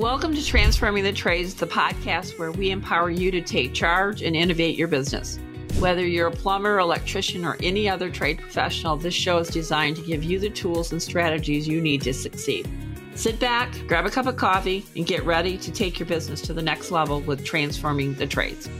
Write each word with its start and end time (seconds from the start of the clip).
Welcome 0.00 0.34
to 0.34 0.42
Transforming 0.42 1.04
the 1.04 1.12
Trades, 1.12 1.52
the 1.52 1.66
podcast 1.66 2.38
where 2.38 2.50
we 2.50 2.70
empower 2.70 3.10
you 3.10 3.30
to 3.32 3.42
take 3.42 3.74
charge 3.74 4.22
and 4.22 4.34
innovate 4.34 4.78
your 4.78 4.88
business. 4.88 5.38
Whether 5.78 6.06
you're 6.06 6.28
a 6.28 6.30
plumber, 6.30 6.78
electrician, 6.78 7.44
or 7.44 7.58
any 7.62 7.86
other 7.86 8.08
trade 8.08 8.38
professional, 8.38 8.96
this 8.96 9.12
show 9.12 9.36
is 9.36 9.48
designed 9.48 9.96
to 9.96 10.02
give 10.02 10.24
you 10.24 10.38
the 10.38 10.48
tools 10.48 10.92
and 10.92 11.02
strategies 11.02 11.68
you 11.68 11.82
need 11.82 12.00
to 12.00 12.14
succeed. 12.14 12.66
Sit 13.14 13.38
back, 13.38 13.70
grab 13.88 14.06
a 14.06 14.10
cup 14.10 14.24
of 14.24 14.38
coffee, 14.38 14.86
and 14.96 15.06
get 15.06 15.22
ready 15.26 15.58
to 15.58 15.70
take 15.70 15.98
your 15.98 16.08
business 16.08 16.40
to 16.40 16.54
the 16.54 16.62
next 16.62 16.90
level 16.90 17.20
with 17.20 17.44
Transforming 17.44 18.14
the 18.14 18.26
Trades. 18.26 18.70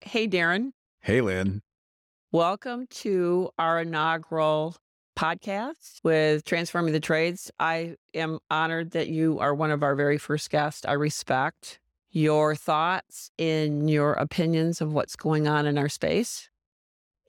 Hey, 0.00 0.26
Darren. 0.26 0.70
Hey, 1.02 1.20
Lynn. 1.20 1.60
Welcome 2.32 2.86
to 3.02 3.50
our 3.58 3.82
inaugural 3.82 4.74
podcast 5.16 6.00
with 6.02 6.44
Transforming 6.44 6.92
the 6.92 7.00
Trades. 7.00 7.50
I 7.58 7.96
am 8.14 8.38
honored 8.50 8.92
that 8.92 9.08
you 9.08 9.38
are 9.38 9.54
one 9.54 9.70
of 9.70 9.82
our 9.82 9.94
very 9.94 10.18
first 10.18 10.50
guests. 10.50 10.84
I 10.86 10.92
respect 10.92 11.80
your 12.10 12.54
thoughts 12.54 13.30
and 13.38 13.90
your 13.90 14.12
opinions 14.14 14.80
of 14.80 14.92
what's 14.92 15.16
going 15.16 15.48
on 15.48 15.66
in 15.66 15.78
our 15.78 15.88
space. 15.88 16.48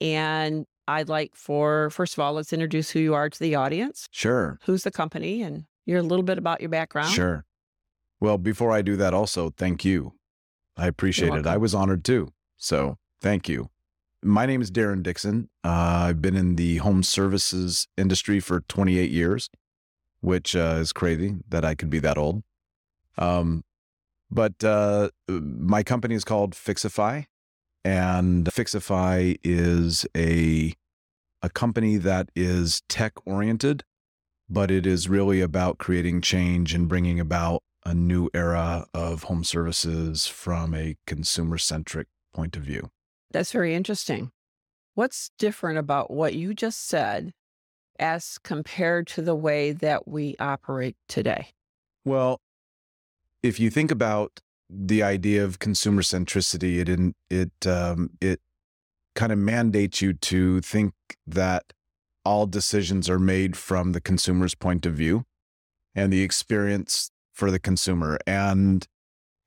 And 0.00 0.66
I'd 0.86 1.08
like 1.08 1.34
for, 1.34 1.90
first 1.90 2.14
of 2.14 2.20
all, 2.20 2.34
let's 2.34 2.52
introduce 2.52 2.90
who 2.90 3.00
you 3.00 3.14
are 3.14 3.28
to 3.28 3.38
the 3.38 3.54
audience. 3.54 4.08
Sure. 4.12 4.58
Who's 4.64 4.84
the 4.84 4.90
company 4.90 5.42
and 5.42 5.64
you're 5.86 5.98
a 6.00 6.02
little 6.02 6.22
bit 6.22 6.38
about 6.38 6.60
your 6.60 6.70
background. 6.70 7.10
Sure. 7.10 7.44
Well, 8.20 8.38
before 8.38 8.72
I 8.72 8.82
do 8.82 8.96
that, 8.96 9.14
also, 9.14 9.50
thank 9.50 9.84
you. 9.84 10.14
I 10.76 10.86
appreciate 10.86 11.32
it. 11.32 11.46
I 11.46 11.56
was 11.56 11.74
honored 11.74 12.04
too. 12.04 12.32
So 12.56 12.98
thank 13.20 13.48
you. 13.48 13.70
My 14.26 14.44
name 14.44 14.60
is 14.60 14.72
Darren 14.72 15.04
Dixon. 15.04 15.48
Uh, 15.62 16.08
I've 16.08 16.20
been 16.20 16.34
in 16.34 16.56
the 16.56 16.78
home 16.78 17.04
services 17.04 17.86
industry 17.96 18.40
for 18.40 18.62
28 18.62 19.08
years, 19.08 19.48
which 20.20 20.56
uh, 20.56 20.78
is 20.80 20.92
crazy 20.92 21.36
that 21.48 21.64
I 21.64 21.76
could 21.76 21.90
be 21.90 22.00
that 22.00 22.18
old. 22.18 22.42
Um, 23.16 23.62
but 24.28 24.64
uh, 24.64 25.10
my 25.28 25.84
company 25.84 26.16
is 26.16 26.24
called 26.24 26.54
Fyxify, 26.54 27.26
and 27.84 28.46
Fyxify 28.46 29.38
is 29.44 30.04
a 30.16 30.72
a 31.42 31.50
company 31.50 31.96
that 31.96 32.28
is 32.34 32.82
tech 32.88 33.12
oriented, 33.24 33.84
but 34.48 34.72
it 34.72 34.86
is 34.86 35.08
really 35.08 35.40
about 35.40 35.78
creating 35.78 36.20
change 36.20 36.74
and 36.74 36.88
bringing 36.88 37.20
about 37.20 37.62
a 37.84 37.94
new 37.94 38.28
era 38.34 38.86
of 38.92 39.24
home 39.24 39.44
services 39.44 40.26
from 40.26 40.74
a 40.74 40.96
consumer 41.06 41.58
centric 41.58 42.08
point 42.34 42.56
of 42.56 42.64
view. 42.64 42.90
That's 43.30 43.52
very 43.52 43.74
interesting. 43.74 44.30
What's 44.94 45.30
different 45.38 45.78
about 45.78 46.10
what 46.10 46.34
you 46.34 46.54
just 46.54 46.88
said 46.88 47.32
as 47.98 48.38
compared 48.42 49.06
to 49.08 49.22
the 49.22 49.34
way 49.34 49.72
that 49.72 50.08
we 50.08 50.36
operate 50.38 50.96
today? 51.08 51.48
Well, 52.04 52.40
if 53.42 53.60
you 53.60 53.70
think 53.70 53.90
about 53.90 54.40
the 54.68 55.02
idea 55.02 55.44
of 55.44 55.58
consumer 55.58 56.02
centricity, 56.02 56.78
it 56.78 56.88
in, 56.88 57.14
it 57.30 57.66
um, 57.66 58.10
it 58.20 58.40
kind 59.14 59.32
of 59.32 59.38
mandates 59.38 60.02
you 60.02 60.12
to 60.12 60.60
think 60.60 60.92
that 61.26 61.72
all 62.24 62.46
decisions 62.46 63.08
are 63.08 63.18
made 63.18 63.56
from 63.56 63.92
the 63.92 64.00
consumer's 64.00 64.54
point 64.54 64.84
of 64.84 64.94
view 64.94 65.24
and 65.94 66.12
the 66.12 66.22
experience 66.22 67.10
for 67.32 67.50
the 67.50 67.58
consumer. 67.58 68.18
And 68.26 68.86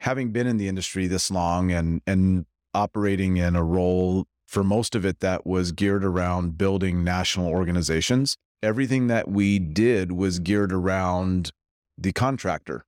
having 0.02 0.31
been 0.31 0.47
in 0.47 0.58
the 0.58 0.67
industry 0.67 1.08
this 1.08 1.30
long 1.30 1.71
and 1.71 2.02
and 2.08 2.45
operating 2.73 3.37
in 3.37 3.55
a 3.55 3.63
role 3.63 4.25
for 4.47 4.63
most 4.63 4.95
of 4.95 5.05
it 5.05 5.19
that 5.19 5.45
was 5.45 5.71
geared 5.71 6.03
around 6.03 6.57
building 6.57 7.03
national 7.03 7.47
organizations, 7.47 8.35
everything 8.63 9.07
that 9.07 9.29
we 9.29 9.59
did 9.59 10.11
was 10.11 10.39
geared 10.39 10.73
around 10.73 11.51
the 11.97 12.11
contractor 12.11 12.85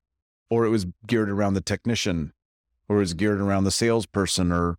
or 0.49 0.65
it 0.65 0.69
was 0.69 0.85
geared 1.07 1.29
around 1.29 1.53
the 1.53 1.61
technician 1.61 2.33
or 2.89 2.97
it 2.97 2.99
was 2.99 3.13
geared 3.13 3.39
around 3.39 3.63
the 3.63 3.71
salesperson 3.71 4.51
or 4.51 4.77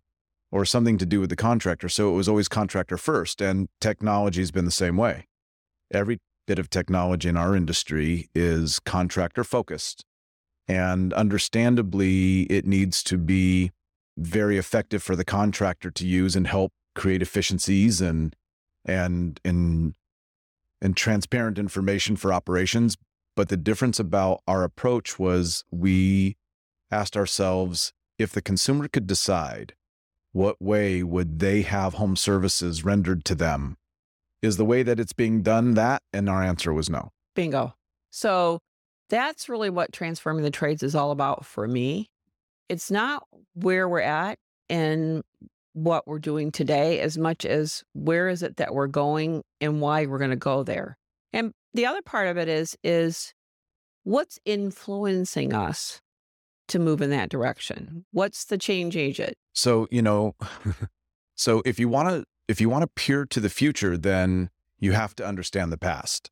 or 0.51 0.65
something 0.65 0.99
to 0.99 1.05
do 1.05 1.19
with 1.19 1.31
the 1.31 1.35
contractor. 1.35 1.89
So 1.89 2.11
it 2.11 2.15
was 2.15 2.29
always 2.29 2.47
contractor 2.47 2.95
first 2.95 3.41
and 3.41 3.69
technology's 3.81 4.51
been 4.51 4.65
the 4.65 4.71
same 4.71 4.97
way. 4.97 5.27
Every 5.91 6.19
bit 6.45 6.59
of 6.59 6.69
technology 6.69 7.27
in 7.27 7.37
our 7.37 7.55
industry 7.55 8.29
is 8.35 8.79
contractor 8.79 9.43
focused 9.43 10.05
and 10.67 11.11
understandably 11.13 12.43
it 12.43 12.67
needs 12.67 13.01
to 13.03 13.17
be 13.17 13.71
very 14.17 14.57
effective 14.57 15.01
for 15.01 15.15
the 15.15 15.25
contractor 15.25 15.89
to 15.91 16.05
use 16.05 16.35
and 16.35 16.47
help 16.47 16.71
create 16.95 17.21
efficiencies 17.21 18.01
and 18.01 18.35
and 18.85 19.39
and 19.43 19.95
and 20.81 20.95
transparent 20.95 21.57
information 21.57 22.15
for 22.15 22.31
operations 22.31 22.97
but 23.35 23.49
the 23.49 23.57
difference 23.57 23.99
about 23.99 24.41
our 24.47 24.63
approach 24.63 25.17
was 25.17 25.63
we 25.71 26.37
asked 26.91 27.17
ourselves 27.17 27.91
if 28.19 28.31
the 28.31 28.41
consumer 28.41 28.87
could 28.87 29.07
decide 29.07 29.73
what 30.31 30.61
way 30.61 31.03
would 31.03 31.39
they 31.39 31.61
have 31.63 31.95
home 31.95 32.15
services 32.15 32.83
rendered 32.83 33.25
to 33.25 33.35
them? 33.35 33.77
Is 34.41 34.57
the 34.57 34.65
way 34.65 34.83
that 34.83 34.99
it's 34.99 35.13
being 35.13 35.41
done 35.41 35.73
that? 35.75 36.01
And 36.11 36.29
our 36.29 36.43
answer 36.43 36.73
was 36.73 36.89
no. 36.89 37.11
Bingo. 37.35 37.75
So 38.11 38.59
that's 39.09 39.49
really 39.49 39.69
what 39.69 39.93
transforming 39.93 40.43
the 40.43 40.51
trades 40.51 40.83
is 40.83 40.95
all 40.95 41.11
about 41.11 41.45
for 41.45 41.67
me. 41.67 42.09
It's 42.69 42.89
not 42.89 43.23
where 43.53 43.87
we're 43.87 44.01
at 44.01 44.39
and 44.69 45.23
what 45.73 46.07
we're 46.07 46.19
doing 46.19 46.51
today 46.51 46.99
as 46.99 47.17
much 47.17 47.45
as 47.45 47.83
where 47.93 48.29
is 48.29 48.43
it 48.43 48.57
that 48.57 48.73
we're 48.73 48.87
going 48.87 49.43
and 49.59 49.81
why 49.81 50.05
we're 50.05 50.19
going 50.19 50.29
to 50.29 50.35
go 50.35 50.63
there. 50.63 50.97
And 51.31 51.51
the 51.73 51.85
other 51.85 52.01
part 52.01 52.27
of 52.27 52.37
it 52.37 52.47
is 52.47 52.77
is 52.83 53.33
what's 54.03 54.39
influencing 54.45 55.53
us 55.53 56.01
to 56.67 56.79
move 56.79 57.01
in 57.01 57.09
that 57.09 57.29
direction? 57.29 57.87
Mm-hmm. 57.89 57.99
What's 58.11 58.45
the 58.45 58.57
change 58.57 58.95
agent? 58.95 59.35
So, 59.53 59.87
you 59.91 60.01
know, 60.01 60.35
so 61.35 61.61
if 61.65 61.79
you 61.79 61.89
want 61.89 62.09
to 62.09 62.25
if 62.47 62.61
you 62.61 62.69
want 62.69 62.83
to 62.83 62.87
peer 62.87 63.25
to 63.25 63.39
the 63.39 63.49
future, 63.49 63.97
then 63.97 64.49
you 64.79 64.91
have 64.91 65.15
to 65.15 65.25
understand 65.25 65.71
the 65.71 65.77
past 65.77 66.29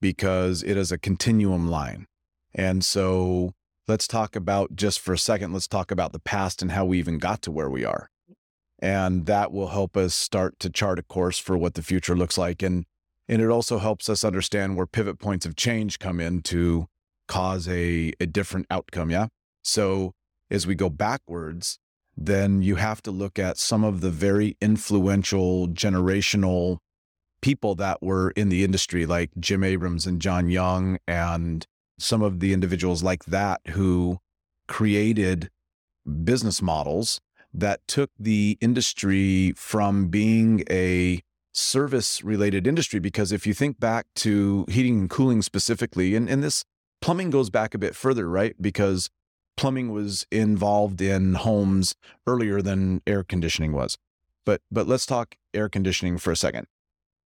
because 0.00 0.62
it 0.62 0.76
is 0.76 0.90
a 0.90 0.98
continuum 0.98 1.68
line. 1.68 2.06
And 2.54 2.84
so 2.84 3.52
let's 3.88 4.06
talk 4.06 4.36
about 4.36 4.74
just 4.76 5.00
for 5.00 5.12
a 5.12 5.18
second, 5.18 5.52
let's 5.52 5.68
talk 5.68 5.90
about 5.90 6.12
the 6.12 6.20
past 6.20 6.62
and 6.62 6.72
how 6.72 6.84
we 6.84 6.98
even 6.98 7.18
got 7.18 7.42
to 7.42 7.50
where 7.50 7.70
we 7.70 7.84
are. 7.84 8.10
Mm. 8.30 8.34
And 8.80 9.26
that 9.26 9.52
will 9.52 9.68
help 9.68 9.96
us 9.96 10.14
start 10.14 10.58
to 10.60 10.70
chart 10.70 10.98
a 10.98 11.02
course 11.02 11.38
for 11.38 11.56
what 11.56 11.74
the 11.74 11.82
future 11.82 12.16
looks 12.16 12.38
like. 12.38 12.62
And 12.62 12.84
and 13.28 13.40
it 13.40 13.48
also 13.48 13.78
helps 13.78 14.08
us 14.08 14.24
understand 14.24 14.76
where 14.76 14.86
pivot 14.86 15.18
points 15.18 15.46
of 15.46 15.56
change 15.56 15.98
come 15.98 16.20
in 16.20 16.42
to 16.42 16.86
cause 17.28 17.68
a, 17.68 18.12
a 18.20 18.26
different 18.26 18.66
outcome. 18.70 19.10
Yeah. 19.10 19.28
So 19.62 20.12
as 20.50 20.66
we 20.66 20.74
go 20.74 20.90
backwards, 20.90 21.78
then 22.16 22.62
you 22.62 22.76
have 22.76 23.00
to 23.02 23.10
look 23.10 23.38
at 23.38 23.56
some 23.56 23.84
of 23.84 24.00
the 24.00 24.10
very 24.10 24.56
influential 24.60 25.68
generational 25.68 26.78
people 27.40 27.74
that 27.76 28.02
were 28.02 28.32
in 28.32 28.48
the 28.48 28.64
industry, 28.64 29.06
like 29.06 29.30
Jim 29.38 29.64
Abrams 29.64 30.06
and 30.06 30.20
John 30.20 30.50
Young, 30.50 30.98
and 31.06 31.66
some 32.02 32.22
of 32.22 32.40
the 32.40 32.52
individuals 32.52 33.02
like 33.02 33.24
that 33.26 33.60
who 33.70 34.18
created 34.66 35.50
business 36.24 36.60
models 36.60 37.20
that 37.54 37.80
took 37.86 38.10
the 38.18 38.58
industry 38.60 39.52
from 39.56 40.08
being 40.08 40.64
a 40.70 41.22
service 41.52 42.24
related 42.24 42.66
industry. 42.66 42.98
Because 42.98 43.30
if 43.30 43.46
you 43.46 43.54
think 43.54 43.78
back 43.78 44.06
to 44.16 44.64
heating 44.68 44.98
and 45.00 45.10
cooling 45.10 45.42
specifically, 45.42 46.16
and, 46.16 46.28
and 46.28 46.42
this 46.42 46.64
plumbing 47.00 47.30
goes 47.30 47.50
back 47.50 47.74
a 47.74 47.78
bit 47.78 47.94
further, 47.94 48.28
right? 48.28 48.54
Because 48.60 49.10
plumbing 49.56 49.92
was 49.92 50.26
involved 50.30 51.00
in 51.00 51.34
homes 51.34 51.94
earlier 52.26 52.62
than 52.62 53.02
air 53.06 53.22
conditioning 53.22 53.72
was. 53.72 53.96
But 54.44 54.60
but 54.70 54.88
let's 54.88 55.06
talk 55.06 55.36
air 55.54 55.68
conditioning 55.68 56.18
for 56.18 56.32
a 56.32 56.36
second. 56.36 56.66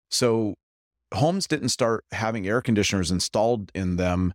So 0.10 0.56
homes 1.14 1.48
didn't 1.48 1.70
start 1.70 2.06
having 2.12 2.48
air 2.48 2.62
conditioners 2.62 3.12
installed 3.12 3.72
in 3.74 3.98
them 3.98 4.34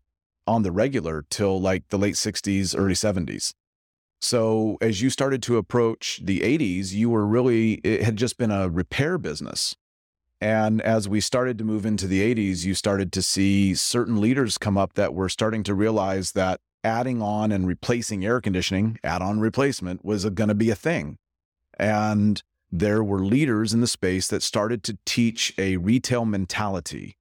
on 0.49 0.63
the 0.63 0.73
regular 0.73 1.25
till 1.31 1.61
like 1.61 1.89
the 1.89 1.99
late 1.99 2.15
60s, 2.15 2.75
early 2.77 2.95
70s. 2.95 3.53
So 4.21 4.79
as 4.81 5.01
you 5.01 5.11
started 5.11 5.43
to 5.45 5.59
approach 5.59 6.21
the 6.25 6.41
80s, 6.41 6.93
you 6.93 7.11
were 7.11 7.27
really 7.27 7.75
it 7.85 8.03
had 8.03 8.17
just 8.17 8.37
been 8.39 8.51
a 8.51 8.69
repair 8.69 9.19
business. 9.19 9.77
And 10.41 10.81
as 10.83 11.09
we 11.09 11.21
started 11.21 11.59
to 11.59 11.65
move 11.65 11.85
into 11.85 12.07
the 12.07 12.35
80s, 12.35 12.65
you 12.65 12.75
started 12.75 13.13
to 13.13 13.23
see 13.23 13.75
certain 13.75 14.21
leaders 14.21 14.59
come 14.59 14.79
up 14.79 14.95
that 14.95 15.15
were 15.15 15.29
starting 15.29 15.63
to 15.65 15.75
realize 15.75 16.33
that 16.33 16.61
adding 16.85 17.21
on 17.21 17.53
and 17.53 17.67
replacing 17.67 18.25
air 18.25 18.41
conditioning, 18.41 18.99
add 19.03 19.21
on 19.21 19.41
replacement, 19.41 20.05
was 20.05 20.25
going 20.31 20.49
to 20.49 20.55
be 20.55 20.71
a 20.71 20.77
thing. 20.77 21.19
And 21.79 22.43
there 22.71 23.03
were 23.03 23.25
leaders 23.25 23.73
in 23.73 23.81
the 23.81 23.87
space 23.87 24.29
that 24.29 24.43
started 24.43 24.83
to 24.85 24.99
teach 25.05 25.55
a 25.59 25.77
retail 25.77 26.25
mentality 26.25 27.17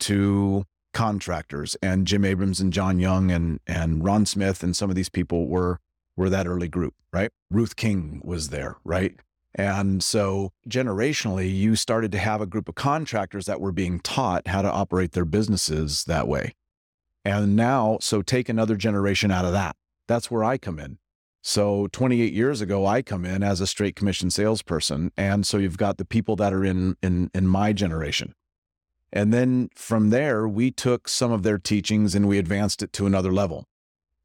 to 0.00 0.64
contractors. 0.94 1.76
And 1.82 2.06
Jim 2.06 2.24
Abrams 2.24 2.60
and 2.60 2.72
John 2.72 2.98
Young 2.98 3.30
and, 3.30 3.60
and 3.66 4.02
Ron 4.02 4.24
Smith 4.24 4.62
and 4.62 4.74
some 4.74 4.88
of 4.88 4.96
these 4.96 5.10
people 5.10 5.46
were, 5.48 5.80
were 6.16 6.30
that 6.30 6.46
early 6.46 6.68
group, 6.68 6.94
right? 7.12 7.30
Ruth 7.50 7.76
King 7.76 8.22
was 8.24 8.48
there, 8.48 8.76
right? 8.84 9.16
And 9.54 10.02
so 10.02 10.52
generationally, 10.68 11.54
you 11.54 11.76
started 11.76 12.10
to 12.12 12.18
have 12.18 12.40
a 12.40 12.46
group 12.46 12.68
of 12.68 12.74
contractors 12.74 13.46
that 13.46 13.60
were 13.60 13.72
being 13.72 14.00
taught 14.00 14.48
how 14.48 14.62
to 14.62 14.70
operate 14.70 15.12
their 15.12 15.24
businesses 15.24 16.04
that 16.04 16.26
way. 16.26 16.54
And 17.24 17.54
now, 17.54 17.98
so 18.00 18.22
take 18.22 18.48
another 18.48 18.76
generation 18.76 19.30
out 19.30 19.44
of 19.44 19.52
that. 19.52 19.76
That's 20.08 20.30
where 20.30 20.44
I 20.44 20.58
come 20.58 20.78
in. 20.78 20.98
So 21.42 21.88
28 21.88 22.32
years 22.32 22.60
ago, 22.60 22.86
I 22.86 23.02
come 23.02 23.24
in 23.24 23.42
as 23.42 23.60
a 23.60 23.66
straight 23.66 23.96
commission 23.96 24.30
salesperson. 24.30 25.12
And 25.16 25.46
so 25.46 25.58
you've 25.58 25.76
got 25.76 25.98
the 25.98 26.04
people 26.04 26.36
that 26.36 26.52
are 26.52 26.64
in 26.64 26.96
in 27.02 27.30
in 27.34 27.46
my 27.46 27.72
generation. 27.72 28.34
And 29.14 29.32
then 29.32 29.70
from 29.76 30.10
there, 30.10 30.46
we 30.48 30.72
took 30.72 31.08
some 31.08 31.30
of 31.30 31.44
their 31.44 31.56
teachings 31.56 32.16
and 32.16 32.26
we 32.26 32.36
advanced 32.36 32.82
it 32.82 32.92
to 32.94 33.06
another 33.06 33.32
level. 33.32 33.64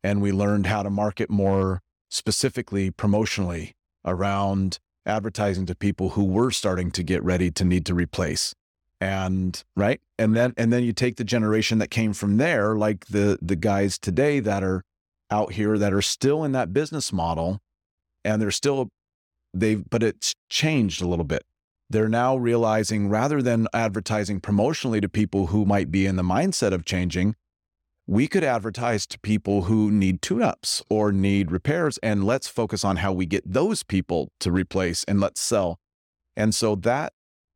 And 0.04 0.20
we 0.20 0.32
learned 0.32 0.66
how 0.66 0.82
to 0.82 0.90
market 0.90 1.30
more 1.30 1.82
specifically 2.10 2.90
promotionally 2.90 3.74
around 4.04 4.80
advertising 5.06 5.68
to 5.68 5.76
people 5.76 6.10
who 6.10 6.26
were 6.26 6.50
starting 6.50 6.90
to 6.92 7.04
get 7.04 7.24
ready 7.24 7.52
to 7.52 7.64
need 7.64 7.86
to 7.86 7.94
replace. 7.94 8.56
And 9.00 9.64
right? 9.78 10.02
And 10.18 10.36
then 10.36 10.54
and 10.58 10.74
then 10.74 10.84
you 10.84 10.92
take 10.92 11.18
the 11.18 11.24
generation 11.24 11.78
that 11.78 11.92
came 11.92 12.12
from 12.12 12.38
there 12.38 12.76
like 12.76 13.06
the 13.06 13.38
the 13.42 13.56
guys 13.56 14.00
today 14.00 14.40
that 14.40 14.64
are 14.64 14.84
out 15.30 15.54
here 15.54 15.78
that 15.78 15.94
are 15.94 16.02
still 16.02 16.44
in 16.44 16.52
that 16.54 16.74
business 16.74 17.14
model 17.14 17.60
and 18.26 18.42
they're 18.42 18.52
still 18.52 18.90
they've 19.54 19.88
but 19.90 20.04
it's 20.04 20.36
changed 20.50 21.02
a 21.02 21.08
little 21.08 21.24
bit 21.24 21.44
they're 21.90 22.10
now 22.10 22.36
realizing 22.36 23.10
rather 23.10 23.42
than 23.42 23.68
advertising 23.74 24.40
promotionally 24.40 25.02
to 25.02 25.10
people 25.10 25.48
who 25.48 25.66
might 25.66 25.92
be 25.92 26.06
in 26.06 26.16
the 26.16 26.24
mindset 26.24 26.72
of 26.72 26.86
changing 26.86 27.36
we 28.10 28.28
could 28.28 28.44
advertise 28.44 29.06
to 29.06 29.20
people 29.20 29.66
who 29.66 29.92
need 29.92 30.20
tune-ups 30.20 30.82
or 30.90 31.12
need 31.12 31.52
repairs 31.52 32.00
and 32.02 32.24
let's 32.24 32.48
focus 32.48 32.84
on 32.84 32.96
how 32.96 33.14
we 33.14 33.28
get 33.28 33.44
those 33.46 33.84
people 33.84 34.32
to 34.40 34.52
replace 34.52 35.04
and 35.04 35.20
let's 35.20 35.40
sell. 35.40 35.78
And 36.36 36.56
so 36.56 36.74
that 36.78 37.14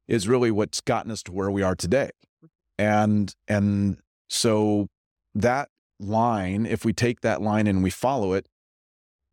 is 0.07 0.27
really 0.27 0.51
what's 0.51 0.79
gotten 0.79 1.09
us 1.09 1.23
to 1.23 1.31
where 1.31 1.49
we 1.49 1.63
are 1.63 1.73
today. 1.75 2.11
And 2.77 3.33
and 3.47 3.97
so 4.29 4.89
that 5.33 5.69
line 5.99 6.67
if 6.67 6.85
we 6.85 6.93
take 6.93 7.21
that 7.21 7.41
line 7.41 7.65
and 7.65 7.81
we 7.81 7.89
follow 7.89 8.33
it 8.33 8.47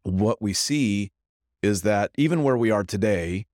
what 0.05 0.41
we 0.41 0.55
see 0.55 1.11
is 1.63 1.83
that 1.83 2.13
even 2.17 2.43
where 2.43 2.57
we 2.57 2.71
are 2.71 2.85
today 2.85 3.45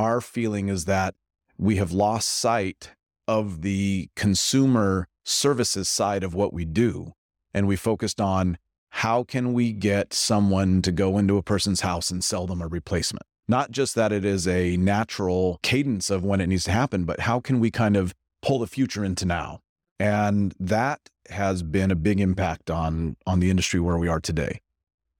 our 0.00 0.22
feeling 0.22 0.68
is 0.68 0.86
that 0.86 1.14
we 1.58 1.76
have 1.76 1.92
lost 1.92 2.26
sight 2.26 2.92
of 3.28 3.60
the 3.60 4.08
consumer 4.16 5.06
services 5.24 5.90
side 5.90 6.24
of 6.24 6.34
what 6.34 6.54
we 6.54 6.64
do. 6.64 7.12
And 7.52 7.68
we 7.68 7.76
focused 7.76 8.18
on 8.18 8.56
how 8.88 9.24
can 9.24 9.52
we 9.52 9.72
get 9.72 10.14
someone 10.14 10.80
to 10.82 10.90
go 10.90 11.18
into 11.18 11.36
a 11.36 11.42
person's 11.42 11.82
house 11.82 12.10
and 12.10 12.24
sell 12.24 12.46
them 12.46 12.62
a 12.62 12.66
replacement? 12.66 13.26
Not 13.46 13.72
just 13.72 13.94
that 13.94 14.10
it 14.10 14.24
is 14.24 14.48
a 14.48 14.78
natural 14.78 15.60
cadence 15.62 16.08
of 16.08 16.24
when 16.24 16.40
it 16.40 16.46
needs 16.46 16.64
to 16.64 16.72
happen, 16.72 17.04
but 17.04 17.20
how 17.20 17.38
can 17.38 17.60
we 17.60 17.70
kind 17.70 17.96
of 17.96 18.14
pull 18.40 18.58
the 18.58 18.66
future 18.66 19.04
into 19.04 19.26
now? 19.26 19.60
And 19.98 20.54
that 20.58 21.10
has 21.28 21.62
been 21.62 21.90
a 21.90 21.96
big 21.96 22.20
impact 22.20 22.70
on 22.70 23.16
on 23.26 23.40
the 23.40 23.50
industry 23.50 23.80
where 23.80 23.98
we 23.98 24.08
are 24.08 24.20
today. 24.20 24.62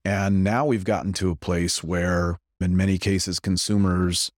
And 0.03 0.43
now 0.43 0.65
we've 0.65 0.83
gotten 0.83 1.13
to 1.13 1.29
a 1.29 1.35
place 1.35 1.83
where 1.83 2.39
in 2.59 2.75
many 2.75 2.97
cases 2.97 3.39
consumers 3.39 4.31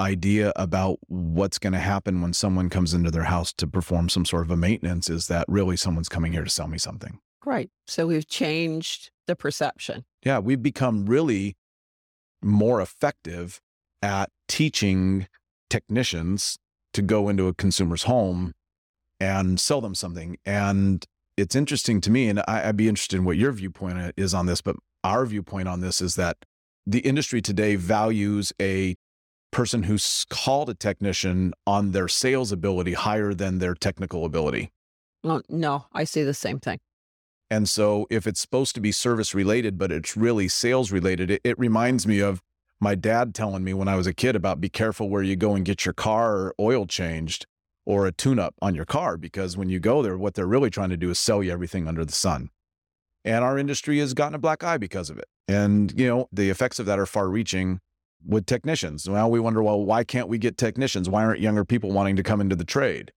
idea 0.00 0.52
about 0.56 0.98
what's 1.06 1.58
going 1.58 1.74
to 1.74 1.78
happen 1.78 2.22
when 2.22 2.32
someone 2.32 2.70
comes 2.70 2.94
into 2.94 3.10
their 3.10 3.24
house 3.24 3.52
to 3.52 3.66
perform 3.66 4.08
some 4.08 4.24
sort 4.24 4.42
of 4.42 4.50
a 4.50 4.56
maintenance 4.56 5.08
is 5.08 5.26
that 5.28 5.44
really 5.46 5.76
someone's 5.76 6.08
coming 6.08 6.32
here 6.32 6.44
to 6.44 6.50
sell 6.50 6.66
me 6.66 6.78
something. 6.78 7.20
Right. 7.44 7.70
So 7.86 8.06
we've 8.06 8.26
changed 8.26 9.10
the 9.26 9.36
perception. 9.36 10.04
Yeah, 10.24 10.38
we've 10.38 10.62
become 10.62 11.06
really 11.06 11.56
more 12.42 12.80
effective 12.80 13.60
at 14.02 14.30
teaching 14.48 15.28
technicians 15.68 16.58
to 16.94 17.02
go 17.02 17.28
into 17.28 17.46
a 17.46 17.54
consumer's 17.54 18.04
home 18.04 18.52
and 19.20 19.60
sell 19.60 19.80
them 19.80 19.94
something. 19.94 20.38
And 20.44 21.06
it's 21.36 21.54
interesting 21.54 22.00
to 22.02 22.10
me, 22.10 22.28
and 22.28 22.42
I, 22.48 22.66
would 22.66 22.76
be 22.76 22.88
interested 22.88 23.16
in 23.16 23.24
what 23.24 23.36
your 23.36 23.52
viewpoint 23.52 23.98
uh, 23.98 24.12
is 24.16 24.34
on 24.34 24.46
this, 24.46 24.60
but 24.60 24.76
our 25.04 25.24
viewpoint 25.26 25.68
on 25.68 25.80
this 25.80 26.00
is 26.00 26.14
that 26.16 26.38
the 26.86 27.00
industry 27.00 27.40
today 27.40 27.76
values 27.76 28.52
a 28.60 28.96
person 29.50 29.84
who's 29.84 30.26
called 30.30 30.70
a 30.70 30.74
technician 30.74 31.52
on 31.66 31.92
their 31.92 32.08
sales 32.08 32.52
ability 32.52 32.92
higher 32.94 33.34
than 33.34 33.58
their 33.58 33.74
technical 33.74 34.24
ability. 34.24 34.70
Well, 35.22 35.42
no, 35.48 35.86
I 35.92 36.04
see 36.04 36.22
the 36.22 36.34
same 36.34 36.60
thing. 36.60 36.78
And 37.50 37.68
so 37.68 38.06
if 38.10 38.26
it's 38.26 38.40
supposed 38.40 38.74
to 38.76 38.80
be 38.80 38.92
service 38.92 39.34
related, 39.34 39.76
but 39.76 39.90
it's 39.90 40.16
really 40.16 40.46
sales 40.46 40.92
related, 40.92 41.30
it, 41.30 41.40
it, 41.42 41.58
reminds 41.58 42.06
me 42.06 42.20
of 42.20 42.40
my 42.80 42.94
dad 42.94 43.34
telling 43.34 43.64
me 43.64 43.74
when 43.74 43.88
I 43.88 43.96
was 43.96 44.06
a 44.06 44.14
kid 44.14 44.36
about 44.36 44.60
be 44.60 44.68
careful 44.68 45.10
where 45.10 45.22
you 45.22 45.34
go 45.34 45.54
and 45.54 45.64
get 45.64 45.84
your 45.84 45.92
car 45.92 46.54
oil 46.60 46.86
changed 46.86 47.46
or 47.84 48.06
a 48.06 48.12
tune 48.12 48.38
up 48.38 48.54
on 48.62 48.74
your 48.74 48.84
car, 48.84 49.16
because 49.16 49.56
when 49.56 49.68
you 49.68 49.80
go 49.80 50.00
there, 50.00 50.16
what 50.16 50.34
they're 50.34 50.46
really 50.46 50.70
trying 50.70 50.90
to 50.90 50.96
do 50.96 51.10
is 51.10 51.18
sell 51.18 51.42
you 51.42 51.50
everything 51.50 51.88
under 51.88 52.04
the 52.04 52.12
sun. 52.12 52.50
And 53.24 53.44
our 53.44 53.58
industry 53.58 53.98
has 53.98 54.14
gotten 54.14 54.34
a 54.34 54.38
black 54.38 54.62
eye 54.62 54.78
because 54.78 55.10
of 55.10 55.18
it. 55.18 55.26
And, 55.48 55.92
you 55.98 56.06
know, 56.06 56.28
the 56.32 56.50
effects 56.50 56.78
of 56.78 56.86
that 56.86 56.98
are 56.98 57.06
far 57.06 57.28
reaching 57.28 57.80
with 58.26 58.46
technicians. 58.46 59.08
Now 59.08 59.28
we 59.28 59.40
wonder, 59.40 59.62
well, 59.62 59.82
why 59.82 60.04
can't 60.04 60.28
we 60.28 60.38
get 60.38 60.56
technicians? 60.56 61.08
Why 61.08 61.24
aren't 61.24 61.40
younger 61.40 61.64
people 61.64 61.90
wanting 61.90 62.16
to 62.16 62.22
come 62.22 62.40
into 62.40 62.56
the 62.56 62.64
trade? 62.64 63.12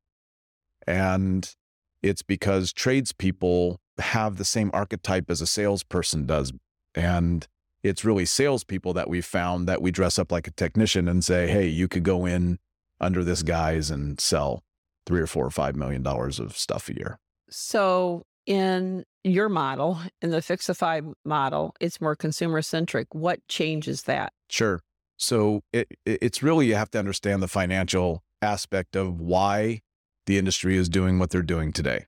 And 0.87 1.53
it's 2.01 2.21
because 2.21 2.73
tradespeople 2.73 3.79
have 3.97 4.37
the 4.37 4.45
same 4.45 4.69
archetype 4.73 5.29
as 5.29 5.41
a 5.41 5.47
salesperson 5.47 6.25
does. 6.25 6.51
And 6.95 7.47
it's 7.83 8.05
really 8.05 8.25
salespeople 8.25 8.93
that 8.93 9.09
we 9.09 9.21
found 9.21 9.67
that 9.67 9.81
we 9.81 9.91
dress 9.91 10.17
up 10.17 10.31
like 10.31 10.47
a 10.47 10.51
technician 10.51 11.07
and 11.07 11.23
say, 11.23 11.47
hey, 11.47 11.67
you 11.67 11.87
could 11.87 12.03
go 12.03 12.25
in 12.25 12.59
under 12.99 13.23
this 13.23 13.43
guise 13.43 13.91
and 13.91 14.19
sell 14.19 14.63
three 15.05 15.19
or 15.19 15.27
four 15.27 15.45
or 15.45 15.51
five 15.51 15.75
million 15.75 16.01
dollars 16.01 16.39
of 16.39 16.57
stuff 16.57 16.89
a 16.89 16.95
year. 16.95 17.19
So 17.49 18.23
in 18.45 19.03
your 19.23 19.49
model, 19.49 19.99
in 20.21 20.31
the 20.31 20.37
Fyxify 20.37 21.13
model, 21.25 21.75
it's 21.79 22.01
more 22.01 22.15
consumer 22.15 22.61
centric. 22.61 23.13
What 23.13 23.45
changes 23.47 24.03
that? 24.03 24.33
Sure. 24.49 24.79
So 25.23 25.61
it, 25.71 25.87
it's 26.05 26.43
really, 26.43 26.67
you 26.67 26.75
have 26.75 26.91
to 26.91 26.99
understand 26.99 27.41
the 27.41 27.47
financial 27.47 28.23
aspect 28.41 28.95
of 28.95 29.21
why 29.21 29.81
the 30.25 30.37
industry 30.37 30.75
is 30.75 30.89
doing 30.89 31.17
what 31.17 31.29
they're 31.29 31.41
doing 31.41 31.71
today. 31.71 32.05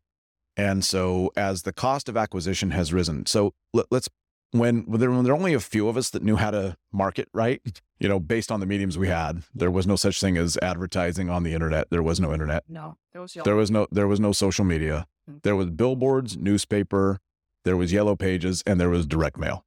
And 0.58 0.84
so 0.84 1.32
as 1.36 1.64
the 1.64 1.74
cost 1.74 2.08
of 2.10 2.18
acquisition 2.18 2.72
has 2.72 2.94
risen, 2.94 3.26
so 3.26 3.54
let, 3.74 3.86
us 3.92 4.10
when, 4.52 4.84
when, 4.84 5.00
there, 5.00 5.12
when 5.12 5.24
there 5.24 5.34
were 5.34 5.40
only 5.40 5.54
a 5.54 5.60
few 5.60 5.88
of 5.88 5.98
us 5.98 6.10
that 6.12 6.24
knew 6.24 6.36
how 6.36 6.52
to 6.52 6.76
market 6.92 7.30
right, 7.34 7.62
you 8.00 8.10
know, 8.10 8.20
based 8.20 8.52
on 8.52 8.60
the 8.60 8.66
mediums 8.66 8.98
we 8.98 9.08
had, 9.08 9.44
there 9.54 9.72
was 9.72 9.88
no 9.88 9.96
such 9.96 10.20
thing 10.20 10.38
as 10.38 10.58
advertising 10.62 11.30
on 11.30 11.44
the 11.44 11.54
internet. 11.54 11.90
There 11.90 12.04
was 12.04 12.20
no 12.20 12.34
internet. 12.34 12.64
No, 12.68 12.98
there 13.14 13.22
was, 13.22 13.38
there 13.46 13.56
was 13.56 13.72
no 13.72 13.88
there 13.92 14.08
was 14.08 14.20
no 14.20 14.32
social 14.34 14.66
media. 14.66 15.08
Mm-hmm. 15.30 15.40
There 15.44 15.56
was 15.56 15.70
billboards, 15.72 16.38
newspaper, 16.38 17.20
there 17.64 17.78
was 17.78 17.92
yellow 17.92 18.16
pages, 18.16 18.62
and 18.66 18.80
there 18.80 18.90
was 18.90 19.06
direct 19.06 19.38
mail, 19.38 19.66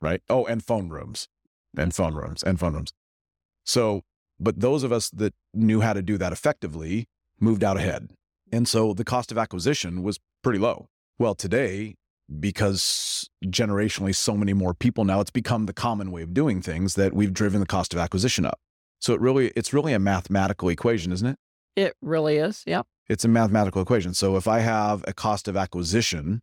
right? 0.00 0.22
Oh, 0.28 0.44
and 0.44 0.64
phone 0.64 0.88
rooms 0.88 1.28
and 1.76 1.94
phone 1.94 2.14
rooms 2.14 2.42
and 2.42 2.58
phone 2.58 2.74
rooms. 2.74 2.92
So, 3.64 4.02
but 4.40 4.60
those 4.60 4.82
of 4.82 4.92
us 4.92 5.10
that 5.10 5.34
knew 5.54 5.80
how 5.80 5.92
to 5.92 6.02
do 6.02 6.18
that 6.18 6.32
effectively 6.32 7.06
moved 7.40 7.64
out 7.64 7.76
ahead. 7.76 8.10
And 8.52 8.68
so 8.68 8.92
the 8.92 9.04
cost 9.04 9.32
of 9.32 9.38
acquisition 9.38 10.02
was 10.02 10.18
pretty 10.42 10.58
low. 10.58 10.88
Well, 11.18 11.34
today, 11.34 11.94
because 12.40 13.28
generationally 13.46 14.14
so 14.14 14.36
many 14.36 14.52
more 14.52 14.74
people 14.74 15.04
now, 15.04 15.20
it's 15.20 15.30
become 15.30 15.66
the 15.66 15.72
common 15.72 16.10
way 16.10 16.22
of 16.22 16.34
doing 16.34 16.60
things 16.60 16.94
that 16.94 17.12
we've 17.12 17.32
driven 17.32 17.60
the 17.60 17.66
cost 17.66 17.94
of 17.94 18.00
acquisition 18.00 18.44
up. 18.44 18.58
So 19.00 19.14
it 19.14 19.20
really, 19.20 19.48
it's 19.56 19.72
really 19.72 19.92
a 19.92 19.98
mathematical 19.98 20.68
equation, 20.68 21.12
isn't 21.12 21.26
it? 21.26 21.38
It 21.76 21.94
really 22.02 22.36
is. 22.36 22.62
Yep. 22.66 22.86
It's 23.08 23.24
a 23.24 23.28
mathematical 23.28 23.82
equation. 23.82 24.14
So 24.14 24.36
if 24.36 24.46
I 24.46 24.60
have 24.60 25.04
a 25.06 25.12
cost 25.12 25.48
of 25.48 25.56
acquisition 25.56 26.42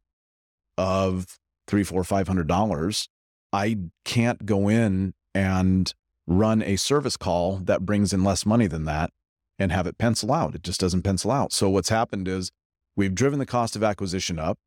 of 0.77 1.39
three, 1.67 1.83
four, 1.83 2.03
five 2.03 2.27
hundred 2.27 2.47
dollars, 2.47 3.07
I 3.53 3.77
can't 4.05 4.45
go 4.45 4.69
in 4.69 5.13
and 5.33 5.93
run 6.27 6.61
a 6.61 6.75
service 6.75 7.17
call 7.17 7.57
that 7.57 7.85
brings 7.85 8.13
in 8.13 8.23
less 8.23 8.45
money 8.45 8.67
than 8.67 8.85
that 8.85 9.11
and 9.57 9.71
have 9.71 9.87
it 9.87 9.97
pencil 9.97 10.31
out. 10.31 10.55
It 10.55 10.63
just 10.63 10.79
doesn't 10.79 11.01
pencil 11.01 11.31
out. 11.31 11.51
So 11.51 11.69
what's 11.69 11.89
happened 11.89 12.27
is 12.27 12.51
we've 12.95 13.15
driven 13.15 13.39
the 13.39 13.45
cost 13.45 13.75
of 13.75 13.83
acquisition 13.83 14.39
up. 14.39 14.57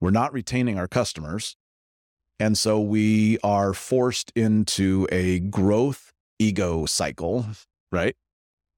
We're 0.00 0.10
not 0.10 0.32
retaining 0.32 0.78
our 0.78 0.88
customers. 0.88 1.56
And 2.38 2.56
so 2.56 2.80
we 2.80 3.38
are 3.44 3.74
forced 3.74 4.32
into 4.34 5.06
a 5.12 5.40
growth 5.40 6.12
ego 6.38 6.86
cycle, 6.86 7.46
right? 7.92 8.16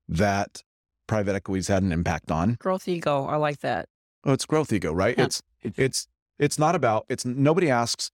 That 0.08 0.62
private 1.06 1.36
equities 1.36 1.68
had 1.68 1.84
an 1.84 1.92
impact 1.92 2.30
on. 2.30 2.56
Growth 2.58 2.88
ego. 2.88 3.24
I 3.26 3.36
like 3.36 3.60
that. 3.60 3.88
Oh, 4.24 4.32
it's 4.32 4.46
growth 4.46 4.72
ego, 4.72 4.92
right? 4.92 5.16
Yeah. 5.16 5.24
It's 5.24 5.42
it's 5.62 6.08
it's 6.38 6.58
not 6.58 6.74
about 6.74 7.06
it's 7.08 7.24
nobody 7.24 7.70
asks 7.70 8.10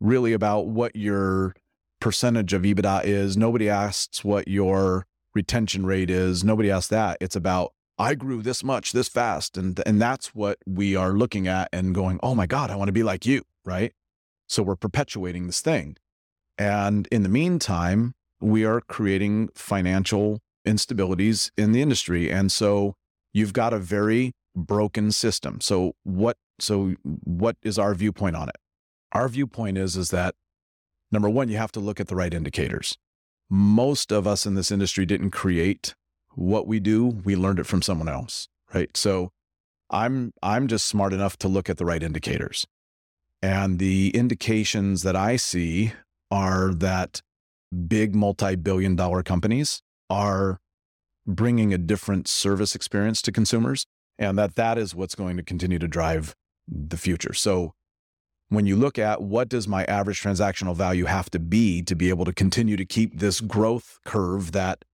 really 0.00 0.32
about 0.32 0.66
what 0.66 0.96
your 0.96 1.54
percentage 2.00 2.52
of 2.52 2.62
EBITDA 2.62 3.04
is. 3.04 3.36
Nobody 3.36 3.68
asks 3.68 4.24
what 4.24 4.48
your 4.48 5.06
retention 5.34 5.86
rate 5.86 6.10
is. 6.10 6.44
Nobody 6.44 6.70
asks 6.70 6.88
that. 6.88 7.18
It's 7.20 7.36
about 7.36 7.72
I 7.98 8.14
grew 8.14 8.42
this 8.42 8.62
much 8.62 8.92
this 8.92 9.08
fast 9.08 9.56
and 9.56 9.80
and 9.86 10.00
that's 10.00 10.34
what 10.34 10.58
we 10.66 10.96
are 10.96 11.12
looking 11.12 11.48
at 11.48 11.68
and 11.72 11.94
going, 11.94 12.20
"Oh 12.22 12.34
my 12.34 12.46
god, 12.46 12.70
I 12.70 12.76
want 12.76 12.88
to 12.88 12.92
be 12.92 13.02
like 13.02 13.24
you," 13.24 13.42
right? 13.64 13.92
So 14.48 14.62
we're 14.62 14.76
perpetuating 14.76 15.46
this 15.46 15.60
thing. 15.60 15.96
And 16.58 17.06
in 17.10 17.22
the 17.22 17.28
meantime, 17.28 18.14
we 18.40 18.64
are 18.64 18.80
creating 18.80 19.48
financial 19.54 20.40
instabilities 20.66 21.50
in 21.56 21.72
the 21.72 21.82
industry. 21.82 22.30
And 22.30 22.50
so 22.50 22.94
you've 23.32 23.52
got 23.52 23.72
a 23.72 23.78
very 23.78 24.32
broken 24.54 25.12
system. 25.12 25.60
So 25.60 25.94
what 26.02 26.36
so 26.58 26.94
what 27.04 27.56
is 27.62 27.78
our 27.78 27.94
viewpoint 27.94 28.36
on 28.36 28.48
it? 28.48 28.56
Our 29.12 29.28
viewpoint 29.28 29.78
is 29.78 29.96
is 29.96 30.10
that 30.10 30.34
number 31.10 31.28
1 31.28 31.48
you 31.48 31.56
have 31.56 31.72
to 31.72 31.80
look 31.80 32.00
at 32.00 32.08
the 32.08 32.16
right 32.16 32.32
indicators. 32.32 32.98
Most 33.48 34.12
of 34.12 34.26
us 34.26 34.46
in 34.46 34.54
this 34.54 34.70
industry 34.70 35.06
didn't 35.06 35.30
create 35.30 35.94
what 36.34 36.66
we 36.66 36.80
do, 36.80 37.06
we 37.06 37.34
learned 37.36 37.58
it 37.58 37.66
from 37.66 37.82
someone 37.82 38.08
else, 38.08 38.48
right? 38.74 38.94
So 38.96 39.30
I'm 39.90 40.32
I'm 40.42 40.66
just 40.66 40.86
smart 40.86 41.12
enough 41.12 41.36
to 41.38 41.48
look 41.48 41.70
at 41.70 41.78
the 41.78 41.84
right 41.84 42.02
indicators. 42.02 42.66
And 43.42 43.78
the 43.78 44.10
indications 44.10 45.02
that 45.02 45.16
I 45.16 45.36
see 45.36 45.92
are 46.30 46.74
that 46.74 47.22
big 47.88 48.14
multi-billion 48.14 48.96
dollar 48.96 49.22
companies 49.22 49.82
are 50.10 50.58
bringing 51.26 51.72
a 51.72 51.78
different 51.78 52.28
service 52.28 52.74
experience 52.74 53.20
to 53.22 53.32
consumers 53.32 53.86
and 54.18 54.38
that 54.38 54.54
that 54.54 54.78
is 54.78 54.94
what's 54.94 55.14
going 55.14 55.36
to 55.36 55.42
continue 55.42 55.78
to 55.78 55.88
drive 55.88 56.34
the 56.68 56.96
future. 56.96 57.32
So 57.32 57.74
when 58.48 58.66
you 58.66 58.76
look 58.76 58.98
at 58.98 59.22
what 59.22 59.48
does 59.48 59.66
my 59.66 59.84
average 59.84 60.22
transactional 60.22 60.74
value 60.74 61.06
have 61.06 61.30
to 61.30 61.38
be 61.38 61.82
to 61.82 61.94
be 61.94 62.08
able 62.08 62.24
to 62.24 62.32
continue 62.32 62.76
to 62.76 62.84
keep 62.84 63.18
this 63.18 63.40
growth 63.40 63.98
curve 64.04 64.52
that 64.52 64.84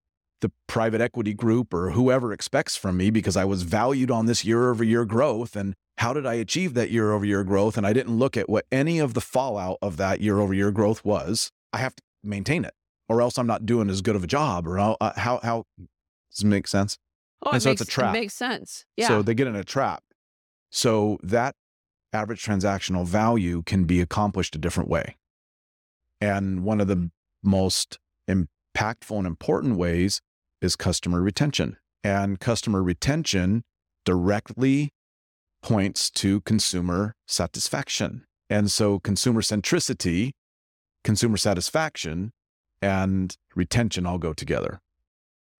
the 0.41 0.51
private 0.67 0.99
equity 0.99 1.33
group 1.33 1.73
or 1.73 1.91
whoever 1.91 2.33
expects 2.33 2.75
from 2.75 2.97
me 2.97 3.09
because 3.09 3.37
I 3.37 3.45
was 3.45 3.63
valued 3.63 4.11
on 4.11 4.25
this 4.25 4.43
year 4.43 4.69
over 4.69 4.83
year 4.83 5.05
growth 5.05 5.55
and 5.55 5.73
how 5.99 6.11
did 6.13 6.25
I 6.25 6.33
achieve 6.33 6.73
that 6.73 6.89
year 6.89 7.11
over 7.13 7.23
year 7.23 7.43
growth 7.43 7.77
and 7.77 7.87
I 7.87 7.93
didn't 7.93 8.17
look 8.17 8.35
at 8.35 8.49
what 8.49 8.65
any 8.71 8.99
of 8.99 9.13
the 9.13 9.21
fallout 9.21 9.77
of 9.81 9.97
that 9.97 10.19
year 10.19 10.39
over 10.39 10.53
year 10.53 10.71
growth 10.71 11.05
was 11.05 11.51
I 11.71 11.77
have 11.77 11.95
to 11.95 12.03
maintain 12.23 12.65
it 12.65 12.73
or 13.07 13.21
else 13.21 13.37
I'm 13.37 13.47
not 13.47 13.65
doing 13.65 13.89
as 13.89 14.01
good 14.01 14.15
of 14.15 14.23
a 14.23 14.27
job 14.27 14.67
or 14.67 14.77
how 14.77 14.97
uh, 14.99 15.13
how, 15.15 15.39
how 15.43 15.63
does 15.77 16.43
it 16.43 16.47
make 16.47 16.67
sense? 16.67 16.97
Oh, 17.41 17.51
And 17.51 17.57
it 17.57 17.61
so 17.61 17.69
makes, 17.69 17.81
it's 17.81 17.89
a 17.89 17.91
trap. 17.91 18.15
It 18.15 18.19
makes 18.19 18.33
sense. 18.33 18.85
Yeah. 18.97 19.07
So 19.07 19.21
they 19.21 19.33
get 19.33 19.47
in 19.47 19.55
a 19.55 19.63
trap. 19.63 20.03
So 20.71 21.19
that 21.23 21.55
average 22.13 22.43
transactional 22.43 23.05
value 23.05 23.63
can 23.63 23.85
be 23.85 23.99
accomplished 23.99 24.55
a 24.55 24.59
different 24.59 24.89
way. 24.89 25.15
And 26.21 26.63
one 26.63 26.79
of 26.79 26.87
the 26.87 27.09
most 27.43 27.99
impactful 28.29 29.17
and 29.17 29.27
important 29.27 29.75
ways 29.75 30.21
is 30.61 30.75
customer 30.75 31.21
retention. 31.21 31.77
And 32.03 32.39
customer 32.39 32.83
retention 32.83 33.63
directly 34.05 34.91
points 35.61 36.09
to 36.11 36.41
consumer 36.41 37.15
satisfaction. 37.27 38.25
And 38.49 38.69
so 38.69 38.99
consumer 38.99 39.41
centricity, 39.41 40.31
consumer 41.03 41.37
satisfaction, 41.37 42.31
and 42.81 43.35
retention 43.55 44.05
all 44.05 44.17
go 44.17 44.33
together. 44.33 44.81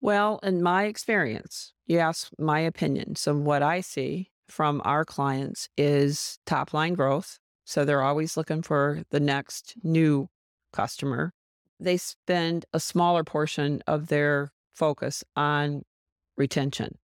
Well, 0.01 0.39
in 0.43 0.61
my 0.61 0.85
experience, 0.85 1.73
you 1.87 1.99
asked 1.99 2.33
my 2.37 2.59
opinion. 2.59 3.15
So, 3.15 3.33
what 3.33 3.63
I 3.63 3.79
see 3.79 4.29
from 4.49 4.81
our 4.83 5.05
clients 5.05 5.69
is 5.77 6.39
top 6.45 6.73
line 6.73 6.93
growth. 6.93 7.39
So, 7.65 7.85
they're 7.85 8.01
always 8.01 8.35
looking 8.35 8.61
for 8.61 9.03
the 9.11 9.19
next 9.19 9.75
new 9.83 10.27
customer. 10.73 11.31
They 11.79 11.97
spend 11.97 12.65
a 12.73 12.79
smaller 12.79 13.23
portion 13.23 13.81
of 13.87 14.07
their 14.07 14.51
focus 14.73 15.23
on 15.35 15.83
retention. 16.37 16.97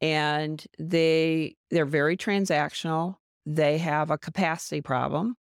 And 0.00 0.64
they 0.78 1.56
they're 1.70 1.86
very 1.86 2.16
transactional. 2.16 3.16
They 3.46 3.78
have 3.78 4.10
a 4.10 4.18
capacity 4.18 4.80
problem. 4.80 5.36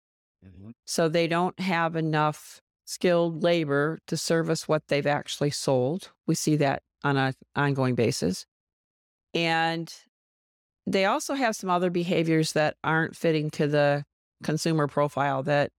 Mm-hmm. 0.46 0.72
So 0.86 1.08
they 1.08 1.28
don't 1.28 1.60
have 1.60 1.96
enough 1.96 2.62
skilled 2.86 3.44
labor 3.44 4.00
to 4.08 4.18
service 4.18 4.68
what 4.68 4.88
they've 4.88 5.08
actually 5.08 5.52
sold. 5.52 6.12
We 6.28 6.36
see 6.36 6.56
that 6.58 6.84
on 7.04 7.18
an 7.18 7.34
ongoing 7.56 7.96
basis. 7.96 8.46
And 9.34 9.94
they 10.86 11.06
also 11.06 11.34
have 11.36 11.56
some 11.56 11.70
other 11.70 11.90
behaviors 11.90 12.54
that 12.54 12.76
aren't 12.84 13.16
fitting 13.16 13.50
to 13.52 13.68
the 13.68 14.04
consumer 14.44 14.88
profile 14.88 15.44
that 15.44 15.72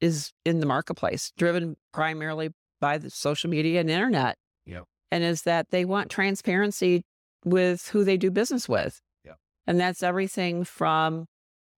is 0.00 0.32
in 0.44 0.60
the 0.60 0.66
marketplace, 0.66 1.32
driven 1.36 1.76
primarily 1.92 2.50
by 2.80 2.98
the 2.98 3.10
social 3.10 3.50
media 3.50 3.80
and 3.80 3.90
internet. 3.90 4.36
Yep. 4.66 4.84
And 5.10 5.24
is 5.24 5.42
that 5.42 5.70
they 5.70 5.84
want 5.84 6.10
transparency 6.10 7.02
with 7.44 7.88
who 7.88 8.04
they 8.04 8.16
do 8.16 8.30
business 8.30 8.68
with. 8.68 9.00
Yep. 9.24 9.36
And 9.66 9.80
that's 9.80 10.02
everything 10.02 10.64
from 10.64 11.26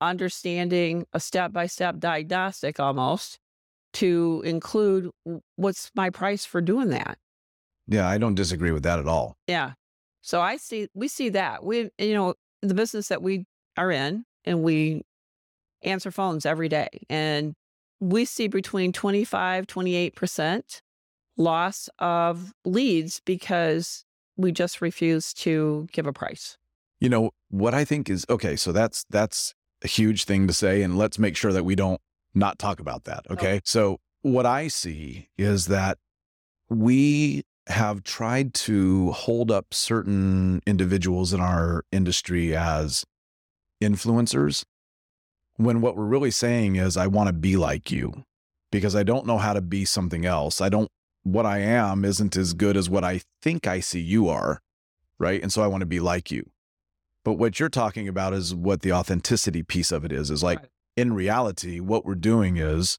understanding 0.00 1.06
a 1.12 1.20
step 1.20 1.52
by 1.52 1.66
step 1.66 1.98
diagnostic 1.98 2.80
almost 2.80 3.38
to 3.94 4.42
include 4.44 5.10
what's 5.56 5.90
my 5.94 6.10
price 6.10 6.44
for 6.44 6.60
doing 6.60 6.90
that. 6.90 7.18
Yeah, 7.86 8.08
I 8.08 8.18
don't 8.18 8.34
disagree 8.34 8.70
with 8.70 8.82
that 8.82 8.98
at 8.98 9.08
all. 9.08 9.36
Yeah. 9.46 9.72
So 10.22 10.40
I 10.40 10.56
see 10.56 10.88
we 10.94 11.08
see 11.08 11.30
that. 11.30 11.64
We 11.64 11.90
you 11.98 12.14
know, 12.14 12.34
the 12.62 12.74
business 12.74 13.08
that 13.08 13.22
we 13.22 13.46
are 13.76 13.90
in 13.90 14.24
and 14.44 14.62
we 14.62 15.02
answer 15.82 16.10
phones 16.10 16.44
every 16.44 16.68
day 16.68 16.88
and 17.08 17.54
we 18.00 18.24
see 18.24 18.48
between 18.48 18.92
25 18.92 19.66
28% 19.66 20.80
loss 21.36 21.88
of 21.98 22.52
leads 22.64 23.20
because 23.24 24.04
we 24.36 24.52
just 24.52 24.80
refuse 24.80 25.32
to 25.32 25.88
give 25.92 26.06
a 26.06 26.12
price. 26.12 26.56
You 27.00 27.08
know, 27.08 27.30
what 27.50 27.74
I 27.74 27.84
think 27.84 28.10
is 28.10 28.26
okay, 28.28 28.56
so 28.56 28.72
that's 28.72 29.04
that's 29.10 29.54
a 29.82 29.88
huge 29.88 30.24
thing 30.24 30.46
to 30.48 30.52
say 30.52 30.82
and 30.82 30.98
let's 30.98 31.18
make 31.18 31.36
sure 31.36 31.52
that 31.52 31.64
we 31.64 31.76
don't 31.76 32.00
not 32.34 32.58
talk 32.58 32.80
about 32.80 33.04
that, 33.04 33.26
oh. 33.28 33.34
okay? 33.34 33.60
So 33.64 33.98
what 34.22 34.46
I 34.46 34.68
see 34.68 35.28
is 35.38 35.66
that 35.66 35.98
we 36.68 37.44
have 37.68 38.02
tried 38.02 38.54
to 38.54 39.12
hold 39.12 39.50
up 39.50 39.72
certain 39.72 40.62
individuals 40.66 41.32
in 41.32 41.40
our 41.40 41.84
industry 41.92 42.56
as 42.56 43.04
influencers 43.82 44.64
when 45.56 45.80
what 45.80 45.96
we're 45.96 46.04
really 46.04 46.30
saying 46.30 46.76
is 46.76 46.96
I 46.96 47.06
want 47.06 47.26
to 47.28 47.32
be 47.32 47.56
like 47.56 47.90
you 47.90 48.24
because 48.70 48.96
I 48.96 49.02
don't 49.02 49.26
know 49.26 49.38
how 49.38 49.52
to 49.52 49.60
be 49.60 49.84
something 49.84 50.24
else. 50.24 50.60
I 50.60 50.68
don't 50.68 50.88
what 51.24 51.44
I 51.46 51.58
am 51.58 52.04
isn't 52.04 52.36
as 52.36 52.54
good 52.54 52.76
as 52.76 52.88
what 52.88 53.04
I 53.04 53.20
think 53.42 53.66
I 53.66 53.80
see 53.80 54.00
you 54.00 54.28
are, 54.28 54.60
right? 55.18 55.42
And 55.42 55.52
so 55.52 55.62
I 55.62 55.66
want 55.66 55.82
to 55.82 55.86
be 55.86 56.00
like 56.00 56.30
you. 56.30 56.48
But 57.24 57.34
what 57.34 57.60
you're 57.60 57.68
talking 57.68 58.08
about 58.08 58.32
is 58.32 58.54
what 58.54 58.80
the 58.80 58.92
authenticity 58.92 59.62
piece 59.62 59.92
of 59.92 60.04
it 60.04 60.12
is 60.12 60.30
is 60.30 60.42
like 60.42 60.60
Right. 60.60 60.68
in 60.96 61.12
reality 61.12 61.80
what 61.80 62.06
we're 62.06 62.14
doing 62.14 62.56
is 62.56 62.98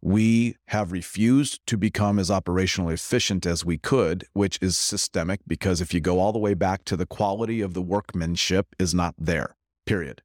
we 0.00 0.56
have 0.68 0.92
refused 0.92 1.60
to 1.66 1.76
become 1.76 2.18
as 2.18 2.30
operationally 2.30 2.92
efficient 2.92 3.44
as 3.44 3.64
we 3.64 3.78
could, 3.78 4.24
which 4.32 4.58
is 4.62 4.78
systemic 4.78 5.40
because 5.46 5.80
if 5.80 5.92
you 5.92 6.00
go 6.00 6.20
all 6.20 6.32
the 6.32 6.38
way 6.38 6.54
back 6.54 6.84
to 6.84 6.96
the 6.96 7.06
quality 7.06 7.60
of 7.60 7.74
the 7.74 7.82
workmanship 7.82 8.74
is 8.78 8.94
not 8.94 9.14
there. 9.18 9.56
Period. 9.86 10.22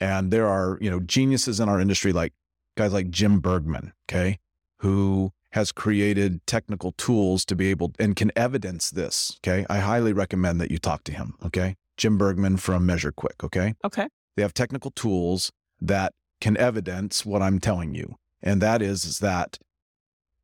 And 0.00 0.30
there 0.30 0.46
are, 0.46 0.78
you 0.80 0.90
know, 0.90 1.00
geniuses 1.00 1.60
in 1.60 1.68
our 1.68 1.80
industry 1.80 2.12
like 2.12 2.32
guys 2.76 2.92
like 2.92 3.10
Jim 3.10 3.40
Bergman, 3.40 3.92
okay, 4.08 4.38
who 4.78 5.32
has 5.52 5.70
created 5.70 6.44
technical 6.46 6.92
tools 6.92 7.44
to 7.44 7.54
be 7.54 7.68
able 7.68 7.92
and 7.98 8.16
can 8.16 8.32
evidence 8.34 8.90
this, 8.90 9.38
okay? 9.40 9.66
I 9.68 9.78
highly 9.78 10.12
recommend 10.12 10.60
that 10.60 10.70
you 10.70 10.78
talk 10.78 11.04
to 11.04 11.12
him, 11.12 11.34
okay? 11.44 11.76
Jim 11.96 12.16
Bergman 12.16 12.56
from 12.56 12.86
MeasureQuick, 12.86 13.44
okay? 13.44 13.74
Okay. 13.84 14.08
They 14.36 14.42
have 14.42 14.54
technical 14.54 14.90
tools 14.90 15.52
that 15.80 16.12
can 16.40 16.56
evidence 16.56 17.26
what 17.26 17.42
I'm 17.42 17.60
telling 17.60 17.94
you. 17.94 18.16
And 18.42 18.60
that 18.60 18.82
is, 18.82 19.04
is 19.04 19.18
that 19.20 19.58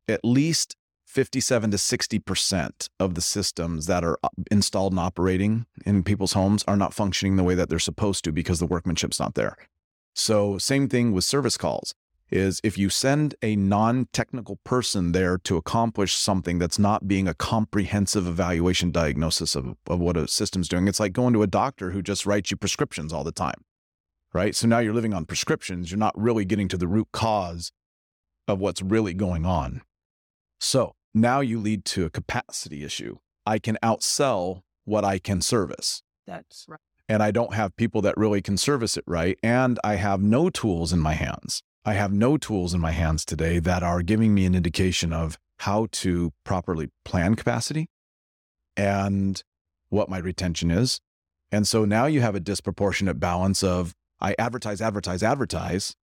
at 0.07 0.23
least 0.23 0.75
57 1.09 1.71
to 1.71 1.77
60% 1.77 2.89
of 2.99 3.15
the 3.15 3.21
systems 3.21 3.87
that 3.87 4.03
are 4.03 4.19
uh, 4.23 4.29
installed 4.51 4.93
and 4.93 4.99
operating 4.99 5.65
in 5.83 6.03
people's 6.03 6.33
homes 6.33 6.63
are 6.67 6.77
not 6.77 6.93
functioning 6.93 7.35
the 7.35 7.43
way 7.43 7.55
that 7.55 7.67
they're 7.67 7.79
supposed 7.79 8.23
to 8.25 8.31
because 8.31 8.59
the 8.59 8.67
workmanship's 8.67 9.19
not 9.19 9.33
there. 9.33 9.57
So, 10.13 10.59
same 10.59 10.87
thing 10.87 11.11
with 11.11 11.23
service 11.23 11.57
calls 11.57 11.95
is 12.29 12.61
if 12.63 12.77
you 12.77 12.89
send 12.89 13.33
a 13.41 13.55
non-technical 13.55 14.57
person 14.63 15.13
there 15.13 15.39
to 15.39 15.57
accomplish 15.57 16.13
something 16.13 16.59
that's 16.59 16.77
not 16.77 17.07
being 17.07 17.27
a 17.27 17.33
comprehensive 17.33 18.27
evaluation 18.27 18.91
diagnosis 18.91 19.55
of, 19.55 19.75
of 19.87 19.99
what 19.99 20.15
a 20.15 20.27
system's 20.27 20.67
doing, 20.67 20.87
it's 20.87 20.99
like 20.99 21.13
going 21.13 21.33
to 21.33 21.41
a 21.41 21.47
doctor 21.47 21.89
who 21.89 22.03
just 22.03 22.27
writes 22.27 22.51
you 22.51 22.57
prescriptions 22.57 23.11
all 23.11 23.23
the 23.23 23.31
time. 23.31 23.63
Right. 24.31 24.55
So 24.55 24.67
now 24.67 24.77
you're 24.77 24.93
living 24.93 25.15
on 25.15 25.25
prescriptions. 25.25 25.89
You're 25.89 25.97
not 25.97 26.19
really 26.19 26.45
getting 26.45 26.67
to 26.67 26.77
the 26.77 26.87
root 26.87 27.07
cause 27.11 27.71
of 28.49 28.59
what's 28.59 28.81
really 28.81 29.13
going 29.13 29.45
on. 29.45 29.81
So 30.59 30.93
now 31.13 31.39
you 31.39 31.59
lead 31.59 31.85
to 31.85 32.05
a 32.05 32.09
capacity 32.09 32.83
issue. 32.83 33.17
I 33.45 33.59
can 33.59 33.77
outsell 33.83 34.61
what 34.85 35.05
I 35.05 35.19
can 35.19 35.41
service. 35.41 36.03
That's 36.27 36.65
right. 36.67 36.79
And 37.07 37.23
I 37.23 37.31
don't 37.31 37.53
have 37.53 37.75
people 37.75 38.01
that 38.03 38.17
really 38.17 38.41
can 38.41 38.57
service 38.57 38.95
it 38.95 39.03
right. 39.07 39.37
And 39.41 39.79
I 39.83 39.95
have 39.95 40.21
no 40.21 40.49
tools 40.49 40.93
in 40.93 40.99
my 40.99 41.13
hands. 41.13 41.63
I 41.83 41.93
have 41.93 42.11
no 42.11 42.37
tools 42.37 42.73
in 42.73 42.81
my 42.81 42.91
hands 42.91 43.25
today 43.25 43.57
that 43.59 43.81
are 43.81 44.03
giving 44.03 44.35
me 44.35 44.45
an 44.45 44.53
indication 44.53 45.11
of 45.11 45.37
how 45.59 45.87
to 45.91 46.31
properly 46.43 46.89
plan 47.03 47.35
capacity 47.35 47.87
and 48.77 49.41
what 49.89 50.09
my 50.09 50.19
retention 50.19 50.69
is. 50.69 50.99
And 51.51 51.67
so 51.67 51.85
now 51.85 52.05
you 52.05 52.21
have 52.21 52.35
a 52.35 52.39
disproportionate 52.39 53.19
balance 53.19 53.63
of 53.63 53.95
I 54.21 54.35
advertise, 54.37 54.81
advertise, 54.81 55.23
advertise, 55.23 55.95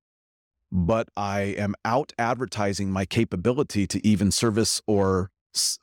but 0.75 1.07
I 1.15 1.39
am 1.39 1.73
out 1.85 2.11
advertising 2.19 2.91
my 2.91 3.05
capability 3.05 3.87
to 3.87 4.05
even 4.05 4.29
service 4.29 4.81
or 4.85 5.31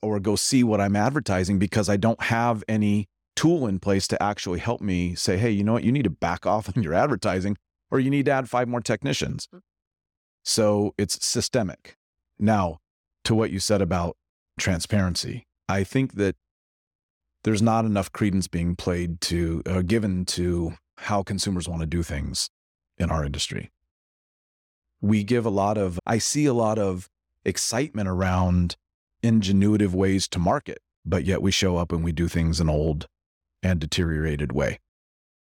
or 0.02 0.20
go 0.20 0.36
see 0.36 0.62
what 0.62 0.82
I'm 0.82 0.94
advertising 0.94 1.58
because 1.58 1.88
I 1.88 1.96
don't 1.96 2.20
have 2.24 2.62
any 2.68 3.08
tool 3.34 3.66
in 3.66 3.78
place 3.80 4.06
to 4.08 4.22
actually 4.22 4.58
help 4.58 4.82
me 4.82 5.14
say, 5.14 5.38
hey, 5.38 5.50
you 5.50 5.64
know 5.64 5.72
what? 5.72 5.84
You 5.84 5.92
need 5.92 6.04
to 6.04 6.10
back 6.10 6.44
off 6.46 6.76
on 6.76 6.82
your 6.82 6.92
advertising 6.92 7.56
or 7.90 8.00
you 8.00 8.10
need 8.10 8.26
to 8.26 8.32
add 8.32 8.50
five 8.50 8.68
more 8.68 8.82
technicians. 8.82 9.48
Mm. 9.54 9.60
So 10.44 10.94
it's 10.98 11.24
systemic. 11.24 11.96
Now, 12.38 12.80
to 13.24 13.34
what 13.34 13.50
you 13.50 13.60
said 13.60 13.80
about 13.80 14.18
transparency, 14.58 15.46
I 15.70 15.84
think 15.84 16.16
that 16.16 16.36
there's 17.44 17.62
not 17.62 17.86
enough 17.86 18.12
credence 18.12 18.46
being 18.46 18.76
played 18.76 19.22
to, 19.22 19.62
uh, 19.64 19.80
given 19.80 20.26
to 20.26 20.74
how 20.98 21.22
consumers 21.22 21.66
want 21.66 21.80
to 21.80 21.86
do 21.86 22.02
things 22.02 22.50
in 22.98 23.10
our 23.10 23.24
industry. 23.24 23.70
We 25.02 25.24
give 25.24 25.44
a 25.44 25.50
lot 25.50 25.76
of, 25.76 25.98
I 26.06 26.16
see 26.16 26.46
a 26.46 26.54
lot 26.54 26.78
of 26.78 27.10
excitement 27.44 28.08
around 28.08 28.76
ingenuitive 29.22 29.92
ways 29.92 30.26
to 30.28 30.38
market, 30.38 30.78
but 31.04 31.24
yet 31.24 31.42
we 31.42 31.50
show 31.50 31.76
up 31.76 31.92
and 31.92 32.02
we 32.02 32.12
do 32.12 32.28
things 32.28 32.60
in 32.60 32.70
old 32.70 33.06
and 33.62 33.78
deteriorated 33.78 34.52
way. 34.52 34.78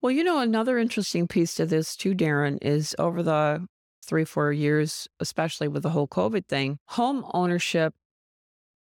Well, 0.01 0.12
you 0.12 0.24
know, 0.24 0.39
another 0.39 0.77
interesting 0.77 1.27
piece 1.27 1.55
to 1.55 1.65
this 1.65 1.95
too, 1.95 2.13
Darren, 2.13 2.57
is 2.62 2.93
over 3.00 3.24
the 3.24 3.65
three, 4.03 4.25
four 4.25 4.51
years, 4.51 5.07
especially 5.19 5.67
with 5.67 5.83
the 5.83 5.91
whole 5.91 6.07
COVID 6.07 6.48
thing, 6.48 6.79
home 6.89 7.25
ownership 7.33 7.93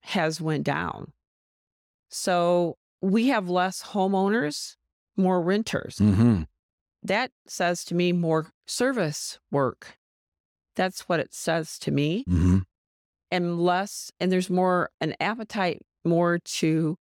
has 0.01 0.41
went 0.41 0.63
down. 0.63 1.13
So 2.09 2.77
we 3.01 3.27
have 3.27 3.49
less 3.49 3.83
homeowners, 3.83 4.75
more 5.15 5.41
renters. 5.41 5.97
Mm-hmm. 5.97 6.43
That 7.03 7.31
says 7.47 7.83
to 7.85 7.95
me 7.95 8.11
more 8.13 8.47
service 8.65 9.39
work. 9.51 9.97
That's 10.75 11.01
what 11.01 11.19
it 11.19 11.33
says 11.33 11.77
to 11.79 11.91
me. 11.91 12.25
Mm-hmm. 12.27 12.59
And 13.31 13.61
less, 13.61 14.11
and 14.19 14.31
there's 14.31 14.49
more 14.49 14.89
an 14.99 15.15
appetite 15.19 15.81
more 16.03 16.39
to 16.39 16.97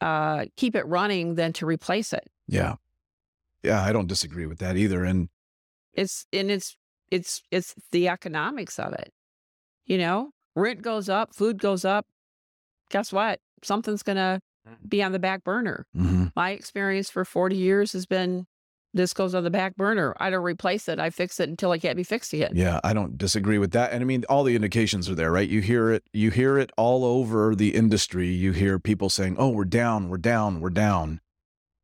uh, 0.00 0.46
keep 0.56 0.74
it 0.74 0.86
running 0.86 1.34
than 1.34 1.52
to 1.54 1.66
replace 1.66 2.12
it. 2.12 2.28
Yeah. 2.46 2.76
Yeah, 3.62 3.82
I 3.82 3.92
don't 3.92 4.06
disagree 4.06 4.46
with 4.46 4.58
that 4.58 4.76
either. 4.76 5.04
And 5.04 5.28
it's 5.92 6.26
and 6.32 6.50
it's 6.50 6.76
it's 7.10 7.42
it's 7.50 7.74
the 7.90 8.08
economics 8.08 8.78
of 8.78 8.92
it. 8.92 9.12
You 9.84 9.98
know, 9.98 10.30
rent 10.54 10.82
goes 10.82 11.08
up, 11.08 11.34
food 11.34 11.58
goes 11.58 11.84
up. 11.84 12.06
Guess 12.90 13.12
what? 13.12 13.40
Something's 13.62 14.02
gonna 14.02 14.40
mm. 14.66 14.88
be 14.88 15.02
on 15.02 15.12
the 15.12 15.18
back 15.18 15.44
burner. 15.44 15.86
Mm-hmm. 15.96 16.26
My 16.34 16.50
experience 16.50 17.10
for 17.10 17.24
40 17.24 17.56
years 17.56 17.92
has 17.92 18.06
been 18.06 18.46
this 18.92 19.14
goes 19.14 19.34
on 19.34 19.44
the 19.44 19.50
back 19.50 19.76
burner. 19.76 20.14
I 20.18 20.30
don't 20.30 20.42
replace 20.42 20.88
it. 20.88 20.98
I 20.98 21.10
fix 21.10 21.38
it 21.38 21.48
until 21.48 21.72
it 21.72 21.78
can't 21.80 21.96
be 21.96 22.02
fixed 22.02 22.32
again. 22.32 22.52
Yeah, 22.54 22.80
I 22.82 22.92
don't 22.92 23.16
disagree 23.16 23.58
with 23.58 23.72
that. 23.72 23.92
And 23.92 24.02
I 24.02 24.04
mean, 24.04 24.24
all 24.28 24.42
the 24.42 24.56
indications 24.56 25.08
are 25.08 25.14
there, 25.14 25.30
right? 25.30 25.48
You 25.48 25.60
hear 25.60 25.90
it. 25.90 26.04
You 26.12 26.30
hear 26.30 26.58
it 26.58 26.70
all 26.76 27.04
over 27.04 27.54
the 27.54 27.74
industry. 27.74 28.28
You 28.28 28.52
hear 28.52 28.78
people 28.78 29.08
saying, 29.08 29.36
"Oh, 29.38 29.50
we're 29.50 29.64
down. 29.64 30.08
We're 30.08 30.18
down. 30.18 30.60
We're 30.60 30.70
down." 30.70 31.20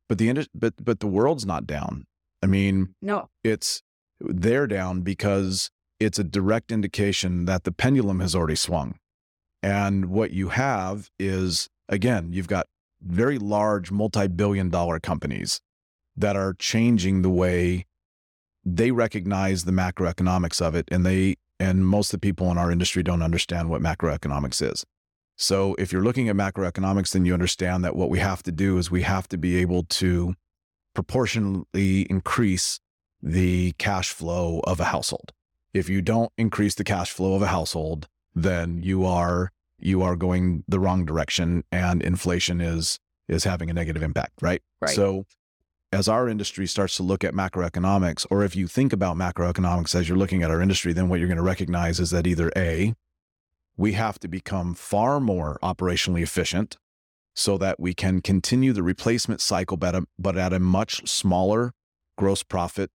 But 0.09 0.17
the 0.17 0.47
but 0.53 0.73
but 0.83 0.99
the 0.99 1.07
world's 1.07 1.45
not 1.45 1.65
down. 1.65 2.05
I 2.43 2.47
mean, 2.47 2.95
no, 3.01 3.29
it's 3.43 3.81
they're 4.19 4.67
down 4.67 5.01
because 5.01 5.69
it's 5.99 6.19
a 6.19 6.23
direct 6.23 6.71
indication 6.71 7.45
that 7.45 7.63
the 7.63 7.71
pendulum 7.71 8.19
has 8.19 8.35
already 8.35 8.55
swung. 8.55 8.99
And 9.63 10.07
what 10.07 10.31
you 10.31 10.49
have 10.49 11.09
is 11.19 11.69
again, 11.89 12.33
you've 12.33 12.47
got 12.47 12.67
very 13.01 13.37
large 13.37 13.91
multi-billion 13.91 14.69
dollar 14.69 14.99
companies 14.99 15.61
that 16.17 16.35
are 16.35 16.53
changing 16.53 17.21
the 17.21 17.29
way 17.29 17.85
they 18.65 18.91
recognize 18.91 19.63
the 19.63 19.71
macroeconomics 19.71 20.61
of 20.61 20.75
it 20.75 20.87
and 20.91 21.05
they 21.05 21.35
and 21.59 21.87
most 21.87 22.13
of 22.13 22.19
the 22.19 22.27
people 22.27 22.51
in 22.51 22.57
our 22.57 22.71
industry 22.71 23.01
don't 23.01 23.23
understand 23.23 23.69
what 23.69 23.81
macroeconomics 23.81 24.61
is. 24.61 24.85
So 25.35 25.75
if 25.79 25.91
you're 25.91 26.03
looking 26.03 26.27
at 26.29 26.35
macroeconomics 26.35 27.11
then 27.11 27.25
you 27.25 27.33
understand 27.33 27.85
that 27.85 27.95
what 27.95 28.09
we 28.09 28.19
have 28.19 28.43
to 28.43 28.51
do 28.51 28.77
is 28.77 28.91
we 28.91 29.03
have 29.03 29.27
to 29.29 29.37
be 29.37 29.55
able 29.57 29.83
to 29.83 30.35
proportionally 30.93 32.01
increase 32.09 32.79
the 33.21 33.73
cash 33.73 34.11
flow 34.11 34.61
of 34.65 34.79
a 34.79 34.85
household. 34.85 35.31
If 35.73 35.89
you 35.89 36.01
don't 36.01 36.31
increase 36.37 36.75
the 36.75 36.83
cash 36.83 37.11
flow 37.11 37.35
of 37.35 37.41
a 37.41 37.47
household, 37.47 38.07
then 38.33 38.81
you 38.83 39.05
are 39.05 39.51
you 39.79 40.01
are 40.01 40.15
going 40.15 40.63
the 40.67 40.79
wrong 40.79 41.05
direction 41.05 41.63
and 41.71 42.01
inflation 42.01 42.59
is 42.61 42.99
is 43.27 43.43
having 43.43 43.69
a 43.69 43.73
negative 43.73 44.01
impact, 44.01 44.41
right? 44.41 44.61
Right. 44.81 44.95
So 44.95 45.25
as 45.91 46.07
our 46.07 46.27
industry 46.27 46.67
starts 46.67 46.97
to 46.97 47.03
look 47.03 47.23
at 47.23 47.33
macroeconomics, 47.33 48.25
or 48.29 48.43
if 48.43 48.55
you 48.55 48.67
think 48.67 48.91
about 48.91 49.15
macroeconomics 49.15 49.95
as 49.95 50.09
you're 50.09 50.17
looking 50.17 50.43
at 50.43 50.51
our 50.51 50.61
industry, 50.61 50.93
then 50.93 51.07
what 51.09 51.19
you're 51.19 51.27
going 51.27 51.37
to 51.37 51.43
recognize 51.43 51.99
is 51.99 52.09
that 52.11 52.27
either 52.27 52.51
A, 52.57 52.93
we 53.77 53.93
have 53.93 54.19
to 54.19 54.27
become 54.27 54.73
far 54.73 55.19
more 55.19 55.59
operationally 55.63 56.23
efficient 56.23 56.77
so 57.35 57.57
that 57.59 57.79
we 57.79 57.93
can 57.93 58.21
continue 58.21 58.73
the 58.73 58.83
replacement 58.83 59.39
cycle, 59.39 59.77
but, 59.77 59.95
a, 59.95 60.05
but 60.17 60.37
at 60.37 60.51
a 60.51 60.59
much 60.59 61.07
smaller 61.07 61.73
gross 62.17 62.43
profit 62.43 62.89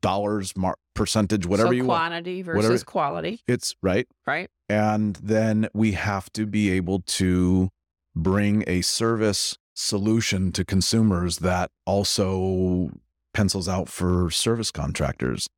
dollars, 0.00 0.56
mar- 0.56 0.78
percentage, 0.94 1.46
whatever 1.46 1.68
so 1.68 1.72
you 1.72 1.84
quantity 1.84 2.42
want. 2.42 2.46
versus 2.46 2.64
whatever, 2.70 2.84
quality. 2.84 3.40
It's 3.46 3.76
right. 3.82 4.08
Right. 4.26 4.50
And 4.68 5.16
then 5.22 5.68
we 5.72 5.92
have 5.92 6.32
to 6.32 6.44
be 6.44 6.70
able 6.72 7.02
to 7.02 7.70
bring 8.16 8.64
a 8.66 8.80
service 8.82 9.56
solution 9.76 10.50
to 10.52 10.64
consumers 10.64 11.38
that 11.38 11.70
also 11.84 12.90
pencils 13.34 13.68
out 13.68 13.88
for 13.88 14.30
service 14.30 14.70
contractors. 14.70 15.48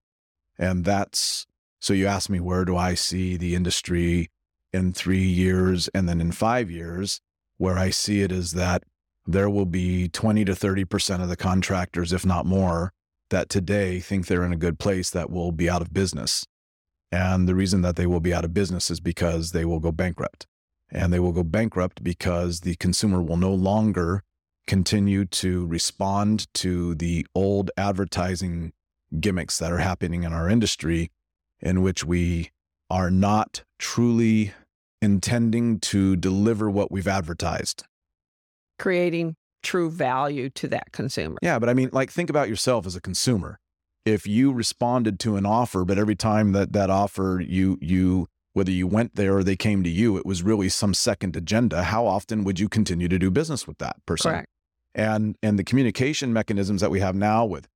And 0.58 0.84
that's 0.84 1.46
so 1.80 1.94
you 1.94 2.06
ask 2.06 2.28
me, 2.28 2.40
where 2.40 2.64
do 2.64 2.76
I 2.76 2.94
see 2.94 3.36
the 3.36 3.54
industry 3.54 4.30
in 4.72 4.92
three 4.92 5.22
years 5.22 5.88
and 5.94 6.08
then 6.08 6.20
in 6.20 6.32
five 6.32 6.70
years? 6.70 7.20
Where 7.56 7.78
I 7.78 7.90
see 7.90 8.22
it 8.22 8.32
is 8.32 8.50
that 8.52 8.82
there 9.24 9.48
will 9.48 9.66
be 9.66 10.08
20 10.08 10.44
to 10.46 10.52
30% 10.52 11.22
of 11.22 11.28
the 11.28 11.36
contractors, 11.36 12.12
if 12.12 12.26
not 12.26 12.44
more, 12.44 12.92
that 13.30 13.48
today 13.48 14.00
think 14.00 14.26
they're 14.26 14.44
in 14.44 14.52
a 14.52 14.56
good 14.56 14.80
place 14.80 15.10
that 15.10 15.30
will 15.30 15.52
be 15.52 15.70
out 15.70 15.82
of 15.82 15.92
business. 15.92 16.44
And 17.12 17.48
the 17.48 17.54
reason 17.54 17.82
that 17.82 17.94
they 17.94 18.06
will 18.06 18.20
be 18.20 18.34
out 18.34 18.44
of 18.44 18.52
business 18.52 18.90
is 18.90 18.98
because 18.98 19.52
they 19.52 19.64
will 19.64 19.80
go 19.80 19.92
bankrupt 19.92 20.47
and 20.90 21.12
they 21.12 21.20
will 21.20 21.32
go 21.32 21.42
bankrupt 21.42 22.02
because 22.02 22.60
the 22.60 22.76
consumer 22.76 23.22
will 23.22 23.36
no 23.36 23.52
longer 23.52 24.22
continue 24.66 25.24
to 25.24 25.66
respond 25.66 26.46
to 26.54 26.94
the 26.94 27.26
old 27.34 27.70
advertising 27.76 28.72
gimmicks 29.18 29.58
that 29.58 29.72
are 29.72 29.78
happening 29.78 30.22
in 30.22 30.32
our 30.32 30.48
industry, 30.48 31.10
in 31.60 31.82
which 31.82 32.04
we 32.04 32.50
are 32.90 33.10
not 33.10 33.64
truly 33.78 34.52
intending 35.00 35.78
to 35.80 36.16
deliver 36.16 36.70
what 36.70 36.90
we've 36.90 37.08
advertised. 37.08 37.84
Creating 38.78 39.36
true 39.62 39.90
value 39.90 40.50
to 40.50 40.68
that 40.68 40.92
consumer. 40.92 41.36
Yeah, 41.42 41.58
but 41.58 41.68
I 41.68 41.74
mean, 41.74 41.90
like, 41.92 42.10
think 42.10 42.30
about 42.30 42.48
yourself 42.48 42.86
as 42.86 42.96
a 42.96 43.00
consumer. 43.00 43.58
If 44.04 44.26
you 44.26 44.52
responded 44.52 45.18
to 45.20 45.36
an 45.36 45.44
offer, 45.44 45.84
but 45.84 45.98
every 45.98 46.16
time 46.16 46.52
that 46.52 46.72
that 46.72 46.90
offer 46.90 47.42
you 47.46 47.78
you 47.80 48.28
whether 48.58 48.72
you 48.72 48.88
went 48.88 49.14
there 49.14 49.36
or 49.36 49.44
they 49.44 49.56
came 49.56 49.84
to 49.84 49.88
you, 49.88 50.16
it 50.16 50.26
was 50.26 50.42
really 50.42 50.68
some 50.68 50.92
second 50.92 51.36
agenda. 51.36 51.84
How 51.84 52.06
often 52.06 52.42
would 52.42 52.58
you 52.58 52.68
continue 52.68 53.06
to 53.06 53.18
do 53.18 53.30
business 53.30 53.68
with 53.68 53.78
that 53.78 54.04
person? 54.04 54.32
Correct. 54.32 54.48
And 54.94 55.36
and 55.42 55.58
the 55.58 55.64
communication 55.64 56.32
mechanisms 56.32 56.80
that 56.80 56.90
we 56.90 56.98
have 56.98 57.14
now 57.14 57.46
with 57.46 57.68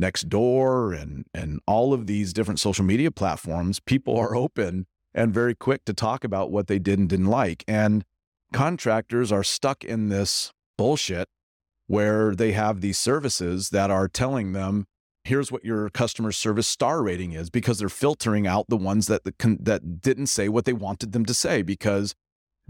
Nextdoor 0.00 0.98
and 0.98 1.26
and 1.34 1.60
all 1.66 1.92
of 1.92 2.06
these 2.06 2.32
different 2.32 2.58
social 2.58 2.86
media 2.86 3.10
platforms, 3.10 3.80
people 3.80 4.16
are 4.16 4.34
open 4.34 4.86
and 5.14 5.34
very 5.34 5.54
quick 5.54 5.84
to 5.84 5.92
talk 5.92 6.24
about 6.24 6.50
what 6.50 6.68
they 6.68 6.78
did 6.78 6.98
and 6.98 7.08
didn't 7.08 7.26
like. 7.26 7.62
And 7.68 8.04
contractors 8.52 9.30
are 9.30 9.44
stuck 9.44 9.84
in 9.84 10.08
this 10.08 10.52
bullshit 10.78 11.28
where 11.86 12.34
they 12.34 12.52
have 12.52 12.80
these 12.80 12.96
services 12.96 13.70
that 13.70 13.90
are 13.90 14.08
telling 14.08 14.52
them 14.52 14.86
here's 15.24 15.52
what 15.52 15.64
your 15.64 15.88
customer 15.90 16.32
service 16.32 16.66
star 16.66 17.02
rating 17.02 17.32
is 17.32 17.50
because 17.50 17.78
they're 17.78 17.88
filtering 17.88 18.46
out 18.46 18.66
the 18.68 18.76
ones 18.76 19.06
that 19.06 19.22
that 19.24 20.00
didn't 20.00 20.26
say 20.26 20.48
what 20.48 20.64
they 20.64 20.72
wanted 20.72 21.12
them 21.12 21.24
to 21.26 21.34
say 21.34 21.62
because 21.62 22.14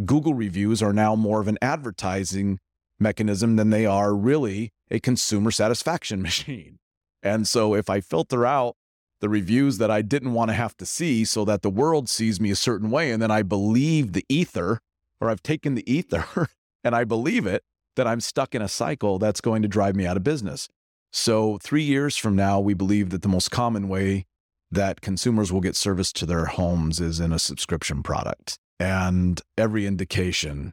Google 0.05 0.35
reviews 0.35 0.83
are 0.83 0.93
now 0.93 1.15
more 1.15 1.41
of 1.41 1.49
an 1.49 1.59
advertising 1.61 2.59
mechanism 2.99 3.57
than 3.57 3.71
they 3.71 3.87
are 3.87 4.15
really 4.15 4.73
a 4.91 5.01
consumer 5.01 5.51
satisfaction 5.51 6.23
machine. 6.23 6.79
And 7.23 7.47
so 7.47 7.75
if 7.75 7.91
I 7.91 8.01
filter 8.01 8.47
out 8.47 8.77
the 9.21 9.29
reviews 9.29 9.79
that 9.79 9.91
I 9.91 10.01
didn't 10.03 10.33
want 10.33 10.49
to 10.51 10.55
have 10.55 10.77
to 10.79 10.87
see 10.87 11.25
so 11.25 11.45
that 11.45 11.63
the 11.63 11.71
world 11.71 12.09
sees 12.09 12.41
me 12.41 12.51
a 12.51 12.57
certain 12.57 12.91
way 12.91 13.11
and 13.11 13.23
then 13.23 13.31
I 13.31 13.43
believe 13.43 14.13
the 14.13 14.25
ether 14.29 14.81
or 15.21 15.29
I've 15.29 15.43
taken 15.43 15.75
the 15.75 15.91
ether 15.91 16.49
and 16.85 16.97
I 16.97 17.05
believe 17.05 17.47
it, 17.47 17.63
that 17.97 18.07
I'm 18.07 18.21
stuck 18.21 18.55
in 18.55 18.63
a 18.63 18.69
cycle 18.69 19.19
that's 19.19 19.41
going 19.41 19.63
to 19.63 19.69
drive 19.69 19.95
me 19.95 20.07
out 20.07 20.17
of 20.17 20.25
business. 20.25 20.69
So, 21.13 21.59
three 21.59 21.83
years 21.83 22.17
from 22.17 22.37
now, 22.37 22.61
we 22.61 22.75
believe 22.75 23.11
that 23.11 23.23
the 23.23 23.29
most 23.29 23.51
common 23.51 23.89
way 23.89 24.27
that 24.71 25.01
consumers 25.01 25.53
will 25.53 25.61
get 25.61 25.75
service 25.75 26.13
to 26.13 26.27
their 26.27 26.47
homes 26.47 27.01
is 27.01 27.19
in 27.19 27.33
a 27.33 27.39
subscription 27.39 28.03
product. 28.03 28.59
And 28.79 29.41
every 29.59 29.87
indication 29.87 30.73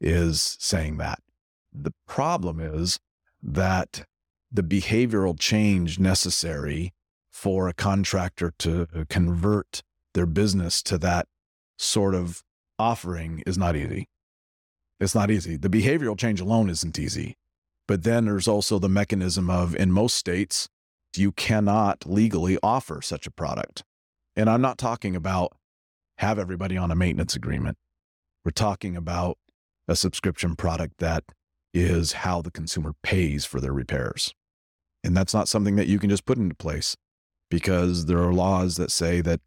is 0.00 0.56
saying 0.60 0.98
that. 0.98 1.20
The 1.72 1.94
problem 2.06 2.60
is 2.60 2.98
that 3.42 4.04
the 4.52 4.62
behavioral 4.62 5.38
change 5.38 5.98
necessary 5.98 6.92
for 7.30 7.68
a 7.68 7.74
contractor 7.74 8.52
to 8.58 8.86
convert 9.08 9.82
their 10.14 10.26
business 10.26 10.82
to 10.82 10.98
that 10.98 11.26
sort 11.78 12.14
of 12.14 12.42
offering 12.78 13.42
is 13.46 13.56
not 13.56 13.76
easy. 13.76 14.06
It's 15.00 15.14
not 15.14 15.30
easy. 15.30 15.56
The 15.56 15.68
behavioral 15.68 16.18
change 16.18 16.40
alone 16.40 16.68
isn't 16.70 16.98
easy. 16.98 17.36
But 17.88 18.04
then 18.04 18.26
there's 18.26 18.46
also 18.46 18.78
the 18.78 18.88
mechanism 18.88 19.50
of, 19.50 19.74
in 19.74 19.90
most 19.90 20.14
states, 20.14 20.68
you 21.16 21.32
cannot 21.32 22.06
legally 22.06 22.58
offer 22.62 23.00
such 23.02 23.26
a 23.26 23.30
product. 23.30 23.82
And 24.36 24.48
I'm 24.48 24.60
not 24.60 24.78
talking 24.78 25.16
about 25.16 25.56
have 26.18 26.38
everybody 26.38 26.76
on 26.76 26.90
a 26.90 26.96
maintenance 26.96 27.34
agreement. 27.34 27.76
We're 28.44 28.52
talking 28.52 28.96
about 28.96 29.38
a 29.88 29.96
subscription 29.96 30.54
product 30.54 30.98
that 30.98 31.24
is 31.72 32.12
how 32.12 32.42
the 32.42 32.50
consumer 32.50 32.92
pays 33.02 33.44
for 33.44 33.60
their 33.60 33.72
repairs. 33.72 34.34
And 35.02 35.16
that's 35.16 35.34
not 35.34 35.48
something 35.48 35.76
that 35.76 35.86
you 35.86 35.98
can 35.98 36.10
just 36.10 36.26
put 36.26 36.38
into 36.38 36.54
place 36.54 36.96
because 37.50 38.06
there 38.06 38.22
are 38.22 38.32
laws 38.32 38.76
that 38.76 38.90
say 38.90 39.20
that, 39.22 39.40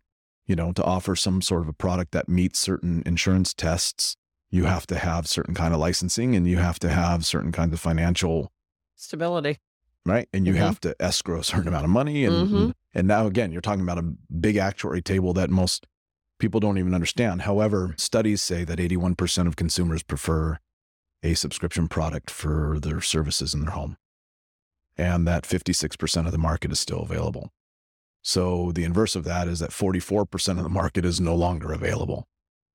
you 0.47 0.55
know, 0.55 0.71
to 0.73 0.83
offer 0.83 1.15
some 1.15 1.41
sort 1.41 1.61
of 1.61 1.67
a 1.67 1.73
product 1.73 2.11
that 2.11 2.27
meets 2.27 2.59
certain 2.59 3.03
insurance 3.05 3.53
tests, 3.53 4.15
you 4.51 4.65
have 4.65 4.85
to 4.87 4.97
have 4.97 5.27
certain 5.27 5.53
kind 5.55 5.73
of 5.73 5.79
licensing 5.79 6.35
and 6.35 6.47
you 6.47 6.57
have 6.57 6.77
to 6.79 6.89
have 6.89 7.25
certain 7.25 7.51
kinds 7.51 7.73
of 7.73 7.79
financial 7.79 8.51
Stability. 8.95 9.57
right? 10.05 10.27
And 10.33 10.45
you 10.45 10.53
Mhm. 10.53 10.57
have 10.57 10.79
to 10.81 10.95
escrow 11.01 11.39
a 11.39 11.43
certain 11.43 11.67
amount 11.69 11.85
of 11.85 11.89
money. 11.89 12.25
And, 12.25 12.47
Mhm. 12.49 12.73
and 12.93 13.07
now 13.07 13.25
again, 13.27 13.51
you're 13.51 13.61
talking 13.61 13.81
about 13.81 13.97
a 13.97 14.03
big 14.03 14.57
actuary 14.57 15.01
table 15.01 15.33
that 15.33 15.49
most 15.49 15.87
people 16.37 16.59
don't 16.59 16.77
even 16.77 16.93
understand. 16.93 17.43
However, 17.43 17.93
studies 17.97 18.41
say 18.41 18.63
that 18.65 18.79
81% 18.79 19.47
of 19.47 19.55
consumers 19.55 20.03
prefer 20.03 20.59
a 21.23 21.35
subscription 21.35 21.87
product 21.87 22.29
for 22.31 22.79
their 22.79 22.99
services 22.99 23.53
in 23.53 23.61
their 23.61 23.69
home, 23.71 23.95
and 24.97 25.27
that 25.27 25.45
56% 25.45 26.25
of 26.25 26.31
the 26.31 26.39
market 26.39 26.71
is 26.71 26.79
still 26.79 27.01
available. 27.01 27.53
So 28.23 28.71
the 28.71 28.83
inverse 28.83 29.15
of 29.15 29.23
that 29.25 29.47
is 29.47 29.59
that 29.59 29.71
44% 29.71 30.57
of 30.57 30.63
the 30.63 30.69
market 30.69 31.05
is 31.05 31.21
no 31.21 31.35
longer 31.35 31.71
available. 31.71 32.27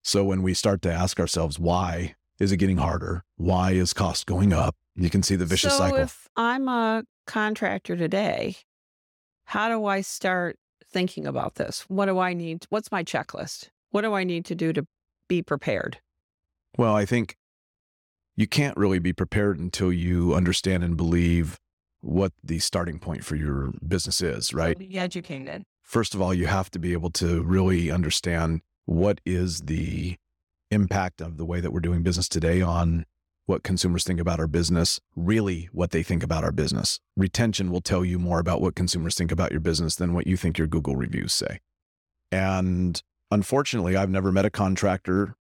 So 0.06 0.22
when 0.22 0.42
we 0.42 0.54
start 0.54 0.82
to 0.82 0.92
ask 0.92 1.18
ourselves, 1.18 1.58
why 1.58 2.14
is 2.38 2.52
it 2.52 2.58
getting 2.58 2.76
harder? 2.76 3.24
Why 3.38 3.72
is 3.72 3.92
cost 3.92 4.26
going 4.26 4.52
up? 4.52 4.76
You 4.94 5.10
can 5.10 5.24
see 5.24 5.34
the 5.34 5.44
vicious 5.44 5.72
cycle. 5.72 5.86
so 5.88 5.90
cycle. 5.94 6.04
if 6.04 6.28
I'm 6.36 6.68
a 6.68 7.02
contractor 7.26 7.96
today, 7.96 8.54
how 9.46 9.68
do 9.68 9.84
I 9.84 10.02
start 10.02 10.60
thinking 10.88 11.26
about 11.26 11.56
this? 11.56 11.86
What 11.88 12.06
do 12.06 12.20
I 12.20 12.34
need? 12.34 12.66
What's 12.68 12.92
my 12.92 13.02
checklist? 13.02 13.70
What 13.90 14.02
do 14.02 14.14
I 14.14 14.22
need 14.22 14.44
to 14.44 14.54
do 14.54 14.72
to 14.74 14.86
be 15.26 15.42
prepared? 15.42 15.98
Well, 16.78 16.94
I 16.94 17.04
think 17.04 17.34
you 18.36 18.46
can't 18.46 18.76
really 18.76 19.00
be 19.00 19.12
prepared 19.12 19.58
until 19.58 19.92
you 19.92 20.34
understand 20.34 20.84
and 20.84 20.96
believe 20.96 21.58
what 22.00 22.32
the 22.44 22.60
starting 22.60 23.00
point 23.00 23.24
for 23.24 23.34
your 23.34 23.72
business 23.84 24.20
is, 24.20 24.54
right? 24.54 24.78
Be 24.78 25.00
educated. 25.00 25.64
First 25.82 26.14
of 26.14 26.22
all, 26.22 26.32
you 26.32 26.46
have 26.46 26.70
to 26.70 26.78
be 26.78 26.92
able 26.92 27.10
to 27.10 27.42
really 27.42 27.90
understand 27.90 28.60
what 28.86 29.20
is 29.26 29.62
the 29.62 30.16
impact 30.70 31.20
of 31.20 31.36
the 31.36 31.44
way 31.44 31.60
that 31.60 31.72
we're 31.72 31.80
doing 31.80 32.02
business 32.02 32.28
today 32.28 32.62
on 32.62 33.04
what 33.46 33.62
consumers 33.62 34.02
think 34.02 34.18
about 34.18 34.40
our 34.40 34.48
business, 34.48 35.00
really 35.14 35.68
what 35.72 35.92
they 35.92 36.02
think 36.02 36.22
about 36.22 36.42
our 36.42 36.50
business. 36.50 36.98
Retention 37.16 37.70
will 37.70 37.80
tell 37.80 38.04
you 38.04 38.18
more 38.18 38.40
about 38.40 38.60
what 38.60 38.74
consumers 38.74 39.14
think 39.14 39.30
about 39.30 39.52
your 39.52 39.60
business 39.60 39.94
than 39.94 40.14
what 40.14 40.26
you 40.26 40.36
think 40.36 40.58
your 40.58 40.66
Google 40.66 40.96
reviews 40.96 41.32
say. 41.32 41.60
And 42.32 43.00
unfortunately, 43.30 43.96
I've 43.96 44.10
never 44.10 44.32
met 44.32 44.44
a 44.44 44.50
contractor, 44.50 45.36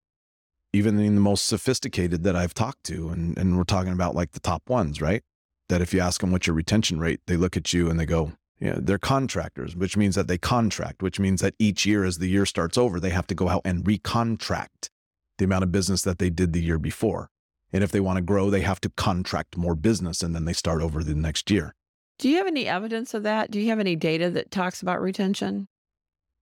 even 0.71 0.99
in 0.99 1.15
the 1.15 1.21
most 1.21 1.47
sophisticated 1.47 2.23
that 2.23 2.35
I've 2.35 2.53
talked 2.53 2.83
to, 2.85 3.09
and, 3.09 3.35
and 3.37 3.57
we're 3.57 3.63
talking 3.63 3.93
about 3.93 4.15
like 4.15 4.33
the 4.33 4.39
top 4.39 4.69
ones, 4.69 5.01
right? 5.01 5.23
That 5.69 5.81
if 5.81 5.91
you 5.91 5.99
ask 5.99 6.21
them 6.21 6.31
what's 6.31 6.45
your 6.45 6.55
retention 6.55 6.99
rate, 6.99 7.21
they 7.25 7.37
look 7.37 7.57
at 7.57 7.73
you 7.73 7.89
and 7.89 7.99
they 7.99 8.05
go, 8.05 8.33
yeah, 8.59 8.75
they're 8.77 8.97
contractors, 8.97 9.75
which 9.75 9.97
means 9.97 10.15
that 10.15 10.27
they 10.27 10.37
contract, 10.37 11.01
which 11.01 11.19
means 11.19 11.41
that 11.41 11.55
each 11.59 11.85
year 11.85 12.05
as 12.05 12.19
the 12.19 12.27
year 12.27 12.45
starts 12.45 12.77
over, 12.77 12.99
they 12.99 13.09
have 13.09 13.27
to 13.27 13.35
go 13.35 13.49
out 13.49 13.61
and 13.65 13.83
recontract 13.83 14.89
the 15.37 15.45
amount 15.45 15.63
of 15.63 15.71
business 15.71 16.03
that 16.03 16.19
they 16.19 16.29
did 16.29 16.53
the 16.53 16.61
year 16.61 16.79
before. 16.79 17.29
And 17.73 17.83
if 17.83 17.91
they 17.91 17.99
want 17.99 18.17
to 18.17 18.21
grow, 18.21 18.49
they 18.49 18.61
have 18.61 18.79
to 18.81 18.89
contract 18.89 19.57
more 19.57 19.75
business 19.75 20.23
and 20.23 20.33
then 20.33 20.45
they 20.45 20.53
start 20.53 20.81
over 20.81 21.03
the 21.03 21.13
next 21.15 21.51
year. 21.51 21.75
Do 22.17 22.29
you 22.29 22.37
have 22.37 22.47
any 22.47 22.65
evidence 22.65 23.13
of 23.13 23.23
that? 23.23 23.51
Do 23.51 23.59
you 23.59 23.67
have 23.69 23.79
any 23.79 23.97
data 23.97 24.29
that 24.29 24.51
talks 24.51 24.81
about 24.81 25.01
retention? 25.01 25.67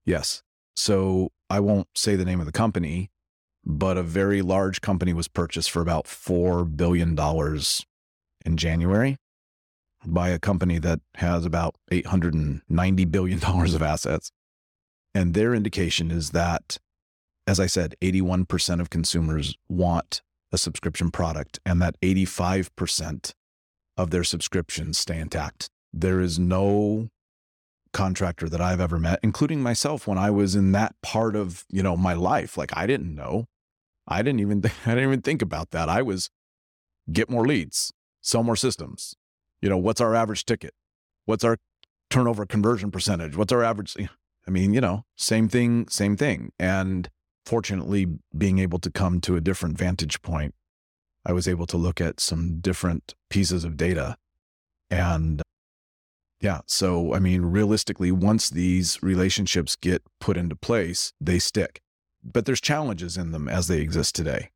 Yes. 0.06 0.44
So 0.76 1.32
I 1.50 1.60
won't 1.60 1.88
say 1.96 2.16
the 2.16 2.26
name 2.26 2.40
of 2.40 2.46
the 2.46 2.52
company, 2.52 3.10
but 3.66 3.98
a 3.98 4.04
very 4.04 4.44
large 4.44 4.82
company 4.82 5.14
was 5.14 5.28
purchased 5.28 5.72
for 5.72 5.82
about 5.82 6.06
$4 6.06 6.76
billion 6.76 7.18
in 8.46 8.58
January 8.58 9.18
by 10.06 10.30
a 10.30 10.40
company 10.40 10.80
that 10.80 11.00
has 11.16 11.46
about 11.46 11.76
$890 11.92 13.12
billion 13.12 13.44
of 13.44 13.82
assets. 13.82 14.32
And 15.16 15.34
their 15.34 15.54
indication 15.54 16.12
is 16.12 16.32
that, 16.32 16.78
as 17.46 17.60
I 17.60 17.68
said, 17.68 17.96
81% 18.02 18.80
of 18.80 18.90
consumers 18.90 19.56
want 19.70 20.22
a 20.52 20.58
subscription 20.58 21.12
product 21.12 21.60
and 21.66 21.82
that 21.82 22.00
85% 22.02 23.34
of 23.98 24.10
their 24.10 24.24
subscriptions 24.24 24.98
stay 24.98 25.20
intact. 25.20 25.70
There 25.92 26.20
is 26.20 26.40
no 26.40 27.10
contractor 27.92 28.50
that 28.50 28.60
I've 28.60 28.82
ever 28.82 29.00
met, 29.00 29.20
including 29.22 29.62
myself 29.62 30.08
when 30.08 30.18
I 30.18 30.32
was 30.32 30.56
in 30.56 30.72
that 30.72 30.96
part 31.04 31.36
of, 31.36 31.64
you 31.70 31.84
know, 31.84 31.96
my 31.96 32.14
life. 32.14 32.58
Like 32.58 32.76
I 32.76 32.88
didn't 32.88 33.14
know. 33.14 33.46
I 34.08 34.22
didn't 34.22 34.42
even 34.42 34.64
I 34.86 34.90
didn't 34.90 35.04
even 35.04 35.22
think 35.22 35.42
about 35.42 35.72
that. 35.72 35.90
I 35.90 36.02
was 36.02 36.30
get 37.12 37.30
more 37.30 37.46
leads, 37.46 37.94
sell 38.22 38.44
more 38.44 38.56
systems. 38.56 39.16
You 39.64 39.70
know, 39.70 39.78
what's 39.78 40.02
our 40.02 40.14
average 40.14 40.44
ticket? 40.44 40.74
What's 41.24 41.46
our 41.46 41.58
turnover 42.10 42.46
conversion 42.46 42.92
percentage? 42.92 43.38
What's 43.38 43.54
our 43.54 43.64
average 43.64 43.96
I 44.46 44.52
mean, 44.52 44.74
you 44.74 44.82
know, 44.82 45.06
same 45.16 45.48
thing, 45.48 45.88
same 45.88 46.18
thing. 46.18 46.52
And 46.60 47.10
fortunately 47.46 48.08
being 48.38 48.60
able 48.60 48.80
to 48.80 48.92
come 48.92 49.22
to 49.22 49.38
a 49.38 49.42
different 49.42 49.78
vantage 49.78 50.22
point, 50.22 50.54
I 51.26 51.32
was 51.32 51.48
able 51.48 51.66
to 51.68 51.78
look 51.78 52.02
at 52.02 52.20
some 52.20 52.60
different 52.60 53.16
pieces 53.30 53.64
of 53.64 53.78
data 53.78 54.18
and 54.90 55.42
yeah. 56.42 56.60
So, 56.68 57.14
I 57.14 57.20
mean, 57.20 57.44
realistically, 57.44 58.12
once 58.12 58.50
these 58.50 59.02
relationships 59.02 59.78
get 59.78 60.04
put 60.20 60.36
into 60.36 60.58
place, 60.58 61.14
they 61.22 61.40
stick. 61.40 61.80
But 62.22 62.46
there's 62.46 62.60
challenges 62.60 63.16
in 63.16 63.32
them 63.32 63.48
as 63.48 63.70
they 63.70 63.80
exist 63.80 64.14
today. 64.14 64.50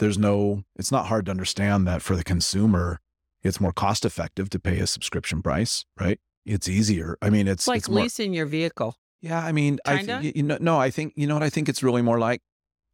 There's 0.00 0.18
no, 0.18 0.64
it's 0.74 0.90
not 0.90 1.06
hard 1.06 1.26
to 1.26 1.30
understand 1.30 1.86
that 1.86 2.02
for 2.02 2.16
the 2.16 2.24
consumer, 2.24 2.98
it's 3.42 3.60
more 3.60 3.72
cost 3.72 4.04
effective 4.04 4.50
to 4.50 4.58
pay 4.58 4.78
a 4.78 4.86
subscription 4.86 5.42
price, 5.42 5.84
right? 5.98 6.18
It's 6.44 6.68
easier. 6.68 7.16
I 7.22 7.30
mean, 7.30 7.48
it's, 7.48 7.68
like 7.68 7.78
it's 7.78 7.88
more, 7.88 8.02
leasing 8.02 8.32
your 8.34 8.46
vehicle. 8.46 8.96
yeah. 9.20 9.44
I 9.44 9.52
mean, 9.52 9.78
I 9.86 10.00
you 10.34 10.42
know, 10.42 10.58
no, 10.60 10.78
I 10.78 10.90
think, 10.90 11.12
you 11.16 11.26
know 11.26 11.34
what 11.34 11.42
I 11.42 11.50
think 11.50 11.68
it's 11.68 11.82
really 11.82 12.02
more 12.02 12.18
like? 12.18 12.40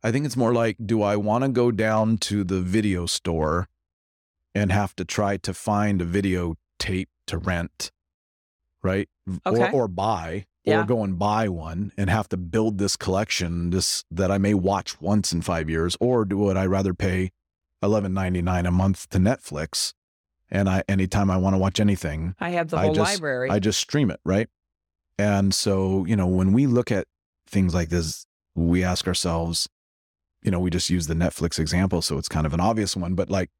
I 0.02 0.12
think 0.12 0.26
it's 0.26 0.36
more 0.36 0.52
like, 0.52 0.76
do 0.84 1.02
I 1.02 1.16
want 1.16 1.44
to 1.44 1.48
go 1.48 1.70
down 1.70 2.18
to 2.18 2.44
the 2.44 2.60
video 2.60 3.06
store 3.06 3.68
and 4.54 4.70
have 4.70 4.94
to 4.96 5.04
try 5.04 5.36
to 5.38 5.52
find 5.54 6.00
a 6.00 6.04
video 6.04 6.56
tape 6.78 7.08
to 7.26 7.38
rent, 7.38 7.90
right? 8.82 9.08
Okay. 9.46 9.70
Or, 9.72 9.84
or 9.84 9.88
buy, 9.88 10.46
Yeah. 10.64 10.82
or 10.82 10.84
go 10.84 11.02
and 11.02 11.18
buy 11.18 11.48
one 11.48 11.92
and 11.96 12.10
have 12.10 12.28
to 12.30 12.36
build 12.36 12.78
this 12.78 12.96
collection 12.96 13.70
this 13.70 14.04
that 14.10 14.30
I 14.30 14.38
may 14.38 14.54
watch 14.54 15.00
once 15.00 15.32
in 15.32 15.42
five 15.42 15.68
years, 15.68 15.96
or 16.00 16.24
do 16.24 16.38
would 16.38 16.56
I 16.56 16.66
rather 16.66 16.94
pay 16.94 17.30
eleven 17.82 18.12
ninety 18.14 18.42
nine 18.42 18.66
a 18.66 18.70
month 18.70 19.08
to 19.10 19.18
Netflix, 19.18 19.92
and 20.50 20.68
I 20.68 20.82
anytime 20.88 21.30
I 21.30 21.36
want 21.36 21.54
to 21.54 21.58
watch 21.58 21.80
anything, 21.80 22.34
I 22.40 22.50
have 22.50 22.70
the 22.70 22.76
I 22.78 22.84
whole 22.86 22.94
just- 22.94 23.12
library. 23.14 23.50
I 23.50 23.58
just 23.58 23.80
stream 23.80 24.10
it, 24.10 24.20
right? 24.24 24.48
And 25.18 25.52
so, 25.52 26.04
you 26.04 26.14
know, 26.14 26.26
when 26.28 26.52
we 26.52 26.66
look 26.66 26.92
at 26.92 27.06
things 27.48 27.74
like 27.74 27.88
this, 27.88 28.24
we 28.54 28.84
ask 28.84 29.08
ourselves, 29.08 29.68
you 30.42 30.50
know, 30.52 30.60
we 30.60 30.70
just 30.70 30.90
use 30.90 31.08
the 31.08 31.14
Netflix 31.14 31.58
example, 31.58 32.02
so 32.02 32.18
it's 32.18 32.28
kind 32.28 32.46
of 32.46 32.54
an 32.54 32.60
obvious 32.60 32.96
one, 32.96 33.14
but 33.14 33.28
like, 33.28 33.50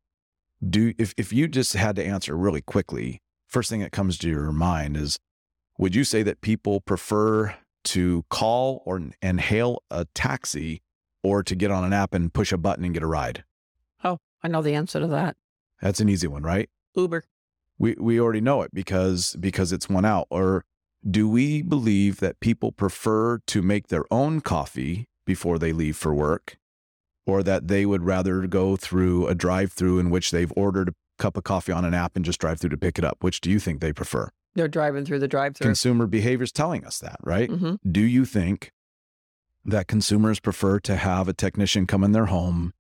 do 0.69 0.93
if 0.99 1.15
if 1.17 1.33
you 1.33 1.49
just 1.49 1.73
had 1.75 1.97
to 1.97 2.05
answer 2.05 2.37
really 2.37 2.61
quickly, 2.61 3.21
first 3.47 3.71
thing 3.71 3.81
that 3.81 3.93
comes 3.93 4.19
to 4.19 4.29
your 4.29 4.53
mind 4.53 4.97
is, 4.97 5.19
would 5.79 5.95
you 5.95 6.05
say 6.05 6.23
that 6.23 6.41
people 6.41 6.81
prefer 6.81 7.55
to 7.85 8.25
call 8.29 8.83
or 8.85 9.01
and 9.23 9.41
hail 9.41 9.83
a 9.91 10.05
taxi, 10.15 10.83
or 11.23 11.43
to 11.43 11.55
get 11.55 11.71
on 11.71 11.85
an 11.85 11.93
app 11.93 12.13
and 12.15 12.33
push 12.33 12.53
a 12.53 12.59
button 12.59 12.85
and 12.85 12.95
get 12.95 13.03
a 13.03 13.07
ride? 13.07 13.45
oh, 14.05 14.19
I 14.43 14.49
know 14.49 14.63
the 14.63 14.75
answer 14.75 15.01
to 15.01 15.07
that. 15.09 15.37
That's 15.83 15.99
an 16.01 16.09
easy 16.09 16.29
one, 16.29 16.43
right? 16.45 16.69
Uber. 16.95 17.25
we 17.79 17.95
we 17.99 18.21
already 18.21 18.41
know 18.41 18.63
it 18.63 18.73
because 18.75 19.37
because 19.41 19.73
it's 19.73 19.89
one 19.89 20.05
out 20.05 20.27
or 20.31 20.65
do 21.09 21.29
we 21.29 21.63
believe 21.63 22.19
that 22.21 22.41
people 22.41 22.73
prefer 22.73 23.39
to 23.47 23.63
make 23.63 23.87
their 23.89 24.05
own 24.11 24.41
coffee 24.41 25.07
before 25.25 25.59
they 25.59 25.73
leave 25.73 25.97
for 25.97 26.13
work 26.13 26.59
or 27.27 27.43
that 27.43 27.69
they 27.69 27.87
would 27.87 28.03
rather 28.03 28.47
go 28.47 28.75
through 28.75 29.27
a 29.29 29.35
drive-through 29.35 29.99
in 30.01 30.11
which 30.11 30.31
they've 30.33 30.53
ordered 30.57 30.89
a 30.89 30.95
cup 31.19 31.37
of 31.37 31.45
coffee 31.45 31.71
on 31.73 31.85
an 31.85 31.95
app 31.95 32.17
and 32.17 32.25
just 32.25 32.41
drive 32.41 32.59
through 32.59 32.71
to 32.71 32.77
pick 32.77 32.99
it 32.99 33.05
up 33.05 33.23
which 33.23 33.41
do 33.41 33.51
you 33.51 33.61
think 33.61 33.81
they 33.81 33.93
prefer 33.93 34.29
They're 34.55 34.67
driving 34.67 35.05
through 35.05 35.21
the 35.21 35.29
drive-through. 35.29 35.65
consumer 35.67 36.07
behavior 36.07 36.45
is 36.45 36.53
telling 36.53 36.85
us 36.85 36.99
that 36.99 37.19
right 37.23 37.49
hmm 37.51 37.75
do 37.89 38.01
you 38.01 38.25
think 38.25 38.73
that 39.65 39.87
consumers 39.87 40.41
prefer 40.41 40.81
to 40.81 40.97
have 40.97 41.29
a 41.29 41.33
technician 41.35 41.87
come 41.87 42.03
in 42.03 42.13
their 42.13 42.27
home 42.27 42.73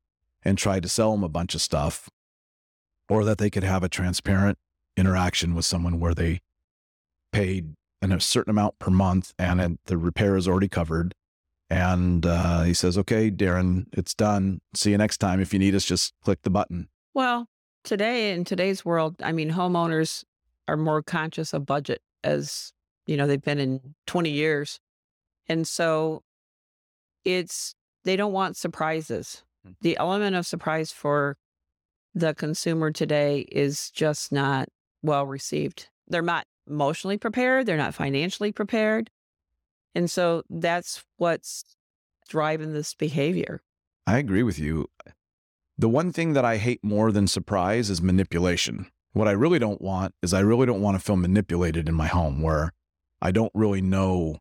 and 0.45 0.57
try 0.59 0.81
to 0.81 0.89
sell 0.89 1.13
them 1.13 1.23
a 1.23 1.29
bunch 1.29 1.55
of 1.55 1.61
stuff 1.61 2.09
or 3.09 3.25
that 3.25 3.39
they 3.39 3.51
could 3.51 3.65
have 3.65 3.83
a 3.83 3.89
transparent 3.89 4.59
interaction 4.97 5.55
with 5.55 5.65
someone 5.65 6.01
where 6.01 6.15
they 6.15 6.41
paid 7.33 7.75
and 8.01 8.13
a 8.13 8.21
certain 8.21 8.51
amount 8.51 8.79
per 8.79 8.91
month, 8.91 9.33
and 9.39 9.61
it, 9.61 9.81
the 9.87 9.97
repair 9.97 10.37
is 10.37 10.47
already 10.47 10.69
covered. 10.69 11.15
And 11.71 12.25
uh, 12.25 12.63
he 12.63 12.73
says, 12.75 12.97
"Okay, 12.97 13.31
Darren, 13.31 13.87
it's 13.93 14.15
done. 14.15 14.61
See 14.75 14.93
you 14.93 14.99
next 14.99 15.19
time. 15.19 15.41
If 15.41 15.53
you 15.53 15.59
need 15.59 15.75
us, 15.75 15.85
just 15.85 16.15
click 16.23 16.41
the 16.43 16.51
button." 16.51 16.89
Well, 17.13 17.47
today 17.85 18.33
in 18.33 18.45
today's 18.45 18.85
world, 18.85 19.17
I 19.23 19.33
mean, 19.33 19.51
homeowners 19.51 20.25
are 20.67 20.77
more 20.77 21.03
conscious 21.03 21.53
of 21.53 21.67
budget 21.67 22.01
as 22.25 22.73
you 23.07 23.17
know 23.17 23.27
they've 23.27 23.43
been 23.43 23.59
in 23.59 23.95
20 24.07 24.31
years, 24.31 24.81
and 25.47 25.67
so 25.67 26.23
it's 27.25 27.75
they 28.05 28.17
don't 28.17 28.33
want 28.33 28.57
surprises. 28.57 29.45
Mm. 29.67 29.75
The 29.83 29.97
element 29.99 30.37
of 30.37 30.47
surprise 30.47 30.93
for 30.93 31.37
the 32.19 32.35
consumer 32.35 32.91
today 32.91 33.47
is 33.53 33.91
just 33.91 34.33
not 34.33 34.69
well 35.03 35.25
received. 35.25 35.89
They're 36.09 36.23
not 36.23 36.47
emotionally 36.67 37.17
prepared, 37.17 37.67
they're 37.67 37.77
not 37.77 37.95
financially 37.95 38.53
prepared. 38.53 39.11
And 39.95 40.11
so 40.11 40.43
that's 40.51 41.05
what's 41.17 41.65
driving 42.29 42.73
this 42.73 42.95
behavior. 42.95 43.63
I 44.07 44.19
agree 44.19 44.43
with 44.43 44.59
you. 44.59 44.89
The 45.79 45.89
one 45.89 46.13
thing 46.13 46.33
that 46.33 46.45
I 46.45 46.57
hate 46.57 46.83
more 46.83 47.13
than 47.13 47.27
surprise 47.29 47.89
is 47.89 48.03
manipulation. 48.03 48.91
What 49.13 49.29
I 49.29 49.33
really 49.33 49.59
don't 49.59 49.81
want 49.81 50.15
is 50.23 50.35
I 50.35 50.41
really 50.41 50.67
don't 50.67 50.83
want 50.83 50.97
to 50.99 51.05
feel 51.05 51.17
manipulated 51.17 51.89
in 51.89 51.95
my 51.95 52.09
home 52.09 52.43
where 52.43 52.73
I 53.23 53.31
don't 53.31 53.53
really 53.55 53.81
know. 53.81 54.39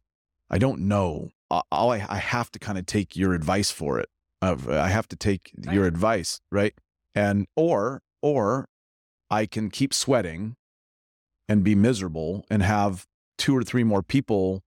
I 0.50 0.58
don't 0.58 0.82
know. 0.82 1.30
All 1.50 1.92
I, 1.92 2.06
I 2.10 2.18
have 2.18 2.52
to 2.52 2.60
kind 2.60 2.78
of 2.78 2.86
take 2.86 3.16
your 3.16 3.34
advice 3.34 3.72
for 3.72 4.00
it. 4.00 4.10
Of 4.42 4.70
I 4.70 4.90
have 4.90 5.08
to 5.10 5.16
take 5.16 5.52
your 5.72 5.86
advice, 5.86 6.42
right? 6.52 6.74
And 7.17 7.47
or 7.56 8.01
or 8.21 8.67
I 9.32 9.45
can 9.47 9.69
keep 9.69 9.93
sweating 9.93 10.56
and 11.49 11.63
be 11.63 11.73
miserable 11.73 12.45
and 12.49 12.62
have 12.62 13.06
two 13.38 13.56
or 13.58 13.63
three 13.63 13.84
more 13.84 14.03
people 14.03 14.62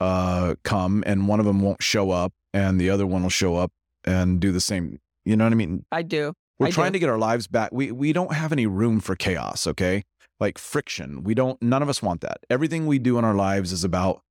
uh 0.00 0.54
come 0.62 1.02
and 1.06 1.26
one 1.26 1.40
of 1.40 1.46
them 1.46 1.60
won't 1.60 1.82
show 1.82 2.12
up 2.12 2.32
and 2.54 2.80
the 2.80 2.88
other 2.88 3.06
one 3.06 3.22
will 3.22 3.30
show 3.30 3.56
up 3.56 3.72
and 4.04 4.38
do 4.40 4.52
the 4.52 4.60
same. 4.60 5.00
You 5.24 5.36
know 5.36 5.44
what 5.44 5.52
I 5.52 5.56
mean? 5.56 5.84
I 5.90 6.02
do. 6.02 6.32
We're 6.58 6.68
I 6.68 6.70
trying 6.70 6.92
do. 6.92 6.96
to 6.96 7.00
get 7.00 7.08
our 7.08 7.18
lives 7.18 7.48
back. 7.48 7.70
We 7.72 7.90
we 7.90 8.12
don't 8.12 8.32
have 8.32 8.52
any 8.52 8.66
room 8.66 9.00
for 9.00 9.16
chaos, 9.16 9.66
okay? 9.66 10.04
Like 10.38 10.56
friction. 10.56 11.24
We 11.24 11.34
don't 11.34 11.60
none 11.60 11.82
of 11.82 11.88
us 11.88 12.00
want 12.00 12.20
that. 12.20 12.38
Everything 12.48 12.86
we 12.86 13.00
do 13.00 13.18
in 13.18 13.24
our 13.24 13.34
lives 13.34 13.72
is 13.72 13.82
about 13.82 14.22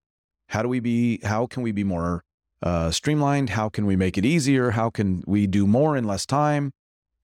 how 0.49 0.61
do 0.61 0.69
we 0.69 0.79
be 0.79 1.19
how 1.23 1.47
can 1.47 1.63
we 1.63 1.73
be 1.73 1.83
more 1.83 2.23
uh 2.63 2.91
streamlined? 2.91 3.49
How 3.51 3.67
can 3.67 3.85
we 3.85 3.97
make 3.97 4.17
it 4.17 4.25
easier? 4.25 4.71
How 4.71 4.89
can 4.89 5.23
we 5.27 5.47
do 5.47 5.67
more 5.67 5.97
in 5.97 6.05
less 6.05 6.25
time? 6.25 6.71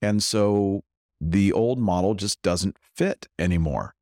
And 0.03 0.21
so 0.21 0.83
the 1.21 1.53
old 1.53 1.79
model 1.79 2.13
just 2.13 2.41
doesn't 2.41 2.75
fit 2.93 3.29
anymore. 3.39 3.95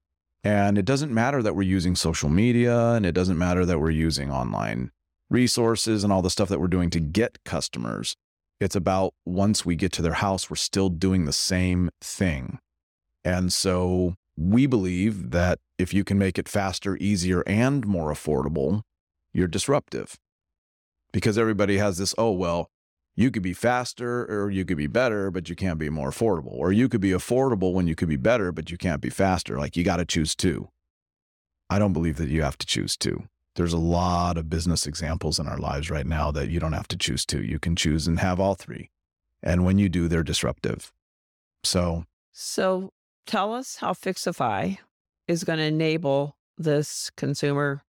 And 0.44 0.76
it 0.80 0.86
doesn't 0.86 1.14
matter 1.14 1.44
that 1.44 1.56
we're 1.56 1.62
using 1.62 1.96
social 1.96 2.28
media 2.28 2.94
and 2.94 3.06
it 3.06 3.12
doesn't 3.12 3.38
matter 3.38 3.68
that 3.68 3.78
we're 3.78 3.92
using 3.92 4.32
online 4.32 4.90
resources 5.30 6.04
and 6.04 6.12
all 6.12 6.24
the 6.24 6.32
stuff 6.32 6.50
that 6.50 6.60
we're 6.60 6.68
doing 6.68 6.90
to 6.90 7.00
get 7.00 7.38
customers. 7.46 8.16
It's 8.60 8.76
about 8.76 9.14
once 9.28 9.64
we 9.64 9.76
get 9.76 9.92
to 9.94 10.02
their 10.02 10.14
house, 10.14 10.50
we're 10.50 10.56
still 10.56 10.90
doing 10.90 11.26
the 11.26 11.32
same 11.32 11.92
thing. 12.02 12.58
And 13.24 13.54
so 13.54 14.16
we 14.36 14.66
believe 14.66 15.30
that 15.30 15.60
if 15.78 15.94
you 15.94 16.04
can 16.04 16.18
make 16.18 16.40
it 16.40 16.50
faster, 16.50 16.98
easier, 16.98 17.44
and 17.46 17.86
more 17.86 18.12
affordable, 18.12 18.82
you're 19.34 19.48
disruptive. 19.48 20.18
Because 21.14 21.38
everybody 21.38 21.78
has 21.78 22.00
this, 22.00 22.16
oh, 22.18 22.32
well, 22.32 22.71
you 23.16 23.32
could 23.32 23.44
be 23.44 23.54
faster 23.54 24.26
or 24.26 24.50
you 24.50 24.66
could 24.66 24.78
be 24.78 24.88
better, 24.88 25.32
but 25.32 25.50
you 25.50 25.56
can't 25.56 25.80
be 25.80 25.90
more 25.90 26.10
affordable. 26.10 26.54
Or 26.54 26.72
you 26.72 26.88
could 26.88 27.02
be 27.02 27.12
affordable 27.12 27.74
when 27.74 27.88
you 27.88 27.96
could 27.96 28.10
be 28.10 28.16
better, 28.18 28.52
but 28.52 28.72
you 28.72 28.78
can't 28.78 29.02
be 29.02 29.10
faster. 29.10 29.58
Like 29.58 29.76
you 29.76 29.84
got 29.84 29.98
to 29.98 30.06
choose 30.06 30.36
two. 30.36 30.70
I 31.70 31.80
don't 31.80 31.94
believe 31.94 32.18
that 32.18 32.30
you 32.30 32.42
have 32.42 32.58
to 32.60 32.66
choose 32.66 32.98
two. 32.98 33.24
There's 33.56 33.74
a 33.74 33.78
lot 33.78 34.38
of 34.38 34.50
business 34.50 34.88
examples 34.88 35.40
in 35.40 35.48
our 35.48 35.58
lives 35.58 35.90
right 35.90 36.06
now 36.06 36.32
that 36.32 36.50
you 36.50 36.60
don't 36.60 36.74
have 36.74 36.88
to 36.90 36.98
choose 36.98 37.26
two. 37.26 37.44
You 37.44 37.60
can 37.60 37.76
choose 37.76 38.08
and 38.08 38.20
have 38.20 38.40
all 38.40 38.56
three. 38.56 38.90
And 39.44 39.66
when 39.66 39.78
you 39.78 39.90
do, 39.90 40.08
they're 40.08 40.24
disruptive. 40.24 40.94
So 41.64 42.06
So 42.32 42.92
tell 43.26 43.54
us 43.54 43.78
how 43.78 43.92
Fyxify 43.94 44.78
is 45.28 45.44
going 45.44 45.60
to 45.60 45.66
enable 45.66 46.38
this 46.58 47.12
consumer 47.18 47.84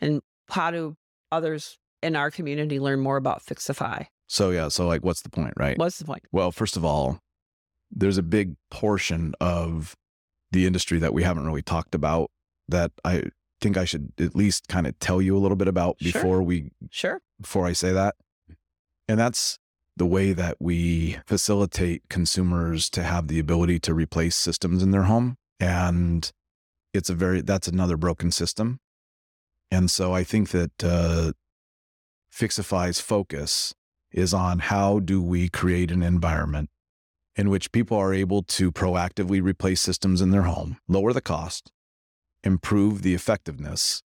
and 0.00 0.22
how 0.50 0.70
do 0.70 0.96
others 1.32 1.78
in 2.02 2.14
our 2.14 2.30
community 2.30 2.78
learn 2.78 3.00
more 3.00 3.16
about 3.16 3.44
Fyxify? 3.44 4.06
So 4.28 4.50
yeah, 4.50 4.68
so 4.68 4.86
like 4.86 5.04
what's 5.04 5.22
the 5.22 5.30
point, 5.30 5.54
right? 5.56 5.76
What's 5.76 5.98
the 5.98 6.04
point? 6.04 6.22
Well, 6.30 6.52
first 6.52 6.76
of 6.76 6.84
all, 6.84 7.20
there's 7.90 8.18
a 8.18 8.22
big 8.22 8.54
portion 8.70 9.34
of 9.40 9.96
the 10.52 10.66
industry 10.66 10.98
that 10.98 11.12
we 11.14 11.22
haven't 11.22 11.46
really 11.46 11.62
talked 11.62 11.94
about 11.94 12.30
that 12.68 12.92
I 13.04 13.24
think 13.60 13.76
I 13.76 13.84
should 13.84 14.12
at 14.18 14.36
least 14.36 14.68
kind 14.68 14.86
of 14.86 14.98
tell 14.98 15.20
you 15.20 15.36
a 15.36 15.40
little 15.40 15.56
bit 15.56 15.68
about 15.68 15.96
Sure. 16.00 16.12
before 16.12 16.42
we 16.42 16.70
Sure. 16.90 17.20
before 17.40 17.66
I 17.66 17.72
say 17.72 17.92
that. 17.92 18.14
And 19.08 19.18
that's 19.18 19.58
the 19.96 20.06
way 20.06 20.32
that 20.32 20.56
we 20.60 21.16
facilitate 21.26 22.02
consumers 22.08 22.88
to 22.90 23.02
have 23.02 23.28
the 23.28 23.38
ability 23.40 23.80
to 23.80 23.94
replace 23.94 24.36
systems 24.36 24.82
in 24.82 24.90
their 24.90 25.04
home. 25.04 25.36
And 25.58 26.30
it's 26.94 27.10
a 27.10 27.14
very, 27.14 27.40
that's 27.40 27.66
another 27.66 27.96
broken 27.96 28.30
system. 28.30 28.78
And 29.70 29.90
so 29.90 30.12
I 30.14 30.22
think 30.24 30.50
that 30.50 30.84
uh, 30.84 31.32
Fyxify's 32.32 33.00
focus 33.00 33.74
is 34.12 34.32
on 34.32 34.58
how 34.58 35.00
do 35.00 35.22
we 35.22 35.48
create 35.48 35.90
an 35.90 36.02
environment 36.02 36.70
in 37.36 37.50
which 37.50 37.72
people 37.72 37.96
are 37.96 38.12
able 38.12 38.42
to 38.42 38.72
proactively 38.72 39.42
replace 39.42 39.80
systems 39.80 40.20
in 40.20 40.30
their 40.30 40.42
home, 40.42 40.78
lower 40.88 41.12
the 41.12 41.20
cost, 41.20 41.70
improve 42.42 43.02
the 43.02 43.14
effectiveness, 43.14 44.02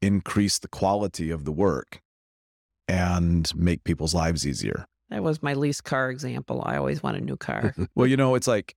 increase 0.00 0.58
the 0.58 0.68
quality 0.68 1.30
of 1.30 1.44
the 1.44 1.52
work, 1.52 2.00
and 2.86 3.52
make 3.56 3.84
people's 3.84 4.14
lives 4.14 4.46
easier. 4.46 4.86
That 5.10 5.22
was 5.22 5.42
my 5.42 5.54
lease 5.54 5.80
car 5.80 6.10
example. 6.10 6.62
I 6.64 6.76
always 6.76 7.02
want 7.02 7.16
a 7.16 7.20
new 7.20 7.36
car. 7.36 7.74
Well, 7.94 8.06
you 8.06 8.16
know, 8.16 8.34
it's 8.34 8.46
like, 8.46 8.74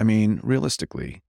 I 0.00 0.04
mean, 0.04 0.40
realistically, 0.42 1.22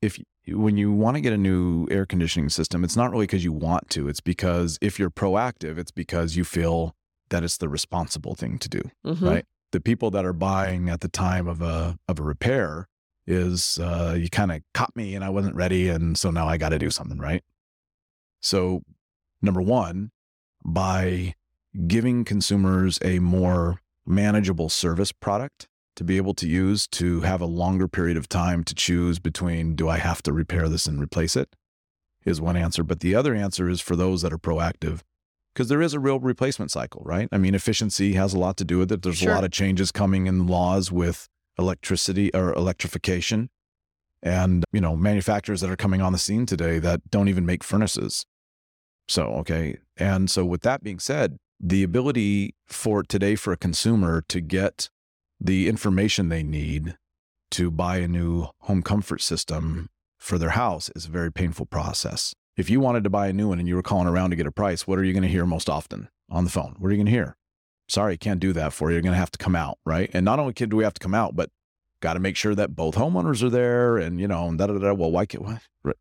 if 0.00 0.20
when 0.46 0.76
you 0.76 0.92
want 0.92 1.16
to 1.16 1.20
get 1.20 1.32
a 1.32 1.38
new 1.38 1.86
air 1.90 2.06
conditioning 2.06 2.48
system, 2.48 2.84
it's 2.84 2.96
not 2.96 3.10
really 3.10 3.24
because 3.24 3.44
you 3.44 3.52
want 3.52 3.90
to. 3.90 4.08
It's 4.08 4.20
because 4.20 4.78
if 4.80 4.98
you're 4.98 5.10
proactive, 5.10 5.78
it's 5.78 5.90
because 5.90 6.36
you 6.36 6.44
feel 6.44 6.94
that 7.30 7.44
it's 7.44 7.56
the 7.58 7.68
responsible 7.68 8.34
thing 8.34 8.58
to 8.58 8.68
do. 8.68 8.82
Mhm. 9.04 9.22
Right. 9.22 9.44
The 9.72 9.80
people 9.80 10.10
that 10.12 10.24
are 10.24 10.32
buying 10.32 10.88
at 10.88 11.00
the 11.00 11.08
time 11.08 11.46
of 11.46 11.60
a 11.60 11.98
of 12.08 12.18
a 12.18 12.22
repair 12.22 12.88
is 13.26 13.78
uh, 13.78 14.16
you 14.18 14.30
kind 14.30 14.50
of 14.50 14.62
caught 14.72 14.96
me 14.96 15.14
and 15.14 15.22
I 15.22 15.28
wasn't 15.28 15.54
ready, 15.54 15.88
and 15.88 16.16
so 16.16 16.30
now 16.30 16.48
I 16.48 16.56
got 16.56 16.70
to 16.70 16.78
do 16.78 16.90
something. 16.90 17.18
Right. 17.18 17.44
So, 18.40 18.82
number 19.42 19.60
one, 19.60 20.10
by 20.64 21.34
giving 21.86 22.24
consumers 22.24 22.98
a 23.02 23.18
more 23.18 23.80
manageable 24.06 24.68
service 24.70 25.12
product 25.12 25.68
to 25.96 26.04
be 26.04 26.16
able 26.16 26.32
to 26.32 26.48
use 26.48 26.86
to 26.86 27.20
have 27.20 27.40
a 27.40 27.46
longer 27.46 27.88
period 27.88 28.16
of 28.16 28.28
time 28.28 28.64
to 28.64 28.74
choose 28.74 29.18
between 29.18 29.74
do 29.74 29.88
I 29.88 29.98
have 29.98 30.22
to 30.22 30.32
repair 30.32 30.68
this 30.68 30.86
and 30.86 31.00
replace 31.00 31.36
it 31.36 31.54
is 32.24 32.40
one 32.40 32.56
answer. 32.56 32.82
But 32.82 33.00
the 33.00 33.14
other 33.14 33.34
answer 33.34 33.68
is 33.68 33.80
for 33.80 33.96
those 33.96 34.22
that 34.22 34.32
are 34.32 34.38
proactive 34.38 35.02
because 35.58 35.68
there 35.68 35.82
is 35.82 35.92
a 35.92 35.98
real 35.98 36.20
replacement 36.20 36.70
cycle, 36.70 37.02
right? 37.04 37.28
I 37.32 37.38
mean, 37.38 37.52
efficiency 37.52 38.12
has 38.12 38.32
a 38.32 38.38
lot 38.38 38.56
to 38.58 38.64
do 38.64 38.78
with 38.78 38.92
it. 38.92 39.02
There's 39.02 39.16
Sure. 39.18 39.32
a 39.32 39.34
lot 39.34 39.42
of 39.42 39.50
changes 39.50 39.90
coming 39.90 40.28
in 40.28 40.46
laws 40.46 40.92
with 40.92 41.28
electricity 41.58 42.32
or 42.32 42.52
electrification 42.52 43.50
and, 44.22 44.64
you 44.72 44.80
know, 44.80 44.94
manufacturers 44.94 45.60
that 45.62 45.68
are 45.68 45.76
coming 45.76 46.00
on 46.00 46.12
the 46.12 46.18
scene 46.18 46.46
today 46.46 46.78
that 46.78 47.10
don't 47.10 47.26
even 47.26 47.44
make 47.44 47.64
furnaces. 47.64 48.24
So, 49.08 49.24
okay. 49.40 49.78
And 49.96 50.30
so 50.30 50.44
with 50.44 50.62
that 50.62 50.84
being 50.84 51.00
said, 51.00 51.38
the 51.58 51.82
ability 51.82 52.54
for 52.68 53.02
today 53.02 53.34
for 53.34 53.52
a 53.52 53.56
consumer 53.56 54.22
to 54.28 54.40
get 54.40 54.88
the 55.40 55.66
information 55.68 56.28
they 56.28 56.44
need 56.44 56.96
to 57.50 57.72
buy 57.72 57.96
a 57.96 58.06
new 58.06 58.46
home 58.60 58.82
comfort 58.84 59.22
system 59.22 59.88
for 60.20 60.38
their 60.38 60.50
house 60.50 60.88
is 60.94 61.06
a 61.06 61.10
very 61.10 61.32
painful 61.32 61.66
process. 61.66 62.32
If 62.58 62.68
you 62.68 62.80
wanted 62.80 63.04
to 63.04 63.10
buy 63.10 63.28
a 63.28 63.32
new 63.32 63.50
one 63.50 63.60
and 63.60 63.68
you 63.68 63.76
were 63.76 63.84
calling 63.84 64.08
around 64.08 64.30
to 64.30 64.36
get 64.36 64.48
a 64.48 64.50
price, 64.50 64.84
what 64.84 64.98
are 64.98 65.04
you 65.04 65.12
going 65.12 65.22
to 65.22 65.28
hear 65.28 65.46
most 65.46 65.70
often 65.70 66.08
on 66.28 66.42
the 66.42 66.50
phone? 66.50 66.74
What 66.78 66.88
are 66.88 66.90
you 66.90 66.96
going 66.96 67.06
to 67.06 67.12
hear? 67.12 67.36
Sorry, 67.88 68.18
can't 68.18 68.40
do 68.40 68.52
that 68.52 68.72
for 68.72 68.90
you. 68.90 68.94
You're 68.94 69.02
going 69.02 69.12
to 69.14 69.18
have 69.18 69.30
to 69.30 69.38
come 69.38 69.54
out, 69.54 69.78
right? 69.86 70.10
And 70.12 70.24
not 70.24 70.40
only 70.40 70.52
can 70.52 70.68
do 70.68 70.76
we 70.76 70.82
have 70.82 70.94
to 70.94 71.00
come 71.00 71.14
out, 71.14 71.36
but 71.36 71.50
got 72.02 72.14
to 72.14 72.20
make 72.20 72.36
sure 72.36 72.56
that 72.56 72.74
both 72.74 72.96
homeowners 72.96 73.44
are 73.44 73.48
there 73.48 73.96
and, 73.96 74.20
you 74.20 74.26
know, 74.26 74.48
and 74.48 74.58
da 74.58 74.66
da 74.66 74.76
da. 74.76 74.92
Well, 74.92 75.12
why 75.12 75.24
can't, 75.24 75.44
what? 75.44 75.96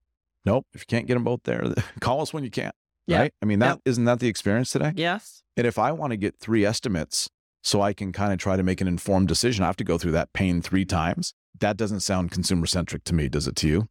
Nope. 0.45 0.65
If 0.73 0.81
you 0.81 0.85
can't 0.87 1.05
get 1.05 1.13
them 1.13 1.23
both 1.23 1.41
there, 1.43 1.75
call 1.99 2.21
us 2.21 2.33
when 2.33 2.43
you 2.43 2.49
can. 2.49 2.71
Yeah. 3.05 3.19
Right. 3.19 3.33
I 3.39 3.45
mean, 3.45 3.59
that 3.59 3.79
not 3.85 4.05
that 4.05 4.19
the 4.19 4.27
experience 4.27 4.71
today? 4.71 4.93
Yes. 4.95 5.43
And 5.57 5.67
if 5.67 5.77
I 5.77 5.91
want 5.91 6.11
to 6.11 6.17
get 6.17 6.39
three 6.39 6.65
estimates 6.65 7.29
so 7.63 7.81
I 7.81 7.93
can 7.93 8.11
kind 8.11 8.33
of 8.33 8.39
try 8.39 8.57
to 8.57 8.63
make 8.63 8.81
an 8.81 8.87
informed 8.87 9.27
decision, 9.27 9.63
I 9.63 9.67
have 9.67 9.77
to 9.77 9.83
go 9.83 9.99
through 9.99 10.13
that 10.13 10.33
pain 10.33 10.63
three 10.63 10.85
times. 10.85 11.33
That 11.59 11.77
doesn't 11.77 11.99
sound 11.99 12.31
consumer 12.31 12.65
centric 12.65 13.03
to 13.05 13.13
me, 13.13 13.29
does 13.29 13.47
it 13.47 13.55
to 13.57 13.67
you? 13.67 13.89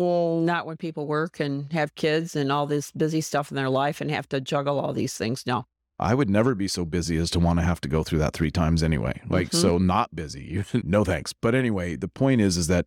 Well, 0.00 0.40
not 0.40 0.64
when 0.64 0.78
people 0.78 1.06
work 1.06 1.40
and 1.40 1.70
have 1.74 1.94
kids 1.94 2.34
and 2.34 2.50
all 2.50 2.66
this 2.66 2.90
busy 2.92 3.20
stuff 3.20 3.50
in 3.50 3.56
their 3.56 3.68
life 3.68 4.00
and 4.00 4.10
have 4.10 4.26
to 4.30 4.40
juggle 4.40 4.80
all 4.80 4.94
these 4.94 5.12
things. 5.14 5.44
No. 5.46 5.66
I 5.98 6.14
would 6.14 6.30
never 6.30 6.54
be 6.54 6.68
so 6.68 6.86
busy 6.86 7.18
as 7.18 7.30
to 7.32 7.38
want 7.38 7.58
to 7.58 7.64
have 7.66 7.82
to 7.82 7.88
go 7.88 8.02
through 8.02 8.20
that 8.20 8.32
three 8.32 8.50
times 8.50 8.82
anyway. 8.82 9.20
Like, 9.28 9.50
Mhm. 9.50 9.56
so 9.60 9.76
not 9.76 10.16
busy. 10.16 10.64
no 10.84 11.04
thanks. 11.04 11.34
But 11.34 11.54
anyway, 11.54 11.96
the 11.96 12.08
point 12.08 12.40
is, 12.40 12.56
is 12.56 12.68
that 12.68 12.86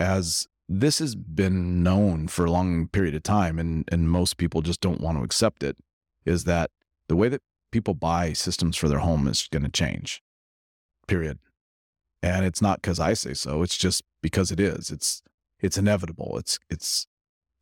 as 0.00 0.48
this 0.68 0.98
has 0.98 1.14
been 1.14 1.84
known 1.84 2.26
for 2.26 2.44
a 2.44 2.50
long 2.50 2.88
period 2.88 3.14
of 3.14 3.22
time 3.22 3.60
and 3.60 3.84
and 3.92 4.10
most 4.10 4.36
people 4.36 4.60
just 4.60 4.80
don't 4.80 5.00
want 5.00 5.16
to 5.18 5.22
accept 5.22 5.62
it 5.62 5.76
is 6.24 6.42
that 6.44 6.72
the 7.08 7.14
way 7.14 7.28
that 7.28 7.42
people 7.70 7.94
buy 7.94 8.32
systems 8.32 8.76
for 8.76 8.88
their 8.88 8.98
home 9.00 9.28
is 9.28 9.46
going 9.52 9.62
to 9.62 9.68
change 9.68 10.22
period 11.06 11.38
and 12.22 12.46
it's 12.46 12.62
not 12.62 12.80
cuz 12.82 12.98
I 12.98 13.12
say 13.12 13.34
so 13.34 13.62
it's 13.62 13.76
just 13.76 14.02
because 14.22 14.50
it 14.50 14.58
is 14.58 14.90
it's 14.90 15.22
it's 15.60 15.78
inevitable 15.78 16.36
it's 16.38 16.58
it's 16.70 17.06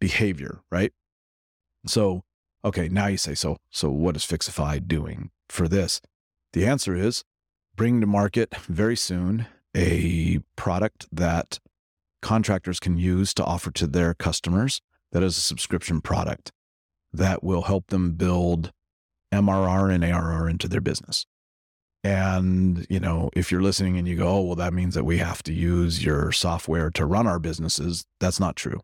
behavior 0.00 0.60
right 0.70 0.92
so 1.86 2.22
okay 2.64 2.88
now 2.88 3.06
you 3.06 3.16
say 3.16 3.34
so 3.34 3.56
so 3.70 3.90
what 3.90 4.16
is 4.16 4.24
Fyxify 4.24 4.86
doing 4.86 5.30
for 5.48 5.68
this 5.68 6.00
the 6.52 6.66
answer 6.66 6.94
is 6.94 7.24
bring 7.76 8.00
to 8.00 8.06
market 8.06 8.54
very 8.56 8.96
soon 8.96 9.46
a 9.76 10.40
product 10.56 11.06
that 11.12 11.58
contractors 12.20 12.78
can 12.78 12.96
use 12.96 13.32
to 13.34 13.44
offer 13.44 13.70
to 13.70 13.86
their 13.86 14.14
customers 14.14 14.80
that 15.12 15.22
is 15.22 15.36
a 15.36 15.40
subscription 15.40 16.00
product 16.00 16.52
that 17.12 17.44
will 17.44 17.62
help 17.62 17.88
them 17.88 18.12
build 18.12 18.72
MRR 19.32 19.92
and 19.92 20.04
ARR 20.04 20.48
into 20.48 20.68
their 20.68 20.80
business. 20.80 21.26
And, 22.04 22.84
you 22.90 22.98
know, 22.98 23.30
if 23.34 23.52
you're 23.52 23.62
listening 23.62 23.96
and 23.96 24.08
you 24.08 24.16
go, 24.16 24.28
oh, 24.28 24.40
well, 24.42 24.56
that 24.56 24.74
means 24.74 24.94
that 24.94 25.04
we 25.04 25.18
have 25.18 25.42
to 25.44 25.52
use 25.52 26.04
your 26.04 26.32
software 26.32 26.90
to 26.90 27.06
run 27.06 27.28
our 27.28 27.38
businesses, 27.38 28.04
that's 28.18 28.40
not 28.40 28.56
true. 28.56 28.80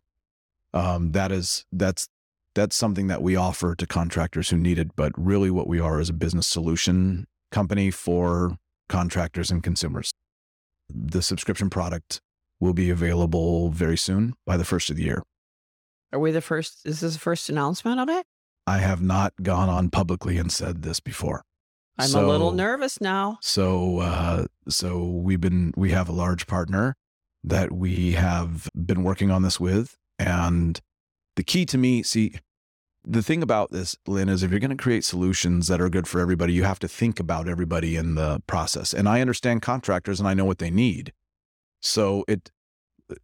Um, 0.73 1.11
that 1.11 1.31
is, 1.31 1.65
that's, 1.71 2.07
that's 2.55 2.75
something 2.75 3.07
that 3.07 3.21
we 3.21 3.35
offer 3.35 3.75
to 3.75 3.85
contractors 3.85 4.49
who 4.49 4.57
need 4.57 4.79
it. 4.79 4.95
But 4.95 5.11
really, 5.17 5.51
what 5.51 5.67
we 5.67 5.79
are 5.79 5.99
is 5.99 6.09
a 6.09 6.13
business 6.13 6.47
solution 6.47 7.25
company 7.51 7.91
for 7.91 8.57
contractors 8.87 9.51
and 9.51 9.61
consumers. 9.61 10.11
The 10.89 11.21
subscription 11.21 11.69
product 11.69 12.21
will 12.59 12.73
be 12.73 12.89
available 12.89 13.69
very 13.69 13.97
soon 13.97 14.33
by 14.45 14.57
the 14.57 14.65
first 14.65 14.89
of 14.89 14.95
the 14.95 15.03
year. 15.03 15.23
Are 16.11 16.19
we 16.19 16.31
the 16.31 16.41
first? 16.41 16.85
Is 16.85 17.01
this 17.01 17.13
the 17.13 17.19
first 17.19 17.49
announcement 17.49 17.99
of 17.99 18.09
it? 18.09 18.25
I 18.65 18.79
have 18.79 19.01
not 19.01 19.33
gone 19.41 19.69
on 19.69 19.89
publicly 19.89 20.37
and 20.37 20.51
said 20.51 20.81
this 20.81 20.99
before. 20.99 21.43
I'm 21.99 22.15
a 22.15 22.27
little 22.27 22.51
nervous 22.51 23.01
now. 23.01 23.37
So, 23.41 23.99
uh, 23.99 24.45
so 24.67 25.03
we've 25.03 25.41
been 25.41 25.73
we 25.75 25.91
have 25.91 26.09
a 26.09 26.13
large 26.13 26.47
partner 26.47 26.95
that 27.43 27.71
we 27.71 28.13
have 28.13 28.69
been 28.73 29.03
working 29.03 29.31
on 29.31 29.41
this 29.41 29.59
with, 29.59 29.97
and 30.17 30.79
the 31.35 31.43
key 31.43 31.65
to 31.65 31.77
me, 31.77 32.03
see, 32.03 32.35
the 33.05 33.23
thing 33.23 33.41
about 33.41 33.71
this, 33.71 33.95
Lynn, 34.07 34.29
is 34.29 34.43
if 34.43 34.51
you're 34.51 34.59
going 34.59 34.75
to 34.75 34.83
create 34.83 35.05
solutions 35.05 35.67
that 35.67 35.79
are 35.79 35.89
good 35.89 36.07
for 36.07 36.19
everybody, 36.19 36.53
you 36.53 36.63
have 36.63 36.79
to 36.79 36.87
think 36.87 37.19
about 37.19 37.47
everybody 37.47 37.95
in 37.95 38.15
the 38.15 38.41
process. 38.45 38.93
And 38.93 39.07
I 39.07 39.21
understand 39.21 39.61
contractors, 39.61 40.19
and 40.19 40.27
I 40.27 40.33
know 40.33 40.45
what 40.45 40.59
they 40.59 40.69
need. 40.69 41.13
So 41.81 42.25
it, 42.27 42.51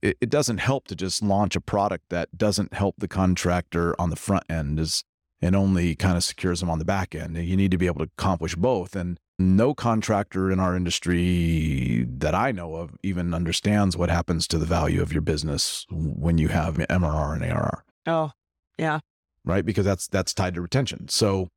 it 0.01 0.17
it 0.21 0.29
doesn't 0.29 0.59
help 0.59 0.87
to 0.87 0.95
just 0.95 1.21
launch 1.21 1.55
a 1.55 1.61
product 1.61 2.05
that 2.09 2.37
doesn't 2.37 2.73
help 2.73 2.95
the 2.97 3.07
contractor 3.07 3.99
on 3.99 4.09
the 4.09 4.15
front 4.15 4.45
end 4.49 4.79
is 4.79 5.03
and 5.41 5.55
only 5.55 5.95
kind 5.95 6.17
of 6.17 6.23
secures 6.23 6.59
them 6.59 6.69
on 6.69 6.79
the 6.79 6.85
back 6.85 7.13
end. 7.13 7.37
You 7.37 7.57
need 7.57 7.71
to 7.71 7.77
be 7.77 7.87
able 7.87 8.05
to 8.05 8.11
accomplish 8.17 8.55
both. 8.55 8.95
And 8.95 9.19
no 9.37 9.73
contractor 9.73 10.51
in 10.51 10.59
our 10.59 10.75
industry 10.75 12.05
that 12.09 12.33
I 12.33 12.51
know 12.51 12.75
of 12.75 12.95
even 13.03 13.33
understands 13.33 13.97
what 13.97 14.09
happens 14.09 14.47
to 14.47 14.57
the 14.57 14.65
value 14.65 15.01
of 15.01 15.11
your 15.11 15.21
business 15.21 15.85
when 15.89 16.37
you 16.37 16.47
have 16.49 16.77
MRR 16.77 17.33
and 17.33 17.43
ARR. 17.43 17.83
Oh, 18.07 18.31
yeah. 18.77 18.99
Right? 19.43 19.65
Because 19.65 19.85
that's 19.85 20.07
that's 20.07 20.33
tied 20.33 20.55
to 20.55 20.61
retention. 20.61 21.09
So 21.09 21.49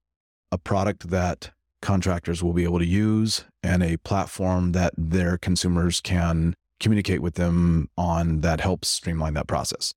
a 0.50 0.58
product 0.58 1.10
that 1.10 1.50
contractors 1.80 2.42
will 2.42 2.52
be 2.52 2.64
able 2.64 2.80
to 2.80 2.86
use 2.86 3.44
and 3.62 3.82
a 3.82 3.96
platform 3.98 4.72
that 4.72 4.92
their 4.96 5.38
consumers 5.38 6.00
can 6.00 6.54
communicate 6.80 7.22
with 7.22 7.34
them 7.34 7.88
on 7.96 8.40
that 8.40 8.60
helps 8.60 8.88
streamline 8.88 9.34
that 9.34 9.46
process. 9.46 9.94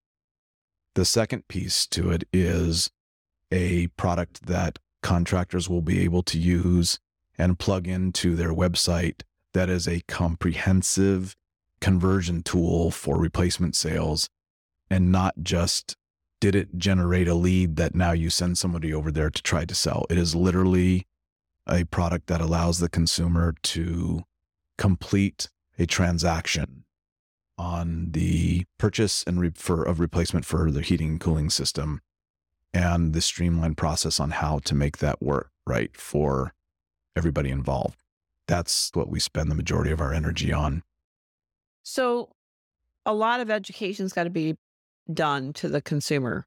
The 0.95 1.05
second 1.05 1.47
piece 1.47 1.87
to 1.87 2.11
it 2.11 2.25
is 2.33 2.91
a 3.51 3.87
product 3.97 4.45
that 4.47 4.79
contractors 5.01 5.69
will 5.69 5.81
be 5.81 6.01
able 6.01 6.23
to 6.23 6.39
use 6.39 6.99
and 7.37 7.59
plug 7.59 7.87
into 7.87 8.35
their 8.35 8.53
website 8.53 9.21
that 9.53 9.69
is 9.69 9.87
a 9.87 10.01
comprehensive 10.01 11.35
conversion 11.79 12.43
tool 12.43 12.91
for 12.91 13.17
replacement 13.17 13.75
sales 13.75 14.29
and 14.89 15.11
not 15.11 15.33
just 15.41 15.97
did 16.39 16.55
it 16.55 16.77
generate 16.77 17.27
a 17.27 17.35
lead 17.35 17.75
that 17.75 17.95
now 17.95 18.11
you 18.11 18.29
send 18.29 18.57
somebody 18.57 18.93
over 18.93 19.11
there 19.11 19.29
to 19.29 19.41
try 19.41 19.65
to 19.65 19.75
sell. 19.75 20.05
It 20.09 20.17
is 20.17 20.35
literally 20.35 21.05
a 21.67 21.83
product 21.85 22.27
that 22.27 22.41
allows 22.41 22.79
the 22.79 22.89
consumer 22.89 23.55
to 23.61 24.23
complete 24.77 25.49
a 25.77 25.85
transaction 25.85 26.83
on 27.57 28.07
the 28.11 28.65
purchase 28.77 29.23
and 29.27 29.55
for, 29.57 29.83
of 29.83 29.99
replacement 29.99 30.45
for 30.45 30.71
the 30.71 30.81
heating 30.81 31.11
and 31.11 31.19
cooling 31.19 31.49
system 31.49 32.01
and 32.73 33.13
the 33.13 33.21
streamlined 33.21 33.77
process 33.77 34.19
on 34.19 34.31
how 34.31 34.59
to 34.59 34.75
make 34.75 34.97
that 34.97 35.21
work 35.21 35.49
right 35.67 35.95
for 35.95 36.53
everybody 37.15 37.49
involved. 37.49 37.97
That's 38.47 38.91
what 38.93 39.09
we 39.09 39.19
spend 39.19 39.51
the 39.51 39.55
majority 39.55 39.91
of 39.91 40.01
our 40.01 40.13
energy 40.13 40.51
on. 40.51 40.83
So, 41.83 42.29
a 43.05 43.13
lot 43.13 43.39
of 43.39 43.49
education's 43.49 44.13
got 44.13 44.25
to 44.25 44.29
be 44.29 44.55
done 45.11 45.53
to 45.53 45.67
the 45.67 45.81
consumer. 45.81 46.45